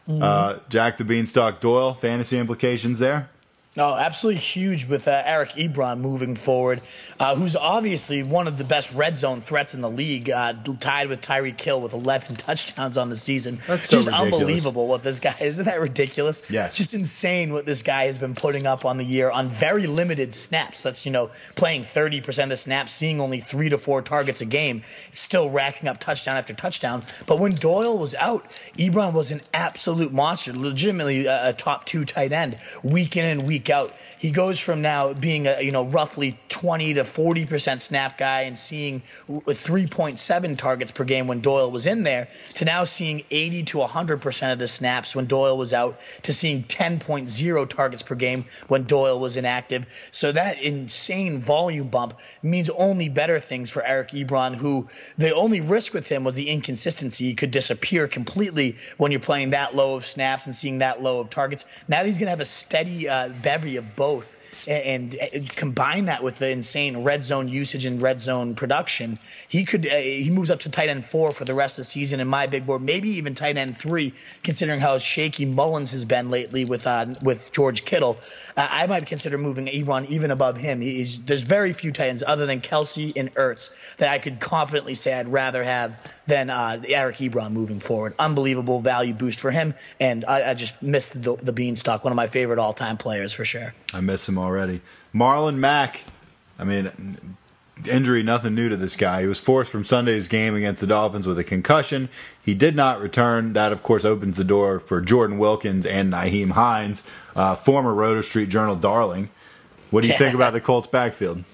Mm-hmm. 0.07 0.22
Uh, 0.22 0.59
Jack 0.68 0.98
the 0.98 1.05
Beanstalk 1.05 1.61
Doyle, 1.61 1.94
fantasy 1.94 2.37
implications 2.38 2.98
there? 2.98 3.31
No, 3.76 3.94
absolutely 3.94 4.40
huge 4.40 4.86
with 4.86 5.06
uh, 5.06 5.22
Eric 5.24 5.50
Ebron 5.50 6.00
moving 6.00 6.34
forward 6.34 6.80
uh, 7.18 7.34
who's 7.34 7.56
obviously 7.56 8.22
one 8.22 8.46
of 8.46 8.58
the 8.58 8.64
best 8.64 8.92
red 8.92 9.16
zone 9.16 9.40
threats 9.40 9.74
in 9.74 9.80
the 9.80 9.90
league, 9.90 10.28
uh, 10.30 10.52
tied 10.78 11.08
with 11.08 11.20
Tyreek 11.20 11.60
Hill 11.60 11.80
with 11.80 11.92
11 11.92 12.36
touchdowns 12.36 12.98
on 12.98 13.08
the 13.08 13.16
season. 13.16 13.58
That's 13.66 13.88
so 13.88 13.96
just 13.96 14.06
ridiculous. 14.08 14.34
unbelievable 14.34 14.86
what 14.86 15.02
this 15.02 15.20
guy 15.20 15.34
isn't 15.40 15.64
that 15.64 15.80
ridiculous? 15.80 16.42
Yes, 16.50 16.76
just 16.76 16.94
insane 16.94 17.52
what 17.52 17.66
this 17.66 17.82
guy 17.82 18.06
has 18.06 18.18
been 18.18 18.34
putting 18.34 18.66
up 18.66 18.84
on 18.84 18.98
the 18.98 19.04
year 19.04 19.30
on 19.30 19.48
very 19.48 19.86
limited 19.86 20.34
snaps. 20.34 20.82
That's 20.82 21.06
you 21.06 21.12
know 21.12 21.30
playing 21.54 21.84
30 21.84 22.20
percent 22.20 22.44
of 22.46 22.50
the 22.50 22.56
snaps, 22.58 22.92
seeing 22.92 23.20
only 23.20 23.40
three 23.40 23.70
to 23.70 23.78
four 23.78 24.02
targets 24.02 24.40
a 24.40 24.46
game, 24.46 24.82
still 25.12 25.50
racking 25.50 25.88
up 25.88 26.00
touchdown 26.00 26.36
after 26.36 26.54
touchdown. 26.54 27.02
But 27.26 27.38
when 27.38 27.54
Doyle 27.54 27.96
was 27.96 28.14
out, 28.14 28.48
Ebron 28.76 29.14
was 29.14 29.32
an 29.32 29.40
absolute 29.54 30.12
monster, 30.12 30.52
legitimately 30.52 31.26
a, 31.26 31.50
a 31.50 31.52
top 31.52 31.86
two 31.86 32.04
tight 32.04 32.32
end, 32.32 32.58
week 32.82 33.16
in 33.16 33.24
and 33.24 33.46
week 33.46 33.65
out. 33.70 33.92
He 34.18 34.31
goes 34.31 34.59
from 34.59 34.83
now 34.83 35.12
being 35.12 35.46
a 35.46 35.61
you 35.61 35.72
know 35.72 35.85
roughly 35.85 36.38
20 36.48 36.94
to 36.94 37.02
40% 37.02 37.81
snap 37.81 38.18
guy 38.18 38.42
and 38.42 38.59
seeing 38.59 39.02
3.7 39.29 40.59
targets 40.59 40.92
per 40.92 41.05
game 41.05 41.26
when 41.26 41.40
Doyle 41.40 41.70
was 41.70 41.87
in 41.87 42.02
there 42.02 42.29
to 42.55 42.64
now 42.64 42.85
seeing 42.85 43.24
80 43.31 43.64
to 43.64 43.79
100% 43.79 44.52
of 44.52 44.59
the 44.59 44.68
snaps 44.68 45.14
when 45.14 45.26
Doyle 45.26 45.59
was 45.59 45.72
out 45.72 46.00
to 46.22 46.33
seeing 46.33 46.62
10.0 46.62 47.68
targets 47.68 48.02
per 48.02 48.14
game 48.14 48.46
when 48.68 48.85
Doyle 48.85 49.20
was 49.20 49.37
inactive. 49.37 49.87
So 50.11 50.33
that 50.33 50.61
insane 50.62 51.40
volume 51.40 51.88
bump 51.88 52.18
means 52.42 52.70
only 52.70 53.09
better 53.09 53.38
things 53.38 53.70
for 53.70 53.85
Eric 53.85 54.11
Ebron, 54.11 54.55
who 54.55 54.88
the 55.18 55.35
only 55.35 55.61
risk 55.61 55.92
with 55.92 56.09
him 56.09 56.24
was 56.24 56.35
the 56.35 56.48
inconsistency. 56.48 57.26
He 57.26 57.35
could 57.35 57.50
disappear 57.50 58.09
completely 58.09 58.76
when 58.96 59.12
you're 59.12 59.20
playing 59.20 59.50
that 59.50 59.74
low 59.74 59.96
of 59.96 60.07
snaps 60.07 60.46
and 60.46 60.57
seeing 60.57 60.79
that 60.79 61.02
low 61.02 61.20
of 61.20 61.31
targets. 61.31 61.64
Now 61.88 62.05
he's 62.05 62.18
going 62.18 62.26
to 62.26 62.31
have 62.31 62.40
a 62.40 62.44
steady 62.44 63.09
uh, 63.09 63.29
of 63.57 63.97
both 63.97 64.37
and, 64.66 65.14
and, 65.14 65.49
combine 65.49 66.07
that 66.07 66.23
with 66.23 66.38
the 66.38 66.51
insane 66.51 67.05
red 67.05 67.25
zone 67.25 67.49
usage 67.49 67.85
and 67.85 68.01
red 68.03 68.21
zone 68.21 68.55
production, 68.55 69.19
he 69.49 69.64
could 69.64 69.87
uh, 69.87 69.97
he 69.97 70.31
moves 70.31 70.51
up 70.51 70.61
to 70.61 70.69
tight 70.69 70.88
end 70.88 71.05
four 71.05 71.31
for 71.33 71.45
the 71.45 71.55
rest 71.55 71.79
of 71.79 71.83
the 71.83 71.90
season 71.90 72.21
in 72.21 72.29
my 72.29 72.47
big 72.47 72.66
board, 72.66 72.83
maybe 72.83 73.11
even 73.11 73.35
tight 73.35 73.57
end 73.57 73.77
three, 73.77 74.12
considering 74.42 74.81
how 74.81 74.99
shaky 74.99 75.47
Mullens 75.47 75.92
has 75.92 76.05
been 76.05 76.31
lately 76.31 76.64
with 76.64 76.87
uh, 76.87 77.07
with 77.23 77.53
George 77.53 77.85
Kittle. 77.85 78.19
I 78.57 78.87
might 78.87 79.05
consider 79.07 79.37
moving 79.37 79.66
Ebron 79.66 80.07
even 80.07 80.31
above 80.31 80.57
him. 80.57 80.81
He's, 80.81 81.19
there's 81.19 81.42
very 81.42 81.75
few 81.75 81.92
tight 81.92 82.09
ends 82.09 82.25
other 82.27 82.47
than 82.47 82.62
Kelce 82.62 83.12
and 83.14 83.35
Ertz 83.35 83.71
that 83.99 84.09
I 84.09 84.19
could 84.19 84.40
confidently 84.40 84.95
say 84.95 85.12
I'd 85.12 85.29
rather 85.29 85.62
have 85.62 85.95
than 86.27 86.49
uh, 86.49 86.81
Eric 86.88 87.16
Ebron 87.16 87.53
moving 87.53 87.81
forward. 87.81 88.14
Unbelievable 88.19 88.81
value 88.81 89.12
boost 89.12 89.40
for 89.40 89.51
him, 89.51 89.75
and 90.01 90.25
I, 90.27 90.51
I 90.51 90.55
just 90.55 90.83
missed 90.83 91.21
the, 91.23 91.37
the 91.37 91.53
Beanstalk, 91.53 92.03
one 92.03 92.12
of 92.12 92.16
my 92.16 92.29
favorite 92.29 92.59
all 92.59 92.73
time 92.73 92.97
players 92.97 93.33
for 93.35 93.45
sure. 93.45 93.75
I 93.92 94.01
miss 94.01 94.27
him 94.27 94.38
already. 94.38 94.81
Marlon 95.14 95.57
Mack. 95.57 96.03
I 96.59 96.64
mean, 96.64 97.37
injury, 97.84 98.22
nothing 98.22 98.54
new 98.54 98.68
to 98.68 98.76
this 98.76 98.96
guy. 98.96 99.22
He 99.22 99.26
was 99.26 99.40
forced 99.40 99.70
from 99.70 99.84
Sunday's 99.84 100.28
game 100.28 100.54
against 100.54 100.80
the 100.80 100.86
Dolphins 100.86 101.26
with 101.26 101.38
a 101.38 101.44
concussion. 101.44 102.08
He 102.40 102.54
did 102.54 102.74
not 102.74 103.00
return. 103.00 103.52
That, 103.52 103.72
of 103.72 103.82
course, 103.82 104.04
opens 104.04 104.36
the 104.36 104.44
door 104.44 104.80
for 104.80 105.00
Jordan 105.00 105.38
Wilkins 105.38 105.84
and 105.84 106.12
Nyheim 106.12 106.52
Hines, 106.52 107.06
uh, 107.34 107.54
former 107.54 107.92
Roto 107.92 108.22
Street 108.22 108.48
Journal 108.48 108.76
darling. 108.76 109.30
What 109.90 110.02
do 110.02 110.08
you 110.08 110.16
think 110.16 110.34
about 110.36 110.52
the 110.52 110.60
Colts 110.60 110.88
backfield? 110.88 111.44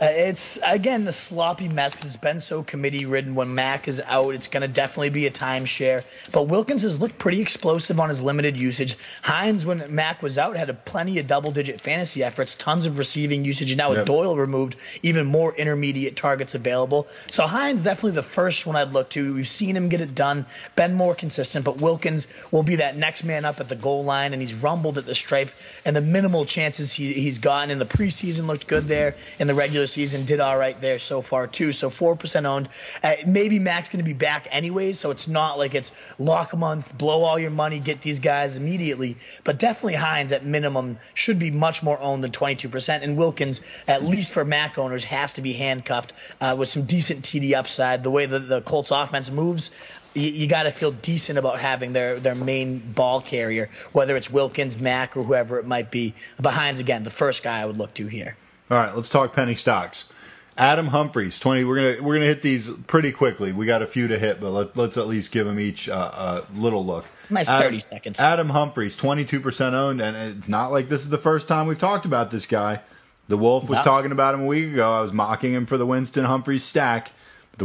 Uh, 0.00 0.06
it's 0.10 0.60
again 0.64 1.08
a 1.08 1.12
sloppy 1.12 1.68
mess 1.68 1.94
because 1.94 2.06
it's 2.06 2.22
been 2.22 2.40
so 2.40 2.62
committee 2.62 3.04
ridden. 3.04 3.34
When 3.34 3.54
Mack 3.54 3.88
is 3.88 4.00
out, 4.00 4.34
it's 4.34 4.46
going 4.46 4.60
to 4.62 4.68
definitely 4.68 5.10
be 5.10 5.26
a 5.26 5.30
timeshare. 5.30 6.04
But 6.30 6.44
Wilkins 6.44 6.82
has 6.82 7.00
looked 7.00 7.18
pretty 7.18 7.40
explosive 7.40 7.98
on 7.98 8.08
his 8.08 8.22
limited 8.22 8.56
usage. 8.56 8.96
Hines, 9.22 9.66
when 9.66 9.92
Mack 9.92 10.22
was 10.22 10.38
out, 10.38 10.56
had 10.56 10.70
a 10.70 10.74
plenty 10.74 11.18
of 11.18 11.26
double 11.26 11.50
digit 11.50 11.80
fantasy 11.80 12.22
efforts, 12.22 12.54
tons 12.54 12.86
of 12.86 12.96
receiving 12.98 13.44
usage, 13.44 13.72
and 13.72 13.78
now 13.78 13.88
yep. 13.88 13.98
with 13.98 14.06
Doyle 14.06 14.36
removed, 14.36 14.76
even 15.02 15.26
more 15.26 15.52
intermediate 15.52 16.14
targets 16.14 16.54
available. 16.54 17.08
So 17.30 17.46
Hines 17.46 17.80
definitely 17.80 18.12
the 18.12 18.22
first 18.22 18.66
one 18.66 18.76
I'd 18.76 18.92
look 18.92 19.10
to. 19.10 19.34
We've 19.34 19.48
seen 19.48 19.76
him 19.76 19.88
get 19.88 20.00
it 20.00 20.14
done, 20.14 20.46
been 20.76 20.94
more 20.94 21.16
consistent, 21.16 21.64
but 21.64 21.78
Wilkins 21.78 22.28
will 22.52 22.62
be 22.62 22.76
that 22.76 22.96
next 22.96 23.24
man 23.24 23.44
up 23.44 23.58
at 23.58 23.68
the 23.68 23.76
goal 23.76 24.04
line, 24.04 24.32
and 24.32 24.40
he's 24.40 24.54
rumbled 24.54 24.96
at 24.96 25.06
the 25.06 25.14
stripe. 25.16 25.50
And 25.84 25.96
the 25.96 26.00
minimal 26.00 26.44
chances 26.44 26.92
he, 26.92 27.12
he's 27.14 27.40
gotten 27.40 27.70
in 27.70 27.80
the 27.80 27.84
preseason 27.84 28.46
looked 28.46 28.68
good 28.68 28.84
there. 28.84 29.16
In 29.40 29.48
the 29.48 29.54
regular 29.54 29.87
season 29.88 30.24
did 30.24 30.40
all 30.40 30.56
right 30.56 30.80
there 30.80 30.98
so 30.98 31.20
far 31.20 31.46
too. 31.46 31.72
So 31.72 31.90
four 31.90 32.16
percent 32.16 32.46
owned. 32.46 32.68
Uh, 33.02 33.14
maybe 33.26 33.58
Mack's 33.58 33.88
going 33.88 33.98
to 33.98 34.04
be 34.04 34.12
back 34.12 34.46
anyways, 34.50 34.98
so 34.98 35.10
it's 35.10 35.28
not 35.28 35.58
like 35.58 35.74
it's 35.74 35.92
lock 36.18 36.52
a 36.52 36.56
month, 36.56 36.96
blow 36.96 37.24
all 37.24 37.38
your 37.38 37.50
money, 37.50 37.78
get 37.78 38.00
these 38.00 38.20
guys 38.20 38.56
immediately. 38.56 39.16
But 39.44 39.58
definitely 39.58 39.94
Hines 39.94 40.32
at 40.32 40.44
minimum 40.44 40.98
should 41.14 41.38
be 41.38 41.50
much 41.50 41.82
more 41.82 41.98
owned 42.00 42.22
than 42.22 42.30
22%. 42.30 43.02
And 43.02 43.16
Wilkins, 43.16 43.60
at 43.86 44.04
least 44.04 44.32
for 44.32 44.44
Mac 44.44 44.78
owners, 44.78 45.04
has 45.04 45.34
to 45.34 45.42
be 45.42 45.52
handcuffed 45.52 46.12
uh, 46.40 46.56
with 46.58 46.68
some 46.68 46.84
decent 46.84 47.24
TD 47.24 47.54
upside. 47.54 48.02
The 48.02 48.10
way 48.10 48.26
that 48.26 48.48
the 48.48 48.60
Colts 48.60 48.90
offense 48.90 49.30
moves, 49.30 49.70
you, 50.14 50.30
you 50.30 50.46
got 50.46 50.64
to 50.64 50.70
feel 50.70 50.90
decent 50.90 51.38
about 51.38 51.58
having 51.58 51.92
their, 51.92 52.18
their 52.18 52.34
main 52.34 52.78
ball 52.78 53.20
carrier, 53.20 53.70
whether 53.92 54.16
it's 54.16 54.30
Wilkins, 54.30 54.80
Mack, 54.80 55.16
or 55.16 55.22
whoever 55.22 55.58
it 55.58 55.66
might 55.66 55.90
be. 55.90 56.14
Behinds 56.40 56.80
again, 56.80 57.04
the 57.04 57.10
first 57.10 57.42
guy 57.42 57.60
I 57.60 57.66
would 57.66 57.78
look 57.78 57.94
to 57.94 58.06
here. 58.06 58.36
All 58.70 58.76
right, 58.76 58.94
let's 58.94 59.08
talk 59.08 59.32
penny 59.32 59.54
stocks. 59.54 60.12
Adam 60.58 60.88
Humphries, 60.88 61.38
twenty. 61.38 61.64
We're 61.64 61.76
gonna 61.76 62.02
we're 62.02 62.16
gonna 62.16 62.26
hit 62.26 62.42
these 62.42 62.68
pretty 62.68 63.12
quickly. 63.12 63.52
We 63.52 63.64
got 63.64 63.80
a 63.80 63.86
few 63.86 64.08
to 64.08 64.18
hit, 64.18 64.40
but 64.40 64.50
let, 64.50 64.76
us 64.76 64.96
at 64.98 65.06
least 65.06 65.30
give 65.30 65.46
them 65.46 65.60
each 65.60 65.88
uh, 65.88 66.42
a 66.44 66.44
little 66.54 66.84
look. 66.84 67.04
Nice 67.30 67.48
Adam, 67.48 67.62
thirty 67.62 67.80
seconds. 67.80 68.18
Adam 68.18 68.48
Humphries, 68.50 68.96
twenty 68.96 69.24
two 69.24 69.40
percent 69.40 69.74
owned, 69.74 70.02
and 70.02 70.16
it's 70.16 70.48
not 70.48 70.72
like 70.72 70.88
this 70.88 71.02
is 71.02 71.10
the 71.10 71.18
first 71.18 71.46
time 71.46 71.66
we've 71.68 71.78
talked 71.78 72.06
about 72.06 72.30
this 72.30 72.46
guy. 72.46 72.80
The 73.28 73.38
Wolf 73.38 73.68
was 73.68 73.78
no. 73.78 73.84
talking 73.84 74.10
about 74.10 74.34
him 74.34 74.42
a 74.42 74.46
week 74.46 74.72
ago. 74.72 74.92
I 74.92 75.00
was 75.00 75.12
mocking 75.12 75.52
him 75.52 75.64
for 75.64 75.78
the 75.78 75.86
Winston 75.86 76.24
Humphries 76.24 76.64
stack. 76.64 77.12
The 77.56 77.64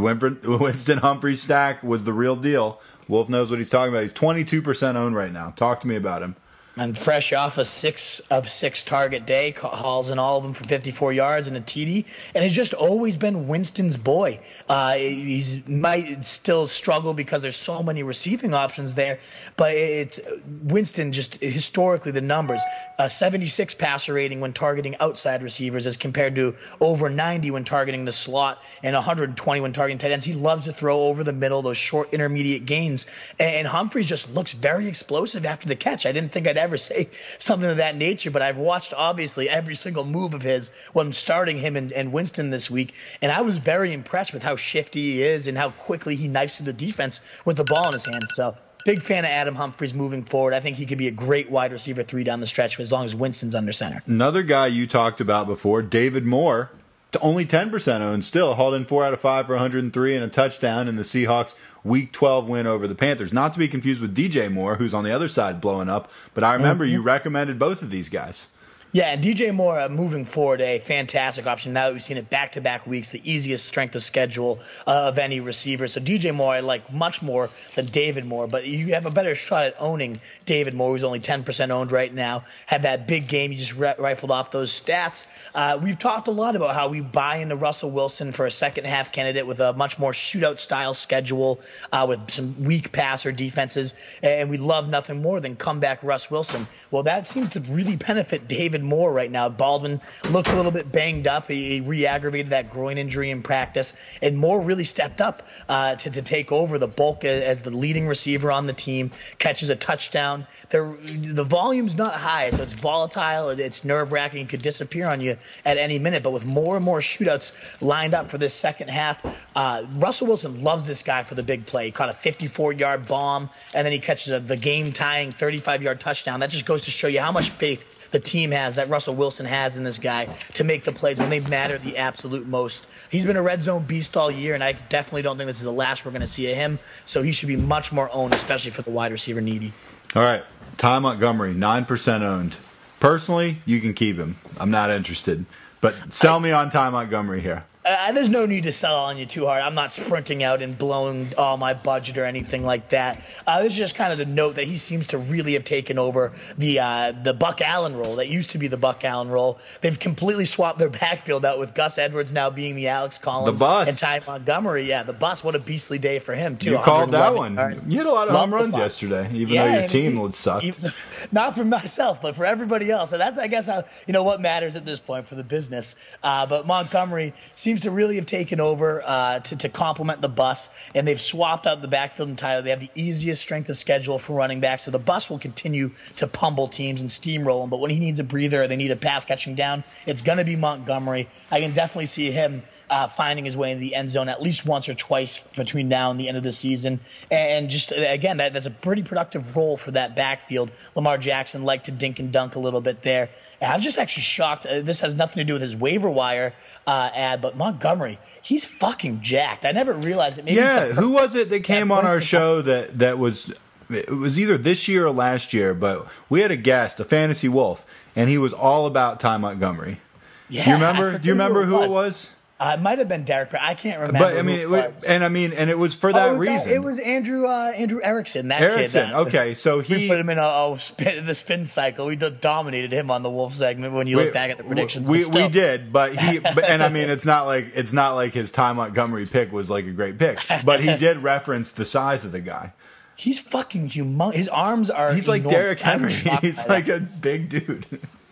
Winston 0.60 0.98
Humphries 0.98 1.42
stack 1.42 1.82
was 1.82 2.04
the 2.04 2.12
real 2.12 2.36
deal. 2.36 2.80
Wolf 3.08 3.28
knows 3.28 3.50
what 3.50 3.58
he's 3.58 3.70
talking 3.70 3.92
about. 3.92 4.02
He's 4.02 4.12
twenty 4.12 4.44
two 4.44 4.62
percent 4.62 4.96
owned 4.96 5.16
right 5.16 5.32
now. 5.32 5.50
Talk 5.50 5.80
to 5.80 5.88
me 5.88 5.96
about 5.96 6.22
him. 6.22 6.36
And 6.76 6.98
fresh 6.98 7.32
off 7.32 7.56
a 7.58 7.64
six 7.64 8.20
of 8.30 8.48
six 8.48 8.82
target 8.82 9.26
day, 9.26 9.52
hauls 9.52 10.10
in 10.10 10.18
all 10.18 10.38
of 10.38 10.42
them 10.42 10.54
for 10.54 10.64
54 10.64 11.12
yards 11.12 11.46
and 11.46 11.56
a 11.56 11.60
TD, 11.60 12.04
and 12.34 12.42
has 12.42 12.54
just 12.54 12.74
always 12.74 13.16
been 13.16 13.46
Winston's 13.46 13.96
boy. 13.96 14.40
Uh, 14.68 14.94
he 14.94 15.62
might 15.66 16.24
still 16.24 16.66
struggle 16.66 17.14
because 17.14 17.42
there's 17.42 17.56
so 17.56 17.82
many 17.82 18.02
receiving 18.02 18.54
options 18.54 18.94
there, 18.94 19.20
but 19.56 19.72
it's 19.72 20.20
Winston 20.62 21.12
just 21.12 21.36
historically 21.36 22.10
the 22.10 22.20
numbers: 22.20 22.62
a 22.98 23.08
76 23.08 23.74
passer 23.76 24.14
rating 24.14 24.40
when 24.40 24.52
targeting 24.52 24.96
outside 24.98 25.42
receivers, 25.42 25.86
as 25.86 25.96
compared 25.96 26.34
to 26.34 26.56
over 26.80 27.08
90 27.08 27.52
when 27.52 27.64
targeting 27.64 28.04
the 28.04 28.12
slot 28.12 28.60
and 28.82 28.94
120 28.94 29.60
when 29.60 29.72
targeting 29.72 29.98
tight 29.98 30.10
ends. 30.10 30.24
He 30.24 30.34
loves 30.34 30.64
to 30.64 30.72
throw 30.72 31.02
over 31.04 31.22
the 31.22 31.32
middle, 31.32 31.62
those 31.62 31.78
short 31.78 32.12
intermediate 32.12 32.66
gains, 32.66 33.06
and 33.38 33.66
Humphries 33.66 34.08
just 34.08 34.32
looks 34.34 34.52
very 34.52 34.88
explosive 34.88 35.46
after 35.46 35.68
the 35.68 35.76
catch. 35.76 36.04
I 36.06 36.12
didn't 36.12 36.32
think 36.32 36.48
I'd 36.48 36.63
ever 36.64 36.76
say 36.76 37.08
something 37.38 37.70
of 37.70 37.76
that 37.76 37.96
nature, 37.96 38.30
but 38.30 38.42
I've 38.42 38.56
watched 38.56 38.92
obviously 38.96 39.48
every 39.48 39.74
single 39.74 40.04
move 40.04 40.34
of 40.34 40.42
his 40.42 40.70
when 40.92 41.12
starting 41.12 41.56
him 41.56 41.76
and, 41.76 41.92
and 41.92 42.12
Winston 42.12 42.50
this 42.50 42.70
week, 42.70 42.94
and 43.22 43.30
I 43.30 43.42
was 43.42 43.56
very 43.56 43.92
impressed 43.92 44.32
with 44.32 44.42
how 44.42 44.56
shifty 44.56 45.00
he 45.00 45.22
is 45.22 45.46
and 45.46 45.56
how 45.56 45.70
quickly 45.70 46.16
he 46.16 46.28
knifes 46.28 46.56
through 46.56 46.66
the 46.66 46.72
defense 46.72 47.20
with 47.44 47.56
the 47.56 47.64
ball 47.64 47.88
in 47.88 47.92
his 47.92 48.04
hands. 48.04 48.34
So 48.34 48.56
big 48.84 49.02
fan 49.02 49.24
of 49.24 49.30
Adam 49.30 49.54
Humphries 49.54 49.94
moving 49.94 50.24
forward. 50.24 50.54
I 50.54 50.60
think 50.60 50.76
he 50.76 50.86
could 50.86 50.98
be 50.98 51.08
a 51.08 51.12
great 51.12 51.50
wide 51.50 51.72
receiver 51.72 52.02
three 52.02 52.24
down 52.24 52.40
the 52.40 52.46
stretch 52.46 52.78
as 52.80 52.92
long 52.92 53.04
as 53.04 53.14
Winston's 53.14 53.54
under 53.54 53.72
center. 53.72 54.02
Another 54.06 54.42
guy 54.42 54.66
you 54.66 54.86
talked 54.86 55.20
about 55.20 55.46
before, 55.46 55.82
David 55.82 56.24
Moore, 56.24 56.70
only 57.16 57.44
10% 57.44 58.00
owned 58.00 58.24
still, 58.24 58.54
hauled 58.54 58.74
in 58.74 58.84
four 58.84 59.04
out 59.04 59.12
of 59.12 59.20
five 59.20 59.46
for 59.46 59.54
103 59.54 60.14
and 60.14 60.24
a 60.24 60.28
touchdown 60.28 60.88
in 60.88 60.96
the 60.96 61.02
Seahawks 61.02 61.54
Week 61.82 62.12
12 62.12 62.48
win 62.48 62.66
over 62.66 62.88
the 62.88 62.94
Panthers. 62.94 63.32
Not 63.32 63.52
to 63.52 63.58
be 63.58 63.68
confused 63.68 64.00
with 64.00 64.16
DJ 64.16 64.50
Moore, 64.50 64.76
who's 64.76 64.94
on 64.94 65.04
the 65.04 65.12
other 65.12 65.28
side 65.28 65.60
blowing 65.60 65.88
up. 65.88 66.10
But 66.32 66.44
I 66.44 66.54
remember 66.54 66.84
mm-hmm. 66.84 66.94
you 66.94 67.02
recommended 67.02 67.58
both 67.58 67.82
of 67.82 67.90
these 67.90 68.08
guys. 68.08 68.48
Yeah, 68.94 69.06
and 69.08 69.20
DJ 69.20 69.52
Moore 69.52 69.80
uh, 69.80 69.88
moving 69.88 70.24
forward, 70.24 70.60
a 70.60 70.78
fantastic 70.78 71.48
option. 71.48 71.72
Now 71.72 71.86
that 71.86 71.94
we've 71.94 72.00
seen 72.00 72.16
it 72.16 72.30
back 72.30 72.52
to 72.52 72.60
back 72.60 72.86
weeks, 72.86 73.10
the 73.10 73.20
easiest 73.28 73.64
strength 73.64 73.96
of 73.96 74.04
schedule 74.04 74.60
uh, 74.86 75.08
of 75.08 75.18
any 75.18 75.40
receiver. 75.40 75.88
So 75.88 76.00
DJ 76.00 76.32
Moore, 76.32 76.52
I 76.52 76.60
like 76.60 76.92
much 76.92 77.20
more 77.20 77.50
than 77.74 77.86
David 77.86 78.24
Moore, 78.24 78.46
but 78.46 78.68
you 78.68 78.94
have 78.94 79.04
a 79.04 79.10
better 79.10 79.34
shot 79.34 79.64
at 79.64 79.74
owning 79.80 80.20
David 80.46 80.74
Moore, 80.74 80.92
who's 80.92 81.02
only 81.02 81.18
10% 81.18 81.70
owned 81.70 81.90
right 81.90 82.14
now. 82.14 82.44
Had 82.66 82.82
that 82.82 83.08
big 83.08 83.26
game, 83.26 83.50
you 83.50 83.58
just 83.58 83.74
rifled 83.74 84.30
off 84.30 84.52
those 84.52 84.70
stats. 84.70 85.26
Uh, 85.56 85.80
we've 85.82 85.98
talked 85.98 86.28
a 86.28 86.30
lot 86.30 86.54
about 86.54 86.72
how 86.76 86.86
we 86.86 87.00
buy 87.00 87.38
into 87.38 87.56
Russell 87.56 87.90
Wilson 87.90 88.30
for 88.30 88.46
a 88.46 88.50
second 88.50 88.84
half 88.84 89.10
candidate 89.10 89.44
with 89.44 89.58
a 89.58 89.72
much 89.72 89.98
more 89.98 90.12
shootout 90.12 90.60
style 90.60 90.94
schedule 90.94 91.60
uh, 91.90 92.06
with 92.08 92.30
some 92.30 92.62
weak 92.62 92.92
passer 92.92 93.32
defenses, 93.32 93.96
and 94.22 94.50
we 94.50 94.56
love 94.56 94.88
nothing 94.88 95.20
more 95.20 95.40
than 95.40 95.56
comeback 95.56 96.04
Russ 96.04 96.30
Wilson. 96.30 96.68
Well, 96.92 97.02
that 97.02 97.26
seems 97.26 97.48
to 97.48 97.60
really 97.60 97.96
benefit 97.96 98.46
David 98.46 98.83
Moore 98.84 99.12
right 99.12 99.30
now. 99.30 99.48
Baldwin 99.48 100.00
looks 100.30 100.50
a 100.50 100.56
little 100.56 100.70
bit 100.70 100.90
banged 100.90 101.26
up. 101.26 101.48
He, 101.48 101.70
he 101.70 101.80
re-aggravated 101.80 102.50
that 102.50 102.70
groin 102.70 102.98
injury 102.98 103.30
in 103.30 103.42
practice, 103.42 103.94
and 104.22 104.36
Moore 104.36 104.60
really 104.60 104.84
stepped 104.84 105.20
up 105.20 105.46
uh, 105.68 105.96
to, 105.96 106.10
to 106.10 106.22
take 106.22 106.52
over 106.52 106.78
the 106.78 106.88
bulk 106.88 107.24
as, 107.24 107.62
the 107.62 107.70
leading 107.70 108.06
receiver 108.06 108.52
on 108.52 108.66
the 108.66 108.72
team. 108.72 109.10
Catches 109.38 109.70
a 109.70 109.76
touchdown. 109.76 110.46
They're, 110.70 110.94
the 111.02 111.44
volume's 111.44 111.96
not 111.96 112.14
high, 112.14 112.50
so 112.50 112.62
it's 112.62 112.72
volatile. 112.72 113.50
It's 113.50 113.84
nerve-wracking. 113.84 114.42
It 114.42 114.48
could 114.48 114.62
disappear 114.62 115.08
on 115.08 115.20
you 115.20 115.36
at 115.64 115.78
any 115.78 115.98
minute. 115.98 116.22
But 116.22 116.32
with 116.32 116.44
more 116.44 116.76
and 116.76 116.84
more 116.84 117.00
shootouts 117.00 117.80
lined 117.80 118.14
up 118.14 118.30
for 118.30 118.38
this 118.38 118.54
second 118.54 118.88
half, 118.88 119.24
uh, 119.56 119.84
Russell 119.96 120.26
Wilson 120.26 120.62
loves 120.62 120.84
this 120.84 121.02
guy 121.02 121.22
for 121.22 121.34
the 121.34 121.42
big 121.42 121.66
play. 121.66 121.86
He 121.86 121.90
caught 121.90 122.10
a 122.10 122.12
54-yard 122.12 123.06
bomb, 123.06 123.50
and 123.74 123.84
then 123.84 123.92
he 123.92 123.98
catches 123.98 124.32
a, 124.32 124.40
the 124.40 124.56
game-tying 124.56 125.32
35-yard 125.32 126.00
touchdown. 126.00 126.40
That 126.40 126.50
just 126.50 126.66
goes 126.66 126.84
to 126.84 126.90
show 126.90 127.08
you 127.08 127.20
how 127.20 127.32
much 127.32 127.50
faith 127.50 128.03
the 128.14 128.20
team 128.20 128.52
has, 128.52 128.76
that 128.76 128.88
Russell 128.88 129.14
Wilson 129.14 129.44
has 129.44 129.76
in 129.76 129.82
this 129.82 129.98
guy 129.98 130.26
to 130.54 130.64
make 130.64 130.84
the 130.84 130.92
plays 130.92 131.18
when 131.18 131.30
they 131.30 131.40
matter 131.40 131.78
the 131.78 131.98
absolute 131.98 132.46
most. 132.46 132.86
He's 133.10 133.26
been 133.26 133.36
a 133.36 133.42
red 133.42 133.60
zone 133.60 133.82
beast 133.82 134.16
all 134.16 134.30
year, 134.30 134.54
and 134.54 134.62
I 134.62 134.72
definitely 134.72 135.22
don't 135.22 135.36
think 135.36 135.48
this 135.48 135.58
is 135.58 135.64
the 135.64 135.72
last 135.72 136.04
we're 136.04 136.12
going 136.12 136.20
to 136.20 136.26
see 136.26 136.50
of 136.50 136.56
him. 136.56 136.78
So 137.04 137.22
he 137.22 137.32
should 137.32 137.48
be 137.48 137.56
much 137.56 137.92
more 137.92 138.08
owned, 138.12 138.32
especially 138.32 138.70
for 138.70 138.82
the 138.82 138.90
wide 138.90 139.10
receiver 139.10 139.40
needy. 139.40 139.72
All 140.14 140.22
right, 140.22 140.44
Ty 140.78 141.00
Montgomery, 141.00 141.54
nine 141.54 141.84
percent 141.84 142.22
owned. 142.22 142.56
Personally, 143.00 143.58
you 143.66 143.80
can 143.80 143.92
keep 143.92 144.16
him. 144.16 144.36
I'm 144.58 144.70
not 144.70 144.90
interested, 144.90 145.44
but 145.80 146.12
sell 146.12 146.38
me 146.38 146.52
on 146.52 146.70
Ty 146.70 146.90
Montgomery 146.90 147.40
here 147.40 147.64
uh, 147.84 148.12
there's 148.12 148.30
no 148.30 148.46
need 148.46 148.64
to 148.64 148.72
sell 148.72 148.96
on 148.96 149.18
you 149.18 149.26
too 149.26 149.44
hard. 149.46 149.62
I'm 149.62 149.74
not 149.74 149.92
sprinting 149.92 150.42
out 150.42 150.62
and 150.62 150.76
blowing 150.76 151.32
all 151.36 151.56
my 151.56 151.74
budget 151.74 152.16
or 152.16 152.24
anything 152.24 152.64
like 152.64 152.88
that. 152.90 153.20
Uh, 153.46 153.62
this 153.62 153.72
is 153.72 153.78
just 153.78 153.94
kind 153.94 154.10
of 154.10 154.18
the 154.18 154.24
note 154.24 154.54
that 154.54 154.66
he 154.66 154.76
seems 154.76 155.08
to 155.08 155.18
really 155.18 155.52
have 155.52 155.64
taken 155.64 155.98
over 155.98 156.32
the 156.56 156.80
uh, 156.80 157.12
the 157.12 157.34
Buck 157.34 157.60
Allen 157.60 157.96
role 157.96 158.16
that 158.16 158.28
used 158.28 158.50
to 158.50 158.58
be 158.58 158.68
the 158.68 158.78
Buck 158.78 159.04
Allen 159.04 159.28
role. 159.28 159.58
They've 159.82 159.98
completely 159.98 160.46
swapped 160.46 160.78
their 160.78 160.88
backfield 161.04 161.44
out 161.44 161.58
with 161.58 161.74
Gus 161.74 161.98
Edwards 161.98 162.32
now 162.32 162.48
being 162.48 162.74
the 162.74 162.88
Alex 162.88 163.18
Collins 163.18 163.58
the 163.58 163.64
bus. 163.64 163.88
and 163.88 163.98
Ty 163.98 164.22
Montgomery. 164.26 164.84
Yeah, 164.84 165.02
the 165.02 165.12
bus. 165.12 165.44
What 165.44 165.54
a 165.54 165.58
beastly 165.58 165.98
day 165.98 166.18
for 166.20 166.34
him 166.34 166.56
too. 166.56 166.70
You 166.70 166.78
called 166.78 167.12
that 167.12 167.34
one. 167.34 167.54
Yards. 167.54 167.86
You 167.86 167.98
had 167.98 168.06
a 168.06 168.12
lot 168.12 168.28
of 168.28 168.34
Love 168.34 168.48
home 168.48 168.54
runs 168.54 168.76
yesterday, 168.76 169.28
even 169.32 169.54
yeah, 169.54 169.66
though 169.66 169.78
your 169.80 169.88
team 169.88 170.18
would 170.20 170.34
suck. 170.34 170.64
Not 171.32 171.54
for 171.54 171.64
myself, 171.64 172.22
but 172.22 172.34
for 172.34 172.44
everybody 172.46 172.90
else. 172.90 173.12
And 173.12 173.20
that's 173.20 173.38
I 173.38 173.48
guess 173.48 173.66
how 173.66 173.84
you 174.06 174.12
know 174.12 174.22
what 174.22 174.40
matters 174.40 174.74
at 174.74 174.86
this 174.86 175.00
point 175.00 175.26
for 175.26 175.34
the 175.34 175.44
business. 175.44 175.96
Uh, 176.22 176.46
but 176.46 176.66
Montgomery 176.66 177.34
seems 177.54 177.73
to 177.82 177.90
really 177.90 178.16
have 178.16 178.26
taken 178.26 178.60
over 178.60 179.02
uh, 179.04 179.40
to, 179.40 179.56
to 179.56 179.68
complement 179.68 180.20
the 180.20 180.28
bus, 180.28 180.70
and 180.94 181.06
they've 181.06 181.20
swapped 181.20 181.66
out 181.66 181.82
the 181.82 181.88
backfield 181.88 182.28
entirely. 182.28 182.64
They 182.64 182.70
have 182.70 182.80
the 182.80 182.90
easiest 182.94 183.42
strength 183.42 183.68
of 183.68 183.76
schedule 183.76 184.18
for 184.18 184.34
running 184.34 184.60
back, 184.60 184.80
so 184.80 184.90
the 184.90 184.98
bus 184.98 185.28
will 185.28 185.38
continue 185.38 185.90
to 186.16 186.26
pummel 186.26 186.68
teams 186.68 187.00
and 187.00 187.10
steamroll 187.10 187.62
them. 187.62 187.70
But 187.70 187.80
when 187.80 187.90
he 187.90 188.00
needs 188.00 188.20
a 188.20 188.24
breather, 188.24 188.66
they 188.66 188.76
need 188.76 188.90
a 188.90 188.96
pass 188.96 189.24
catching 189.24 189.54
down, 189.54 189.84
it's 190.06 190.22
going 190.22 190.38
to 190.38 190.44
be 190.44 190.56
Montgomery. 190.56 191.28
I 191.50 191.60
can 191.60 191.72
definitely 191.72 192.06
see 192.06 192.30
him 192.30 192.62
uh, 192.90 193.08
finding 193.08 193.44
his 193.44 193.56
way 193.56 193.72
in 193.72 193.80
the 193.80 193.94
end 193.94 194.10
zone 194.10 194.28
at 194.28 194.42
least 194.42 194.66
once 194.66 194.88
or 194.88 194.94
twice 194.94 195.38
between 195.56 195.88
now 195.88 196.10
and 196.10 196.20
the 196.20 196.28
end 196.28 196.36
of 196.36 196.42
the 196.42 196.52
season. 196.52 197.00
And 197.30 197.70
just 197.70 197.92
again, 197.92 198.38
that, 198.38 198.52
that's 198.52 198.66
a 198.66 198.70
pretty 198.70 199.02
productive 199.02 199.56
role 199.56 199.76
for 199.76 199.92
that 199.92 200.16
backfield. 200.16 200.70
Lamar 200.94 201.18
Jackson 201.18 201.64
liked 201.64 201.86
to 201.86 201.92
dink 201.92 202.18
and 202.18 202.32
dunk 202.32 202.56
a 202.56 202.60
little 202.60 202.80
bit 202.80 203.02
there. 203.02 203.30
I 203.70 203.74
was 203.74 203.84
just 203.84 203.98
actually 203.98 204.22
shocked. 204.22 204.66
Uh, 204.66 204.80
this 204.82 205.00
has 205.00 205.14
nothing 205.14 205.40
to 205.40 205.44
do 205.44 205.54
with 205.54 205.62
his 205.62 205.76
waiver 205.76 206.10
wire 206.10 206.54
uh, 206.86 207.10
ad, 207.14 207.40
but 207.40 207.56
Montgomery, 207.56 208.18
he's 208.42 208.64
fucking 208.64 209.20
jacked. 209.20 209.64
I 209.64 209.72
never 209.72 209.92
realized 209.92 210.38
it. 210.38 210.44
Maybe 210.44 210.56
yeah, 210.56 210.86
who 210.88 211.10
was 211.10 211.34
it 211.34 211.50
that 211.50 211.64
came 211.64 211.90
on 211.92 212.06
our 212.06 212.20
show 212.20 212.62
that 212.62 212.98
that 212.98 213.18
was? 213.18 213.52
It 213.90 214.10
was 214.10 214.38
either 214.38 214.56
this 214.56 214.88
year 214.88 215.06
or 215.06 215.10
last 215.10 215.52
year, 215.52 215.74
but 215.74 216.08
we 216.30 216.40
had 216.40 216.50
a 216.50 216.56
guest, 216.56 217.00
a 217.00 217.04
fantasy 217.04 217.48
wolf, 217.48 217.84
and 218.16 218.30
he 218.30 218.38
was 218.38 218.52
all 218.52 218.86
about 218.86 219.20
Ty 219.20 219.36
Montgomery. 219.36 220.00
Yeah, 220.48 220.64
do 220.64 220.70
you 220.70 220.76
remember? 220.76 221.18
Do 221.18 221.28
you 221.28 221.34
remember 221.34 221.64
who 221.64 221.76
it 221.76 221.88
was? 221.88 221.92
Who 221.92 221.98
it 221.98 222.04
was? 222.04 222.33
Uh, 222.60 222.76
it 222.78 222.82
might 222.82 222.98
have 222.98 223.08
been 223.08 223.24
Derek, 223.24 223.50
but 223.50 223.60
I 223.60 223.74
can't 223.74 223.98
remember. 223.98 224.20
But 224.20 224.38
I 224.38 224.42
mean, 224.42 224.60
it 224.60 224.70
was. 224.70 225.04
and 225.04 225.24
I 225.24 225.28
mean, 225.28 225.52
and 225.52 225.68
it 225.68 225.76
was 225.76 225.96
for 225.96 226.12
that 226.12 226.28
oh, 226.28 226.34
it 226.34 226.38
was 226.38 226.46
reason. 226.46 226.68
That, 226.68 226.74
it 226.76 226.84
was 226.84 226.98
Andrew 227.00 227.46
uh, 227.46 227.72
Andrew 227.74 228.00
Erickson. 228.00 228.48
That 228.48 228.62
Erickson. 228.62 229.06
Kid, 229.06 229.12
uh, 229.12 229.20
okay, 229.22 229.54
so 229.54 229.80
he 229.80 229.94
we 229.94 230.08
put 230.08 230.20
him 230.20 230.30
in 230.30 230.38
a, 230.38 230.42
a 230.42 230.76
spin, 230.78 231.26
the 231.26 231.34
spin 231.34 231.64
cycle. 231.64 232.06
We 232.06 232.14
dominated 232.14 232.92
him 232.92 233.10
on 233.10 233.24
the 233.24 233.30
Wolf 233.30 233.54
segment 233.54 233.92
when 233.92 234.06
you 234.06 234.18
we, 234.18 234.24
look 234.24 234.34
back 234.34 234.52
at 234.52 234.58
the 234.58 234.64
predictions. 234.64 235.10
We 235.10 235.24
we 235.26 235.48
did, 235.48 235.92
but 235.92 236.14
he 236.14 236.38
but, 236.54 236.62
and 236.62 236.80
I 236.80 236.90
mean, 236.90 237.10
it's 237.10 237.24
not 237.24 237.46
like 237.46 237.72
it's 237.74 237.92
not 237.92 238.14
like 238.14 238.34
his 238.34 238.52
Ty 238.52 238.72
Montgomery 238.74 239.26
pick 239.26 239.50
was 239.50 239.68
like 239.68 239.86
a 239.86 239.92
great 239.92 240.20
pick, 240.20 240.38
but 240.64 240.78
he 240.78 240.96
did 240.96 241.18
reference 241.18 241.72
the 241.72 241.84
size 241.84 242.24
of 242.24 242.30
the 242.30 242.40
guy. 242.40 242.72
He's 243.16 243.40
fucking 243.40 243.88
humongous. 243.88 244.34
His 244.34 244.48
arms 244.48 244.90
are. 244.90 245.12
He's 245.12 245.28
like 245.28 245.46
Derrick 245.46 245.80
Henry. 245.80 246.12
He's 246.40 246.68
like 246.68 246.88
a 246.88 247.00
big 247.00 247.48
dude. 247.48 247.86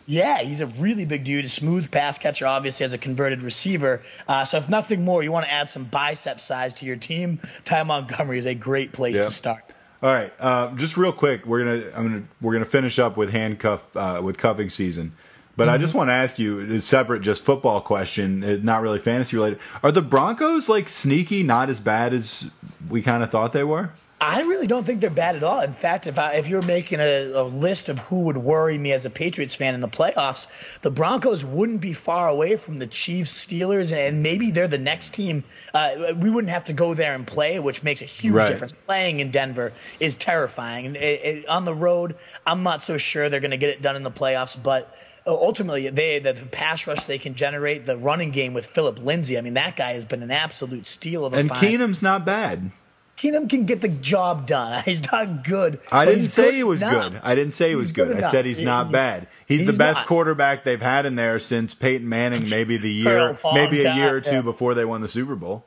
Yeah, 0.06 0.38
he's 0.38 0.60
a 0.60 0.66
really 0.66 1.04
big 1.04 1.24
dude, 1.24 1.44
a 1.44 1.48
smooth 1.48 1.90
pass 1.90 2.18
catcher, 2.18 2.46
obviously 2.46 2.84
as 2.84 2.92
a 2.92 2.98
converted 2.98 3.42
receiver. 3.42 4.02
Uh, 4.26 4.44
so 4.44 4.58
if 4.58 4.68
nothing 4.68 5.04
more, 5.04 5.22
you 5.22 5.30
want 5.30 5.46
to 5.46 5.52
add 5.52 5.68
some 5.68 5.84
bicep 5.84 6.40
size 6.40 6.74
to 6.74 6.86
your 6.86 6.96
team. 6.96 7.40
Ty 7.64 7.84
Montgomery 7.84 8.38
is 8.38 8.46
a 8.46 8.54
great 8.54 8.92
place 8.92 9.16
yep. 9.16 9.26
to 9.26 9.30
start. 9.30 9.62
All 10.02 10.12
right, 10.12 10.32
uh, 10.40 10.74
just 10.74 10.96
real 10.96 11.12
quick, 11.12 11.46
we're 11.46 11.60
gonna 11.60 11.96
I'm 11.96 12.08
gonna 12.08 12.22
we're 12.40 12.52
gonna 12.54 12.64
finish 12.64 12.98
up 12.98 13.16
with 13.16 13.30
handcuff 13.30 13.96
uh, 13.96 14.20
with 14.22 14.36
cuffing 14.36 14.68
season. 14.68 15.12
But 15.56 15.66
mm-hmm. 15.66 15.74
I 15.74 15.78
just 15.78 15.94
want 15.94 16.08
to 16.08 16.14
ask 16.14 16.40
you 16.40 16.74
a 16.74 16.80
separate, 16.80 17.20
just 17.20 17.42
football 17.42 17.80
question, 17.80 18.42
uh, 18.42 18.58
not 18.62 18.82
really 18.82 18.98
fantasy 18.98 19.36
related. 19.36 19.60
Are 19.82 19.92
the 19.92 20.02
Broncos 20.02 20.68
like 20.68 20.88
sneaky, 20.88 21.44
not 21.44 21.70
as 21.70 21.78
bad 21.78 22.14
as 22.14 22.50
we 22.88 23.00
kind 23.00 23.22
of 23.22 23.30
thought 23.30 23.52
they 23.52 23.62
were? 23.62 23.92
I 24.22 24.42
really 24.42 24.68
don't 24.68 24.84
think 24.84 25.00
they're 25.00 25.10
bad 25.10 25.34
at 25.34 25.42
all. 25.42 25.60
In 25.62 25.72
fact, 25.72 26.06
if 26.06 26.16
I, 26.16 26.34
if 26.34 26.48
you're 26.48 26.62
making 26.62 27.00
a, 27.00 27.32
a, 27.32 27.42
list 27.42 27.88
of 27.88 27.98
who 27.98 28.20
would 28.20 28.36
worry 28.36 28.78
me 28.78 28.92
as 28.92 29.04
a 29.04 29.10
Patriots 29.10 29.56
fan 29.56 29.74
in 29.74 29.80
the 29.80 29.88
playoffs, 29.88 30.46
the 30.80 30.92
Broncos 30.92 31.44
wouldn't 31.44 31.80
be 31.80 31.92
far 31.92 32.28
away 32.28 32.54
from 32.54 32.78
the 32.78 32.86
Chiefs, 32.86 33.32
Steelers, 33.32 33.92
and 33.92 34.22
maybe 34.22 34.52
they're 34.52 34.68
the 34.68 34.78
next 34.78 35.14
team. 35.14 35.42
Uh, 35.74 36.14
we 36.16 36.30
wouldn't 36.30 36.52
have 36.52 36.64
to 36.64 36.72
go 36.72 36.94
there 36.94 37.16
and 37.16 37.26
play, 37.26 37.58
which 37.58 37.82
makes 37.82 38.00
a 38.00 38.04
huge 38.04 38.34
right. 38.34 38.46
difference. 38.46 38.74
Playing 38.86 39.18
in 39.18 39.32
Denver 39.32 39.72
is 39.98 40.14
terrifying, 40.14 40.86
and 40.86 40.96
it, 40.96 41.24
it, 41.24 41.48
on 41.48 41.64
the 41.64 41.74
road, 41.74 42.14
I'm 42.46 42.62
not 42.62 42.84
so 42.84 42.98
sure 42.98 43.28
they're 43.28 43.40
going 43.40 43.50
to 43.50 43.56
get 43.56 43.70
it 43.70 43.82
done 43.82 43.96
in 43.96 44.04
the 44.04 44.12
playoffs, 44.12 44.56
but 44.60 44.96
ultimately 45.26 45.90
they 45.90 46.20
the, 46.20 46.34
pass 46.52 46.86
rush 46.86 47.04
they 47.04 47.18
can 47.18 47.34
generate, 47.34 47.86
the 47.86 47.96
running 47.96 48.30
game 48.30 48.54
with 48.54 48.66
Phillip 48.66 49.00
Lindsay. 49.00 49.36
I 49.36 49.40
mean, 49.40 49.54
that 49.54 49.76
guy 49.76 49.94
has 49.94 50.04
been 50.04 50.22
an 50.22 50.30
absolute 50.30 50.86
steal 50.86 51.26
of 51.26 51.34
a 51.34 51.38
and 51.38 51.48
find. 51.48 51.60
Keenum's 51.60 52.02
not 52.02 52.24
bad. 52.24 52.70
Keenum 53.16 53.48
can 53.48 53.66
get 53.66 53.80
the 53.80 53.88
job 53.88 54.46
done. 54.46 54.82
He's 54.84 55.10
not 55.12 55.44
good. 55.44 55.80
I 55.92 56.04
didn't 56.06 56.22
say 56.22 56.44
good 56.46 56.54
he 56.54 56.64
was 56.64 56.82
enough. 56.82 57.12
good. 57.12 57.20
I 57.22 57.34
didn't 57.34 57.52
say 57.52 57.68
he 57.70 57.74
was 57.76 57.86
He's 57.86 57.92
good. 57.92 58.08
good 58.16 58.22
I 58.24 58.30
said 58.30 58.44
he's 58.46 58.58
He- 58.58 58.64
not 58.64 58.86
he- 58.88 58.92
bad. 58.92 59.28
He's, 59.46 59.66
the 59.66 59.72
best 59.74 60.00
not. 60.00 60.06
quarterback 60.06 60.64
they've 60.64 60.80
had 60.80 61.06
in 61.06 61.14
there 61.14 61.38
since 61.38 61.74
Peyton 61.74 62.08
Manning, 62.08 62.48
maybe 62.50 62.78
the 62.78 62.88
a 62.88 62.90
year, 63.04 63.38
maybe 63.54 63.84
a 63.84 63.94
year 63.94 64.16
or 64.16 64.20
two 64.20 64.36
yeah. 64.36 64.42
before 64.42 64.74
they 64.74 64.84
won 64.84 65.00
the 65.02 65.08
Super 65.08 65.36
Bowl. 65.36 65.64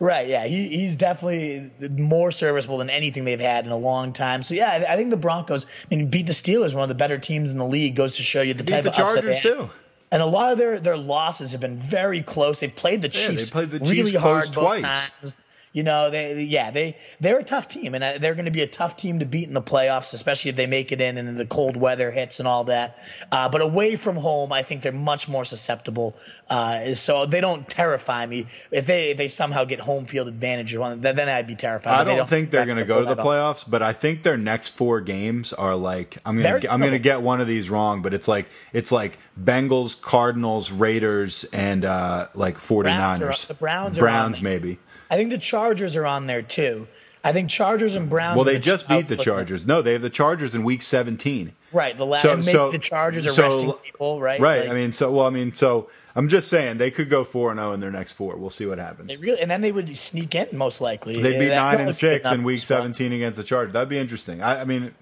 Right, 0.00 0.26
yeah, 0.28 0.44
he, 0.46 0.68
he's 0.68 0.96
definitely 0.96 1.70
more 1.90 2.32
serviceable 2.32 2.78
than 2.78 2.90
anything 2.90 3.24
they've 3.24 3.40
had 3.40 3.64
in 3.64 3.70
a 3.70 3.76
long 3.76 4.12
time. 4.12 4.42
So 4.42 4.54
yeah, 4.54 4.84
I, 4.88 4.94
I 4.94 4.96
think 4.96 5.10
the 5.10 5.16
Broncos. 5.16 5.66
I 5.90 5.94
mean, 5.94 6.08
beat 6.10 6.26
the 6.26 6.32
Steelers, 6.32 6.74
one 6.74 6.82
of 6.82 6.88
the 6.88 6.96
better 6.96 7.16
teams 7.18 7.52
in 7.52 7.58
the 7.58 7.66
league, 7.66 7.94
goes 7.94 8.16
to 8.16 8.22
show 8.24 8.42
you 8.42 8.54
the 8.54 8.64
type 8.64 8.82
the 8.84 8.90
of 8.90 8.96
upset 8.98 9.22
Chargers 9.22 9.42
they 9.42 9.48
have. 9.50 9.58
too. 9.58 9.70
And 10.10 10.20
a 10.20 10.26
lot 10.26 10.52
of 10.52 10.58
their 10.58 10.80
their 10.80 10.96
losses 10.96 11.52
have 11.52 11.60
been 11.60 11.76
very 11.78 12.22
close. 12.22 12.60
They've 12.60 12.74
played 12.74 13.02
the 13.02 13.08
Yeah, 13.08 13.28
they 13.28 13.34
Chiefs 13.36 13.50
played 13.50 13.70
the 13.70 13.78
Chiefs 13.78 13.90
really 13.92 14.10
Chiefs 14.10 14.22
hard 14.22 14.52
twice. 14.52 14.82
times. 14.82 15.42
You 15.74 15.82
know, 15.82 16.08
they 16.08 16.40
yeah 16.44 16.70
they 16.70 16.96
they're 17.18 17.40
a 17.40 17.44
tough 17.44 17.66
team, 17.66 17.96
and 17.96 18.04
uh, 18.04 18.18
they're 18.18 18.36
going 18.36 18.44
to 18.44 18.52
be 18.52 18.62
a 18.62 18.66
tough 18.68 18.96
team 18.96 19.18
to 19.18 19.26
beat 19.26 19.48
in 19.48 19.54
the 19.54 19.60
playoffs, 19.60 20.14
especially 20.14 20.50
if 20.50 20.56
they 20.56 20.66
make 20.68 20.92
it 20.92 21.00
in 21.00 21.18
and 21.18 21.36
the 21.36 21.44
cold 21.46 21.76
weather 21.76 22.12
hits 22.12 22.38
and 22.38 22.46
all 22.46 22.62
that. 22.64 22.96
Uh, 23.32 23.48
but 23.48 23.60
away 23.60 23.96
from 23.96 24.14
home, 24.14 24.52
I 24.52 24.62
think 24.62 24.82
they're 24.82 24.92
much 24.92 25.28
more 25.28 25.44
susceptible. 25.44 26.16
Uh, 26.48 26.94
so 26.94 27.26
they 27.26 27.40
don't 27.40 27.68
terrify 27.68 28.24
me. 28.24 28.46
If 28.70 28.86
they 28.86 29.10
if 29.10 29.16
they 29.16 29.26
somehow 29.26 29.64
get 29.64 29.80
home 29.80 30.06
field 30.06 30.28
advantage, 30.28 30.74
then 30.74 31.28
I'd 31.28 31.48
be 31.48 31.56
terrified. 31.56 31.92
I 31.92 32.04
they 32.04 32.14
don't 32.14 32.28
think 32.28 32.52
they're 32.52 32.66
going 32.66 32.78
to 32.78 32.84
go 32.84 33.00
to 33.04 33.12
the 33.12 33.20
playoffs, 33.20 33.64
but 33.68 33.82
I 33.82 33.92
think 33.92 34.22
their 34.22 34.36
next 34.36 34.68
four 34.76 35.00
games 35.00 35.52
are 35.52 35.74
like 35.74 36.18
I'm 36.24 36.40
going 36.40 36.60
to 36.60 36.72
I'm 36.72 36.78
going 36.78 36.92
to 36.92 36.98
get 37.00 37.20
one 37.20 37.40
of 37.40 37.48
these 37.48 37.68
wrong, 37.68 38.00
but 38.00 38.14
it's 38.14 38.28
like 38.28 38.46
it's 38.72 38.92
like 38.92 39.18
Bengals, 39.42 40.00
Cardinals, 40.00 40.70
Raiders, 40.70 41.42
and 41.52 41.84
uh, 41.84 42.28
like 42.34 42.58
49ers. 42.58 42.84
Browns 42.84 43.22
are- 43.22 43.46
the 43.48 43.54
Browns 43.54 43.98
are 43.98 44.00
Browns 44.00 44.40
maybe. 44.40 44.78
I 45.14 45.16
think 45.16 45.30
the 45.30 45.38
Chargers 45.38 45.94
are 45.94 46.04
on 46.06 46.26
there 46.26 46.42
too. 46.42 46.88
I 47.22 47.32
think 47.32 47.48
Chargers 47.48 47.94
and 47.94 48.10
Browns. 48.10 48.34
Well, 48.36 48.44
they 48.44 48.54
the 48.54 48.58
just 48.58 48.88
beat 48.88 49.06
the 49.06 49.16
Chargers. 49.16 49.64
No, 49.64 49.80
they 49.80 49.92
have 49.92 50.02
the 50.02 50.10
Chargers 50.10 50.56
in 50.56 50.64
Week 50.64 50.82
17. 50.82 51.52
Right, 51.72 51.96
the 51.96 52.04
last 52.04 52.22
So- 52.22 52.40
so- 52.42 52.72
the 52.72 52.78
Chargers 52.78 53.26
are 53.26 53.30
so- 53.30 53.42
resting 53.44 53.72
people, 53.74 54.20
right? 54.20 54.40
Right. 54.40 54.62
Like, 54.62 54.70
I 54.70 54.74
mean, 54.74 54.92
so 54.92 55.10
well, 55.12 55.26
I 55.26 55.30
mean, 55.30 55.54
so 55.54 55.88
I'm 56.16 56.28
just 56.28 56.48
saying 56.48 56.78
they 56.78 56.90
could 56.90 57.08
go 57.08 57.22
four 57.22 57.52
and 57.52 57.60
zero 57.60 57.72
in 57.72 57.78
their 57.80 57.92
next 57.92 58.12
four. 58.14 58.36
We'll 58.36 58.50
see 58.50 58.66
what 58.66 58.78
happens. 58.78 59.08
they 59.08 59.16
really, 59.16 59.40
and 59.40 59.48
then 59.50 59.60
they 59.60 59.70
would 59.72 59.96
sneak 59.96 60.34
in 60.34 60.48
most 60.52 60.80
likely. 60.80 61.22
They'd 61.22 61.38
be 61.38 61.48
nine 61.48 61.80
and 61.80 61.94
six 61.94 62.28
in 62.30 62.42
Week 62.42 62.58
17 62.58 63.12
against 63.12 63.36
the 63.38 63.44
Chargers. 63.44 63.72
That'd 63.72 63.88
be 63.88 63.98
interesting. 63.98 64.42
I, 64.42 64.62
I 64.62 64.64
mean, 64.64 64.92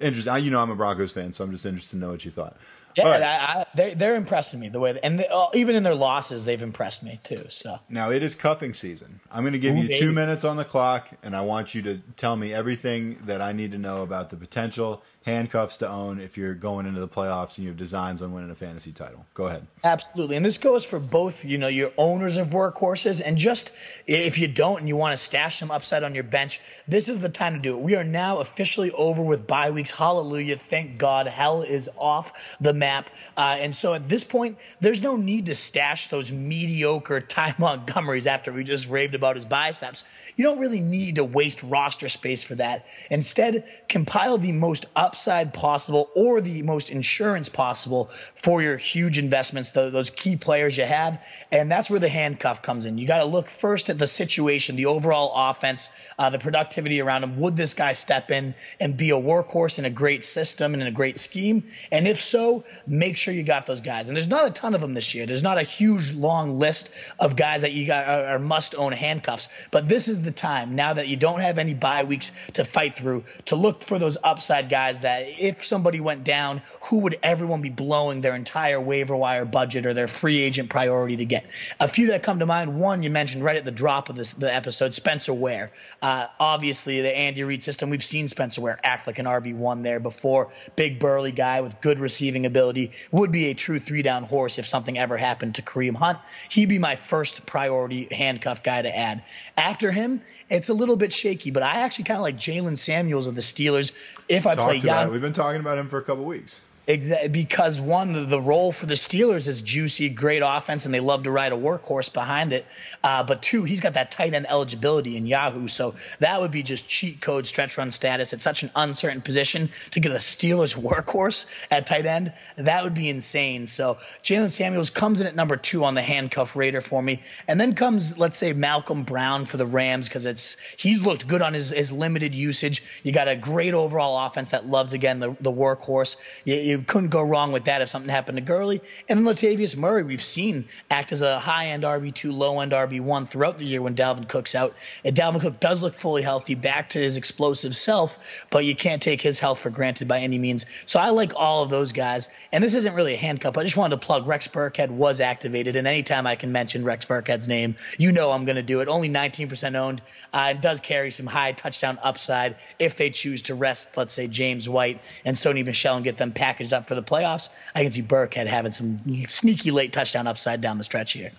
interesting. 0.00 0.32
I, 0.32 0.38
you 0.38 0.50
know, 0.50 0.62
I'm 0.62 0.70
a 0.70 0.74
Broncos 0.74 1.12
fan, 1.12 1.32
so 1.34 1.44
I'm 1.44 1.52
just 1.52 1.66
interested 1.66 1.90
to 1.90 1.96
know 1.98 2.10
what 2.10 2.24
you 2.24 2.30
thought. 2.30 2.56
Yeah, 2.96 3.04
right. 3.10 3.22
I, 3.22 3.26
I, 3.60 3.64
they're 3.74 3.94
they're 3.94 4.14
impressing 4.16 4.60
me 4.60 4.68
the 4.68 4.80
way, 4.80 4.98
and 5.02 5.18
they, 5.20 5.26
uh, 5.28 5.46
even 5.54 5.76
in 5.76 5.82
their 5.82 5.94
losses, 5.94 6.44
they've 6.44 6.60
impressed 6.62 7.02
me 7.02 7.20
too. 7.22 7.44
So 7.48 7.78
Now 7.88 8.10
it 8.10 8.22
is 8.22 8.34
cuffing 8.34 8.74
season. 8.74 9.20
I'm 9.30 9.42
going 9.42 9.52
to 9.52 9.58
give 9.58 9.74
Ooh, 9.76 9.82
you 9.82 9.88
baby. 9.88 10.00
two 10.00 10.12
minutes 10.12 10.44
on 10.44 10.56
the 10.56 10.64
clock, 10.64 11.08
and 11.22 11.36
I 11.36 11.40
want 11.42 11.74
you 11.74 11.82
to 11.82 11.98
tell 12.16 12.36
me 12.36 12.52
everything 12.52 13.18
that 13.26 13.40
I 13.40 13.52
need 13.52 13.72
to 13.72 13.78
know 13.78 14.02
about 14.02 14.30
the 14.30 14.36
potential 14.36 15.02
handcuffs 15.26 15.76
to 15.78 15.88
own 15.88 16.18
if 16.18 16.38
you're 16.38 16.54
going 16.54 16.86
into 16.86 17.00
the 17.00 17.08
playoffs 17.08 17.56
and 17.56 17.64
you 17.64 17.68
have 17.68 17.76
designs 17.76 18.22
on 18.22 18.32
winning 18.32 18.50
a 18.50 18.54
fantasy 18.54 18.90
title. 18.90 19.24
Go 19.34 19.46
ahead. 19.46 19.66
Absolutely, 19.84 20.36
and 20.36 20.44
this 20.44 20.58
goes 20.58 20.84
for 20.84 20.98
both. 20.98 21.44
You 21.44 21.58
know, 21.58 21.68
your 21.68 21.92
owners 21.98 22.36
of 22.36 22.48
workhorses, 22.48 23.20
and 23.24 23.36
just 23.36 23.72
if 24.06 24.38
you 24.38 24.48
don't 24.48 24.80
and 24.80 24.88
you 24.88 24.96
want 24.96 25.12
to 25.12 25.22
stash 25.22 25.60
them 25.60 25.70
upside 25.70 26.04
on 26.04 26.14
your 26.14 26.24
bench, 26.24 26.60
this 26.88 27.08
is 27.08 27.20
the 27.20 27.28
time 27.28 27.54
to 27.54 27.60
do 27.60 27.76
it. 27.76 27.82
We 27.82 27.96
are 27.96 28.04
now 28.04 28.38
officially 28.38 28.90
over 28.90 29.22
with 29.22 29.46
bye 29.46 29.70
weeks. 29.70 29.90
Hallelujah! 29.90 30.56
Thank 30.56 30.98
God, 30.98 31.26
hell 31.26 31.62
is 31.62 31.90
off 31.98 32.56
the 32.60 32.72
map. 32.72 33.10
Uh, 33.36 33.58
and 33.60 33.74
so 33.74 33.94
at 33.94 34.08
this 34.08 34.24
point, 34.24 34.58
there's 34.80 35.02
no 35.02 35.16
need 35.16 35.46
to 35.46 35.54
stash 35.54 36.08
those 36.08 36.32
mediocre 36.32 37.20
Ty 37.30 37.52
Montgomerys 37.52 38.26
after 38.26 38.52
we 38.52 38.64
just 38.64 38.88
raved 38.88 39.14
about 39.14 39.34
his 39.36 39.44
biceps. 39.44 40.04
You 40.36 40.44
don't 40.44 40.58
really 40.58 40.80
need 40.80 41.16
to 41.16 41.24
waste 41.24 41.62
roster 41.62 42.08
space 42.08 42.42
for 42.42 42.54
that. 42.54 42.86
Instead, 43.10 43.68
compile 43.88 44.38
the 44.38 44.52
most 44.52 44.86
upside 45.10 45.52
possible 45.52 46.08
or 46.14 46.40
the 46.40 46.62
most 46.62 46.88
insurance 46.88 47.48
possible 47.48 48.10
for 48.36 48.62
your 48.62 48.76
huge 48.76 49.18
investments, 49.18 49.72
tho- 49.72 49.90
those 49.90 50.08
key 50.08 50.36
players 50.36 50.76
you 50.76 50.84
have. 50.84 51.20
And 51.50 51.68
that's 51.68 51.90
where 51.90 51.98
the 51.98 52.08
handcuff 52.08 52.62
comes 52.62 52.84
in. 52.84 52.96
You 52.96 53.08
got 53.08 53.18
to 53.18 53.24
look 53.24 53.50
first 53.50 53.90
at 53.90 53.98
the 53.98 54.06
situation, 54.06 54.76
the 54.76 54.86
overall 54.86 55.32
offense, 55.34 55.90
uh, 56.16 56.30
the 56.30 56.38
productivity 56.38 57.00
around 57.00 57.24
him. 57.24 57.40
Would 57.40 57.56
this 57.56 57.74
guy 57.74 57.94
step 57.94 58.30
in 58.30 58.54
and 58.78 58.96
be 58.96 59.10
a 59.10 59.14
workhorse 59.14 59.80
in 59.80 59.84
a 59.84 59.90
great 59.90 60.22
system 60.22 60.74
and 60.74 60.80
in 60.80 60.86
a 60.86 60.92
great 60.92 61.18
scheme? 61.18 61.64
And 61.90 62.06
if 62.06 62.20
so, 62.20 62.62
make 62.86 63.16
sure 63.16 63.34
you 63.34 63.42
got 63.42 63.66
those 63.66 63.80
guys. 63.80 64.08
And 64.08 64.16
there's 64.16 64.28
not 64.28 64.46
a 64.46 64.50
ton 64.50 64.76
of 64.76 64.80
them 64.80 64.94
this 64.94 65.12
year. 65.12 65.26
There's 65.26 65.42
not 65.42 65.58
a 65.58 65.62
huge 65.62 66.12
long 66.12 66.60
list 66.60 66.92
of 67.18 67.34
guys 67.34 67.62
that 67.62 67.72
you 67.72 67.88
got 67.88 68.06
are, 68.06 68.26
are 68.36 68.38
must 68.38 68.76
own 68.76 68.92
handcuffs. 68.92 69.48
But 69.72 69.88
this 69.88 70.06
is 70.06 70.22
the 70.22 70.30
time 70.30 70.76
now 70.76 70.94
that 70.94 71.08
you 71.08 71.16
don't 71.16 71.40
have 71.40 71.58
any 71.58 71.74
bye 71.74 72.04
weeks 72.04 72.30
to 72.54 72.64
fight 72.64 72.94
through 72.94 73.24
to 73.46 73.56
look 73.56 73.82
for 73.82 73.98
those 73.98 74.16
upside 74.22 74.68
guys 74.68 74.99
that 75.02 75.26
if 75.38 75.64
somebody 75.64 76.00
went 76.00 76.24
down, 76.24 76.62
who 76.82 77.00
would 77.00 77.18
everyone 77.22 77.62
be 77.62 77.70
blowing 77.70 78.20
their 78.20 78.34
entire 78.34 78.80
waiver 78.80 79.16
wire 79.16 79.44
budget 79.44 79.86
or 79.86 79.94
their 79.94 80.08
free 80.08 80.40
agent 80.40 80.70
priority 80.70 81.16
to 81.16 81.24
get? 81.24 81.46
A 81.78 81.88
few 81.88 82.08
that 82.08 82.22
come 82.22 82.38
to 82.40 82.46
mind. 82.46 82.78
One 82.78 83.02
you 83.02 83.10
mentioned 83.10 83.44
right 83.44 83.56
at 83.56 83.64
the 83.64 83.70
drop 83.70 84.08
of 84.08 84.16
this 84.16 84.32
the 84.34 84.52
episode, 84.52 84.94
Spencer 84.94 85.34
Ware. 85.34 85.72
Uh, 86.02 86.26
obviously, 86.38 87.00
the 87.00 87.16
Andy 87.16 87.44
Reid 87.44 87.62
system. 87.62 87.90
We've 87.90 88.04
seen 88.04 88.28
Spencer 88.28 88.60
Ware 88.60 88.78
act 88.82 89.06
like 89.06 89.18
an 89.18 89.26
RB 89.26 89.54
one 89.54 89.82
there 89.82 90.00
before. 90.00 90.52
Big 90.76 90.98
burly 90.98 91.32
guy 91.32 91.60
with 91.60 91.80
good 91.80 91.98
receiving 91.98 92.46
ability. 92.46 92.92
Would 93.12 93.32
be 93.32 93.46
a 93.46 93.54
true 93.54 93.80
three 93.80 94.02
down 94.02 94.24
horse 94.24 94.58
if 94.58 94.66
something 94.66 94.98
ever 94.98 95.16
happened 95.16 95.56
to 95.56 95.62
Kareem 95.62 95.94
Hunt. 95.94 96.18
He'd 96.50 96.68
be 96.68 96.78
my 96.78 96.96
first 96.96 97.46
priority 97.46 98.08
handcuff 98.10 98.62
guy 98.62 98.82
to 98.82 98.96
add. 98.96 99.22
After 99.56 99.92
him, 99.92 100.22
it's 100.50 100.68
a 100.68 100.74
little 100.74 100.96
bit 100.96 101.12
shaky, 101.12 101.50
but 101.50 101.62
I 101.62 101.80
actually 101.80 102.04
kind 102.04 102.18
of 102.18 102.22
like 102.22 102.36
Jaylen 102.36 102.76
Samuels 102.76 103.26
of 103.26 103.34
the 103.34 103.40
Steelers. 103.40 103.92
If 104.28 104.46
I 104.46 104.54
play 104.54 104.74
Talked 104.74 104.84
about 104.84 105.02
young. 105.02 105.12
We've 105.12 105.20
been 105.20 105.32
talking 105.32 105.60
about 105.60 105.78
him 105.78 105.88
for 105.88 105.98
a 105.98 106.02
couple 106.02 106.24
weeks. 106.24 106.60
Exactly, 106.90 107.28
because 107.28 107.80
one, 107.80 108.12
the, 108.14 108.20
the 108.22 108.40
role 108.40 108.72
for 108.72 108.84
the 108.84 108.94
Steelers 108.94 109.46
is 109.46 109.62
juicy, 109.62 110.08
great 110.08 110.42
offense, 110.44 110.86
and 110.86 110.92
they 110.92 110.98
love 110.98 111.22
to 111.22 111.30
ride 111.30 111.52
a 111.52 111.56
workhorse 111.56 112.12
behind 112.12 112.52
it. 112.52 112.66
Uh, 113.04 113.22
but 113.22 113.42
two, 113.42 113.62
he's 113.62 113.78
got 113.78 113.94
that 113.94 114.10
tight 114.10 114.34
end 114.34 114.44
eligibility 114.48 115.16
in 115.16 115.24
Yahoo, 115.24 115.68
so 115.68 115.94
that 116.18 116.40
would 116.40 116.50
be 116.50 116.64
just 116.64 116.88
cheat 116.88 117.20
code 117.20 117.46
stretch 117.46 117.78
run 117.78 117.92
status. 117.92 118.32
It's 118.32 118.42
such 118.42 118.64
an 118.64 118.72
uncertain 118.74 119.20
position 119.20 119.70
to 119.92 120.00
get 120.00 120.10
a 120.10 120.16
Steelers 120.16 120.76
workhorse 120.90 121.46
at 121.70 121.86
tight 121.86 122.06
end. 122.06 122.32
That 122.56 122.82
would 122.82 122.94
be 122.94 123.08
insane. 123.08 123.68
So 123.68 123.98
Jaylen 124.24 124.50
Samuels 124.50 124.90
comes 124.90 125.20
in 125.20 125.28
at 125.28 125.36
number 125.36 125.56
two 125.56 125.84
on 125.84 125.94
the 125.94 126.02
handcuff 126.02 126.56
radar 126.56 126.80
for 126.80 127.00
me, 127.00 127.22
and 127.46 127.60
then 127.60 127.76
comes 127.76 128.18
let's 128.18 128.36
say 128.36 128.52
Malcolm 128.52 129.04
Brown 129.04 129.46
for 129.46 129.58
the 129.58 129.66
Rams 129.66 130.08
because 130.08 130.26
it's 130.26 130.56
he's 130.76 131.02
looked 131.02 131.28
good 131.28 131.40
on 131.40 131.54
his, 131.54 131.70
his 131.70 131.92
limited 131.92 132.34
usage. 132.34 132.82
You 133.04 133.12
got 133.12 133.28
a 133.28 133.36
great 133.36 133.74
overall 133.74 134.26
offense 134.26 134.50
that 134.50 134.66
loves 134.66 134.92
again 134.92 135.20
the, 135.20 135.36
the 135.40 135.52
workhorse. 135.52 136.16
You, 136.44 136.56
you 136.56 136.79
couldn't 136.86 137.10
go 137.10 137.22
wrong 137.22 137.52
with 137.52 137.64
that 137.64 137.82
if 137.82 137.88
something 137.88 138.10
happened 138.10 138.36
to 138.36 138.42
Gurley. 138.42 138.80
And 139.08 139.18
then 139.18 139.34
Latavius 139.34 139.76
Murray, 139.76 140.02
we've 140.02 140.22
seen 140.22 140.66
act 140.90 141.12
as 141.12 141.22
a 141.22 141.38
high 141.38 141.68
end 141.68 141.82
RB 141.82 142.14
two, 142.14 142.32
low 142.32 142.60
end 142.60 142.72
RB 142.72 143.00
one 143.00 143.26
throughout 143.26 143.58
the 143.58 143.64
year 143.64 143.82
when 143.82 143.94
Dalvin 143.94 144.28
Cook's 144.28 144.54
out. 144.54 144.74
And 145.04 145.16
Dalvin 145.16 145.40
Cook 145.40 145.60
does 145.60 145.82
look 145.82 145.94
fully 145.94 146.22
healthy, 146.22 146.54
back 146.54 146.90
to 146.90 146.98
his 146.98 147.16
explosive 147.16 147.74
self, 147.74 148.18
but 148.50 148.64
you 148.64 148.74
can't 148.74 149.02
take 149.02 149.20
his 149.20 149.38
health 149.38 149.60
for 149.60 149.70
granted 149.70 150.08
by 150.08 150.20
any 150.20 150.38
means. 150.38 150.66
So 150.86 151.00
I 151.00 151.10
like 151.10 151.32
all 151.36 151.62
of 151.62 151.70
those 151.70 151.92
guys. 151.92 152.28
And 152.52 152.62
this 152.62 152.74
isn't 152.74 152.94
really 152.94 153.14
a 153.14 153.18
handcuff. 153.18 153.56
I 153.56 153.64
just 153.64 153.76
wanted 153.76 154.00
to 154.00 154.06
plug 154.06 154.26
Rex 154.26 154.48
Burkhead 154.48 154.90
was 154.90 155.20
activated, 155.20 155.76
and 155.76 155.86
anytime 155.86 156.26
I 156.26 156.36
can 156.36 156.52
mention 156.52 156.84
Rex 156.84 157.04
Burkhead's 157.04 157.48
name, 157.48 157.76
you 157.98 158.12
know 158.12 158.30
I'm 158.30 158.44
going 158.44 158.56
to 158.56 158.62
do 158.62 158.80
it. 158.80 158.88
Only 158.88 159.08
19% 159.08 159.74
owned. 159.76 160.02
Uh, 160.32 160.52
it 160.54 160.60
does 160.60 160.80
carry 160.80 161.10
some 161.10 161.26
high 161.26 161.52
touchdown 161.52 161.98
upside 162.02 162.56
if 162.78 162.96
they 162.96 163.10
choose 163.10 163.42
to 163.42 163.54
rest, 163.54 163.96
let's 163.96 164.12
say 164.12 164.26
James 164.26 164.68
White 164.68 165.00
and 165.24 165.36
Sony 165.36 165.64
Michel 165.64 165.96
and 165.96 166.04
get 166.04 166.16
them 166.16 166.32
packaged 166.32 166.59
up 166.72 166.86
for 166.86 166.94
the 166.94 167.02
playoffs. 167.02 167.48
I 167.74 167.82
can 167.82 167.90
see 167.90 168.02
Burkhead 168.02 168.46
having 168.46 168.72
some 168.72 169.00
sneaky 169.28 169.70
late 169.70 169.92
touchdown 169.92 170.26
upside 170.26 170.60
down 170.60 170.78
the 170.78 170.84
stretch 170.84 171.12
here. 171.12 171.32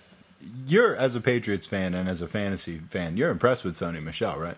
You're 0.66 0.96
as 0.96 1.14
a 1.14 1.20
Patriots 1.20 1.66
fan 1.66 1.94
and 1.94 2.08
as 2.08 2.20
a 2.20 2.28
fantasy 2.28 2.78
fan, 2.90 3.16
you're 3.16 3.30
impressed 3.30 3.64
with 3.64 3.74
Sony 3.74 4.02
Michel, 4.02 4.38
right? 4.38 4.56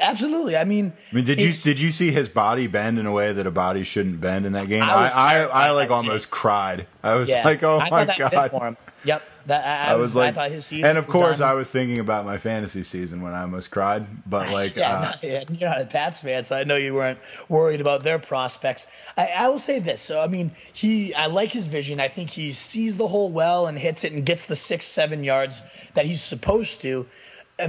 Absolutely. 0.00 0.56
I 0.56 0.64
mean, 0.64 0.92
I 1.10 1.14
mean, 1.14 1.24
did 1.24 1.40
you 1.40 1.52
did 1.52 1.80
you 1.80 1.90
see 1.90 2.12
his 2.12 2.28
body 2.28 2.68
bend 2.68 2.98
in 2.98 3.06
a 3.06 3.12
way 3.12 3.32
that 3.32 3.46
a 3.46 3.50
body 3.50 3.82
shouldn't 3.82 4.20
bend 4.20 4.46
in 4.46 4.52
that 4.52 4.68
game? 4.68 4.82
I 4.82 4.86
I 4.86 5.38
I, 5.40 5.66
I, 5.66 5.70
like 5.72 5.90
almost 5.90 6.30
cried. 6.30 6.86
I 7.02 7.14
was 7.14 7.28
yeah, 7.28 7.42
like, 7.44 7.62
oh 7.64 7.80
I 7.80 7.90
my 7.90 8.04
was 8.04 8.16
god. 8.16 8.32
it 8.32 8.48
for 8.50 8.64
him. 8.64 8.76
Yep. 9.04 9.22
That, 9.46 9.88
I, 9.88 9.92
I 9.92 9.96
was 9.96 10.14
like, 10.14 10.30
I 10.30 10.32
thought 10.32 10.50
his 10.50 10.66
season 10.66 10.84
and 10.84 10.98
of 10.98 11.06
was 11.06 11.12
course, 11.12 11.38
done. 11.38 11.48
I 11.48 11.54
was 11.54 11.70
thinking 11.70 12.00
about 12.00 12.26
my 12.26 12.36
fantasy 12.36 12.82
season 12.82 13.22
when 13.22 13.32
I 13.32 13.42
almost 13.42 13.70
cried. 13.70 14.06
But 14.28 14.50
like, 14.52 14.76
yeah, 14.76 14.94
uh, 14.94 15.00
not, 15.00 15.22
yeah, 15.22 15.44
you're 15.50 15.70
not 15.70 15.80
a 15.80 15.86
Pats 15.86 16.20
fan, 16.20 16.44
so 16.44 16.54
I 16.54 16.64
know 16.64 16.76
you 16.76 16.92
weren't 16.92 17.18
worried 17.48 17.80
about 17.80 18.02
their 18.02 18.18
prospects. 18.18 18.86
I, 19.16 19.30
I 19.36 19.48
will 19.48 19.58
say 19.58 19.78
this. 19.78 20.02
So, 20.02 20.20
I 20.20 20.26
mean, 20.26 20.50
he, 20.74 21.14
I 21.14 21.26
like 21.26 21.50
his 21.50 21.68
vision. 21.68 21.98
I 21.98 22.08
think 22.08 22.28
he 22.28 22.52
sees 22.52 22.98
the 22.98 23.08
hole 23.08 23.30
well 23.30 23.66
and 23.66 23.78
hits 23.78 24.04
it 24.04 24.12
and 24.12 24.26
gets 24.26 24.44
the 24.44 24.56
six, 24.56 24.84
seven 24.84 25.24
yards 25.24 25.62
that 25.94 26.04
he's 26.04 26.20
supposed 26.20 26.82
to. 26.82 27.06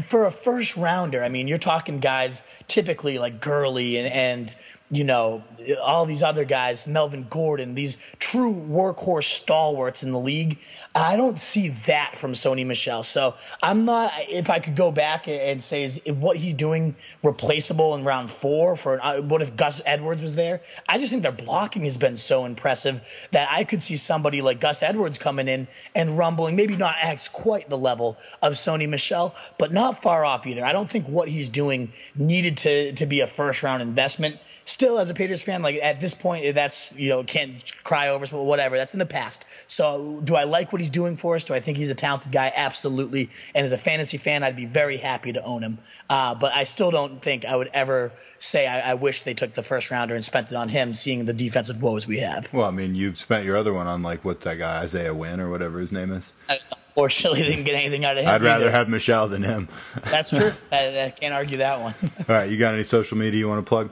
For 0.04 0.26
a 0.26 0.32
first 0.32 0.78
rounder, 0.78 1.24
I 1.24 1.30
mean, 1.30 1.48
you're 1.48 1.58
talking 1.58 2.00
guys 2.00 2.44
typically 2.68 3.18
like 3.18 3.42
Gurley 3.42 3.98
and, 3.98 4.08
and 4.08 4.56
you 4.92 5.04
know, 5.04 5.44
all 5.82 6.06
these 6.06 6.24
other 6.24 6.46
guys, 6.46 6.88
Melvin 6.88 7.28
Gordon, 7.30 7.76
these 7.76 8.00
true 8.18 8.54
workhorse 8.54 9.26
stalwarts 9.26 10.02
in 10.02 10.12
the 10.12 10.20
league. 10.20 10.58
I 10.96 11.16
don't 11.16 11.38
see 11.38 11.70
that 11.86 12.18
from 12.18 12.34
Sony 12.34 12.66
Michel. 12.66 13.04
So 13.04 13.36
I'm 13.62 13.86
not. 13.86 14.12
If 14.18 14.50
I 14.50 14.60
could 14.60 14.76
go 14.76 14.92
back 14.92 15.28
and 15.28 15.62
say, 15.62 15.84
is 15.84 16.02
what 16.08 16.38
he's 16.38 16.56
doing 16.56 16.96
replaceable 17.24 17.94
in 17.94 18.04
round 18.04 18.32
four 18.32 18.76
for? 18.76 19.00
Uh, 19.00 19.22
what 19.22 19.44
if 19.44 19.56
Gus 19.56 19.80
Edwards 19.86 20.24
was 20.24 20.36
there? 20.36 20.62
I 20.88 20.98
just 20.98 21.12
think 21.12 21.22
their 21.22 21.32
blocking 21.32 21.84
has 21.84 21.98
been 21.98 22.18
so 22.18 22.46
impressive 22.46 23.02
that 23.32 23.48
I 23.52 23.66
could 23.66 23.84
see 23.84 23.96
somebody 23.96 24.42
like 24.42 24.60
Gus 24.60 24.82
Edwards 24.82 25.20
coming 25.20 25.48
in 25.48 25.68
and 25.94 26.18
rumbling. 26.18 26.56
Maybe 26.56 26.76
not 26.76 26.96
at 27.00 27.30
quite 27.32 27.70
the 27.70 27.78
level 27.78 28.18
of 28.42 28.54
Sony 28.54 28.90
Michel, 28.90 29.36
but 29.60 29.72
not 29.72 30.02
far 30.02 30.26
off 30.26 30.48
either. 30.48 30.66
I 30.66 30.74
don't 30.74 30.90
think 30.90 31.08
what 31.08 31.28
he's 31.28 31.50
doing 31.50 31.94
needed 32.16 32.58
to 32.58 32.94
to 32.94 33.06
be 33.06 33.22
a 33.22 33.28
first 33.28 33.62
round 33.62 33.84
investment 33.84 34.40
still 34.70 35.00
as 35.00 35.10
a 35.10 35.14
Patriots 35.14 35.44
fan, 35.44 35.62
like 35.62 35.78
at 35.82 36.00
this 36.00 36.14
point, 36.14 36.54
that's 36.56 36.94
you 36.96 37.10
know 37.10 37.24
can't 37.24 37.64
cry 37.84 38.10
over 38.10 38.26
but 38.28 38.44
whatever. 38.44 38.78
That's 38.78 38.94
in 38.94 39.00
the 39.00 39.06
past. 39.06 39.46
So 39.68 40.22
do 40.24 40.36
I 40.36 40.44
like 40.44 40.72
what 40.72 40.82
he's 40.82 40.90
doing 40.90 41.18
for 41.18 41.36
us? 41.36 41.44
Do 41.44 41.54
I 41.54 41.60
think 41.60 41.78
he's 41.78 41.90
a 41.90 41.96
talented 41.96 42.32
guy? 42.32 42.52
Absolutely. 42.56 43.30
And 43.56 43.66
as 43.66 43.72
a 43.72 43.78
fantasy 43.78 44.18
fan, 44.18 44.44
I'd 44.44 44.56
be 44.56 44.66
very 44.66 44.98
happy 44.98 45.34
to 45.34 45.44
own 45.44 45.64
him. 45.64 45.80
Uh, 46.10 46.36
but 46.36 46.54
I 46.54 46.64
still 46.64 46.92
don't 46.92 47.22
think 47.22 47.46
I 47.46 47.56
would 47.56 47.70
ever 47.74 48.12
say 48.38 48.68
I, 48.68 48.92
I, 48.92 48.94
wish 48.94 49.24
they 49.24 49.34
took 49.34 49.54
the 49.54 49.64
first 49.64 49.92
rounder 49.92 50.16
and 50.16 50.24
spent 50.24 50.50
it 50.50 50.56
on 50.56 50.70
him, 50.70 50.94
seeing 50.94 51.26
the 51.26 51.34
defensive 51.34 51.82
woes 51.82 52.08
we 52.08 52.20
have. 52.20 52.52
Well, 52.54 52.68
I 52.68 52.72
mean, 52.72 52.96
you've 52.96 53.18
spent 53.18 53.46
your 53.46 53.58
other 53.58 53.74
one 53.74 53.88
on 53.88 54.02
like 54.02 54.24
what's 54.24 54.46
that 54.46 54.58
guy 54.58 54.80
Isaiah 54.82 55.14
Wynn 55.14 55.40
or 55.40 55.50
whatever 55.50 55.80
his 55.80 55.92
name 55.92 56.12
is. 56.12 56.34
Unfortunately, 56.48 57.44
didn't 57.44 57.66
get 57.66 57.76
anything 57.76 58.06
out 58.06 58.18
of 58.18 58.24
him. 58.24 58.30
I'd 58.30 58.42
rather 58.42 58.66
either. 58.66 58.72
have 58.72 58.90
Michel 58.90 59.28
than 59.28 59.44
him. 59.44 59.68
That's 60.06 60.30
true. 60.30 60.52
I, 60.72 61.06
I 61.06 61.10
can't 61.12 61.34
argue 61.34 61.58
that 61.58 61.82
one. 61.82 61.96
All 62.02 62.36
right, 62.36 62.50
you 62.50 62.58
got 62.58 62.74
any 62.74 62.84
social 62.84 63.18
media 63.18 63.40
you 63.40 63.48
want 63.50 63.66
to 63.66 63.70
plug? 63.70 63.92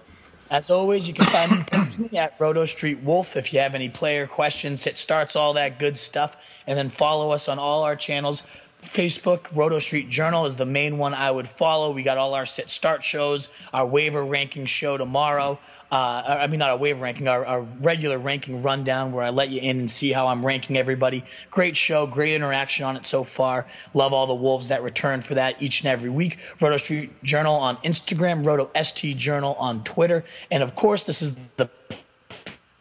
As 0.50 0.70
always, 0.70 1.08
you 1.08 1.14
can 1.14 1.26
find 1.26 2.00
me 2.12 2.18
at 2.18 2.36
Roto 2.40 2.66
Street 2.66 3.02
Wolf. 3.04 3.36
If 3.36 3.54
you 3.54 3.60
have 3.60 3.76
any 3.76 3.90
player 3.90 4.28
questions, 4.28 4.84
hit 4.84 4.98
starts, 4.98 5.36
all 5.36 5.54
that 5.54 5.78
good 5.78 5.98
stuff, 5.98 6.38
and 6.66 6.78
then 6.78 6.90
follow 6.90 7.32
us 7.32 7.50
on 7.50 7.60
all 7.60 7.84
our 7.84 7.96
channels. 7.96 8.44
Facebook, 8.82 9.54
Roto 9.56 9.80
Street 9.80 10.10
Journal 10.10 10.46
is 10.46 10.56
the 10.56 10.66
main 10.66 10.98
one 10.98 11.14
I 11.14 11.30
would 11.30 11.48
follow. 11.48 11.92
We 11.92 12.04
got 12.04 12.18
all 12.18 12.34
our 12.34 12.46
sit 12.46 12.70
start 12.70 13.04
shows, 13.04 13.50
our 13.74 13.86
waiver 13.86 14.24
ranking 14.24 14.68
show 14.68 14.98
tomorrow 14.98 15.60
uh, 15.92 16.38
I 16.42 16.48
mean, 16.48 16.60
not 16.60 16.72
a 16.72 16.76
wave 16.76 17.00
ranking, 17.00 17.28
our, 17.28 17.46
our, 17.46 17.62
regular 17.62 18.18
ranking 18.18 18.62
rundown 18.62 19.14
where 19.14 19.24
I 19.24 19.30
let 19.30 19.50
you 19.50 19.62
in 19.62 19.80
and 19.80 19.90
see 19.90 20.12
how 20.12 20.28
I'm 20.28 20.46
ranking 20.46 20.78
everybody. 20.78 21.24
Great 21.50 21.78
show, 21.78 22.06
great 22.06 22.34
interaction 22.34 22.86
on 22.86 22.98
it 22.98 23.08
so 23.08 23.24
far. 23.24 23.68
Love 23.94 24.12
all 24.12 24.28
the 24.28 24.36
Wolves 24.36 24.68
that 24.68 24.84
return 24.84 25.22
for 25.22 25.36
that 25.36 25.62
each 25.62 25.82
and 25.82 25.88
every 25.88 26.10
week. 26.10 26.40
Roto 26.60 26.78
Street 26.78 27.24
Journal 27.24 27.56
on 27.56 27.78
Instagram, 27.78 28.46
Roto 28.46 28.70
ST 28.82 29.16
Journal 29.16 29.56
on 29.60 29.84
Twitter. 29.84 30.26
And 30.52 30.62
of 30.62 30.76
course, 30.76 31.04
this 31.04 31.22
is 31.22 31.36
the 31.56 31.70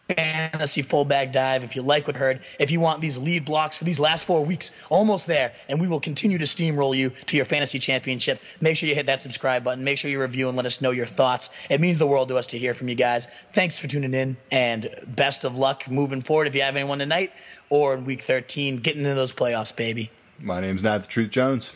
fantasy 0.08 0.82
full 0.82 1.04
bag 1.04 1.32
dive. 1.32 1.64
If 1.64 1.76
you 1.76 1.82
like 1.82 2.06
what 2.06 2.16
heard, 2.16 2.40
if 2.60 2.70
you 2.70 2.80
want 2.80 3.00
these 3.00 3.18
lead 3.18 3.44
blocks 3.44 3.78
for 3.78 3.84
these 3.84 3.98
last 3.98 4.24
four 4.24 4.44
weeks, 4.44 4.70
almost 4.88 5.26
there, 5.26 5.52
and 5.68 5.80
we 5.80 5.88
will 5.88 6.00
continue 6.00 6.38
to 6.38 6.44
steamroll 6.44 6.96
you 6.96 7.10
to 7.26 7.36
your 7.36 7.44
fantasy 7.44 7.78
championship. 7.78 8.40
Make 8.60 8.76
sure 8.76 8.88
you 8.88 8.94
hit 8.94 9.06
that 9.06 9.22
subscribe 9.22 9.64
button. 9.64 9.84
Make 9.84 9.98
sure 9.98 10.10
you 10.10 10.20
review 10.20 10.48
and 10.48 10.56
let 10.56 10.66
us 10.66 10.80
know 10.80 10.90
your 10.90 11.06
thoughts. 11.06 11.50
It 11.68 11.80
means 11.80 11.98
the 11.98 12.06
world 12.06 12.28
to 12.28 12.36
us 12.36 12.48
to 12.48 12.58
hear 12.58 12.74
from 12.74 12.88
you 12.88 12.94
guys. 12.94 13.28
Thanks 13.52 13.78
for 13.78 13.88
tuning 13.88 14.14
in, 14.14 14.36
and 14.50 14.88
best 15.06 15.44
of 15.44 15.58
luck 15.58 15.90
moving 15.90 16.20
forward. 16.20 16.46
If 16.46 16.54
you 16.54 16.62
have 16.62 16.76
anyone 16.76 16.98
tonight 16.98 17.32
or 17.68 17.94
in 17.94 18.04
week 18.04 18.22
13, 18.22 18.78
getting 18.78 19.02
into 19.02 19.14
those 19.14 19.32
playoffs, 19.32 19.74
baby. 19.74 20.10
My 20.38 20.60
name's 20.60 20.82
Not 20.82 21.02
the 21.02 21.08
Truth 21.08 21.30
Jones. 21.30 21.72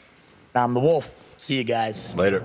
I'm 0.54 0.74
the 0.74 0.80
Wolf. 0.80 1.16
See 1.38 1.56
you 1.56 1.64
guys 1.64 2.14
later. 2.14 2.44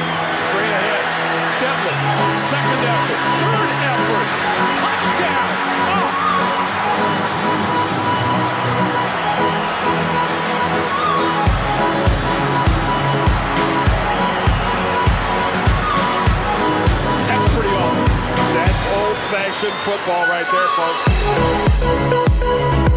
Second 2.51 2.83
effort, 2.83 3.15
third 3.39 3.71
effort, 3.87 4.27
touchdown. 4.75 5.47
That's 17.25 17.47
pretty 17.55 17.71
awesome. 17.71 18.11
That's 18.53 18.81
old-fashioned 18.97 19.77
football 19.85 20.23
right 20.27 20.47
there, 20.51 20.67
folks. 20.75 22.90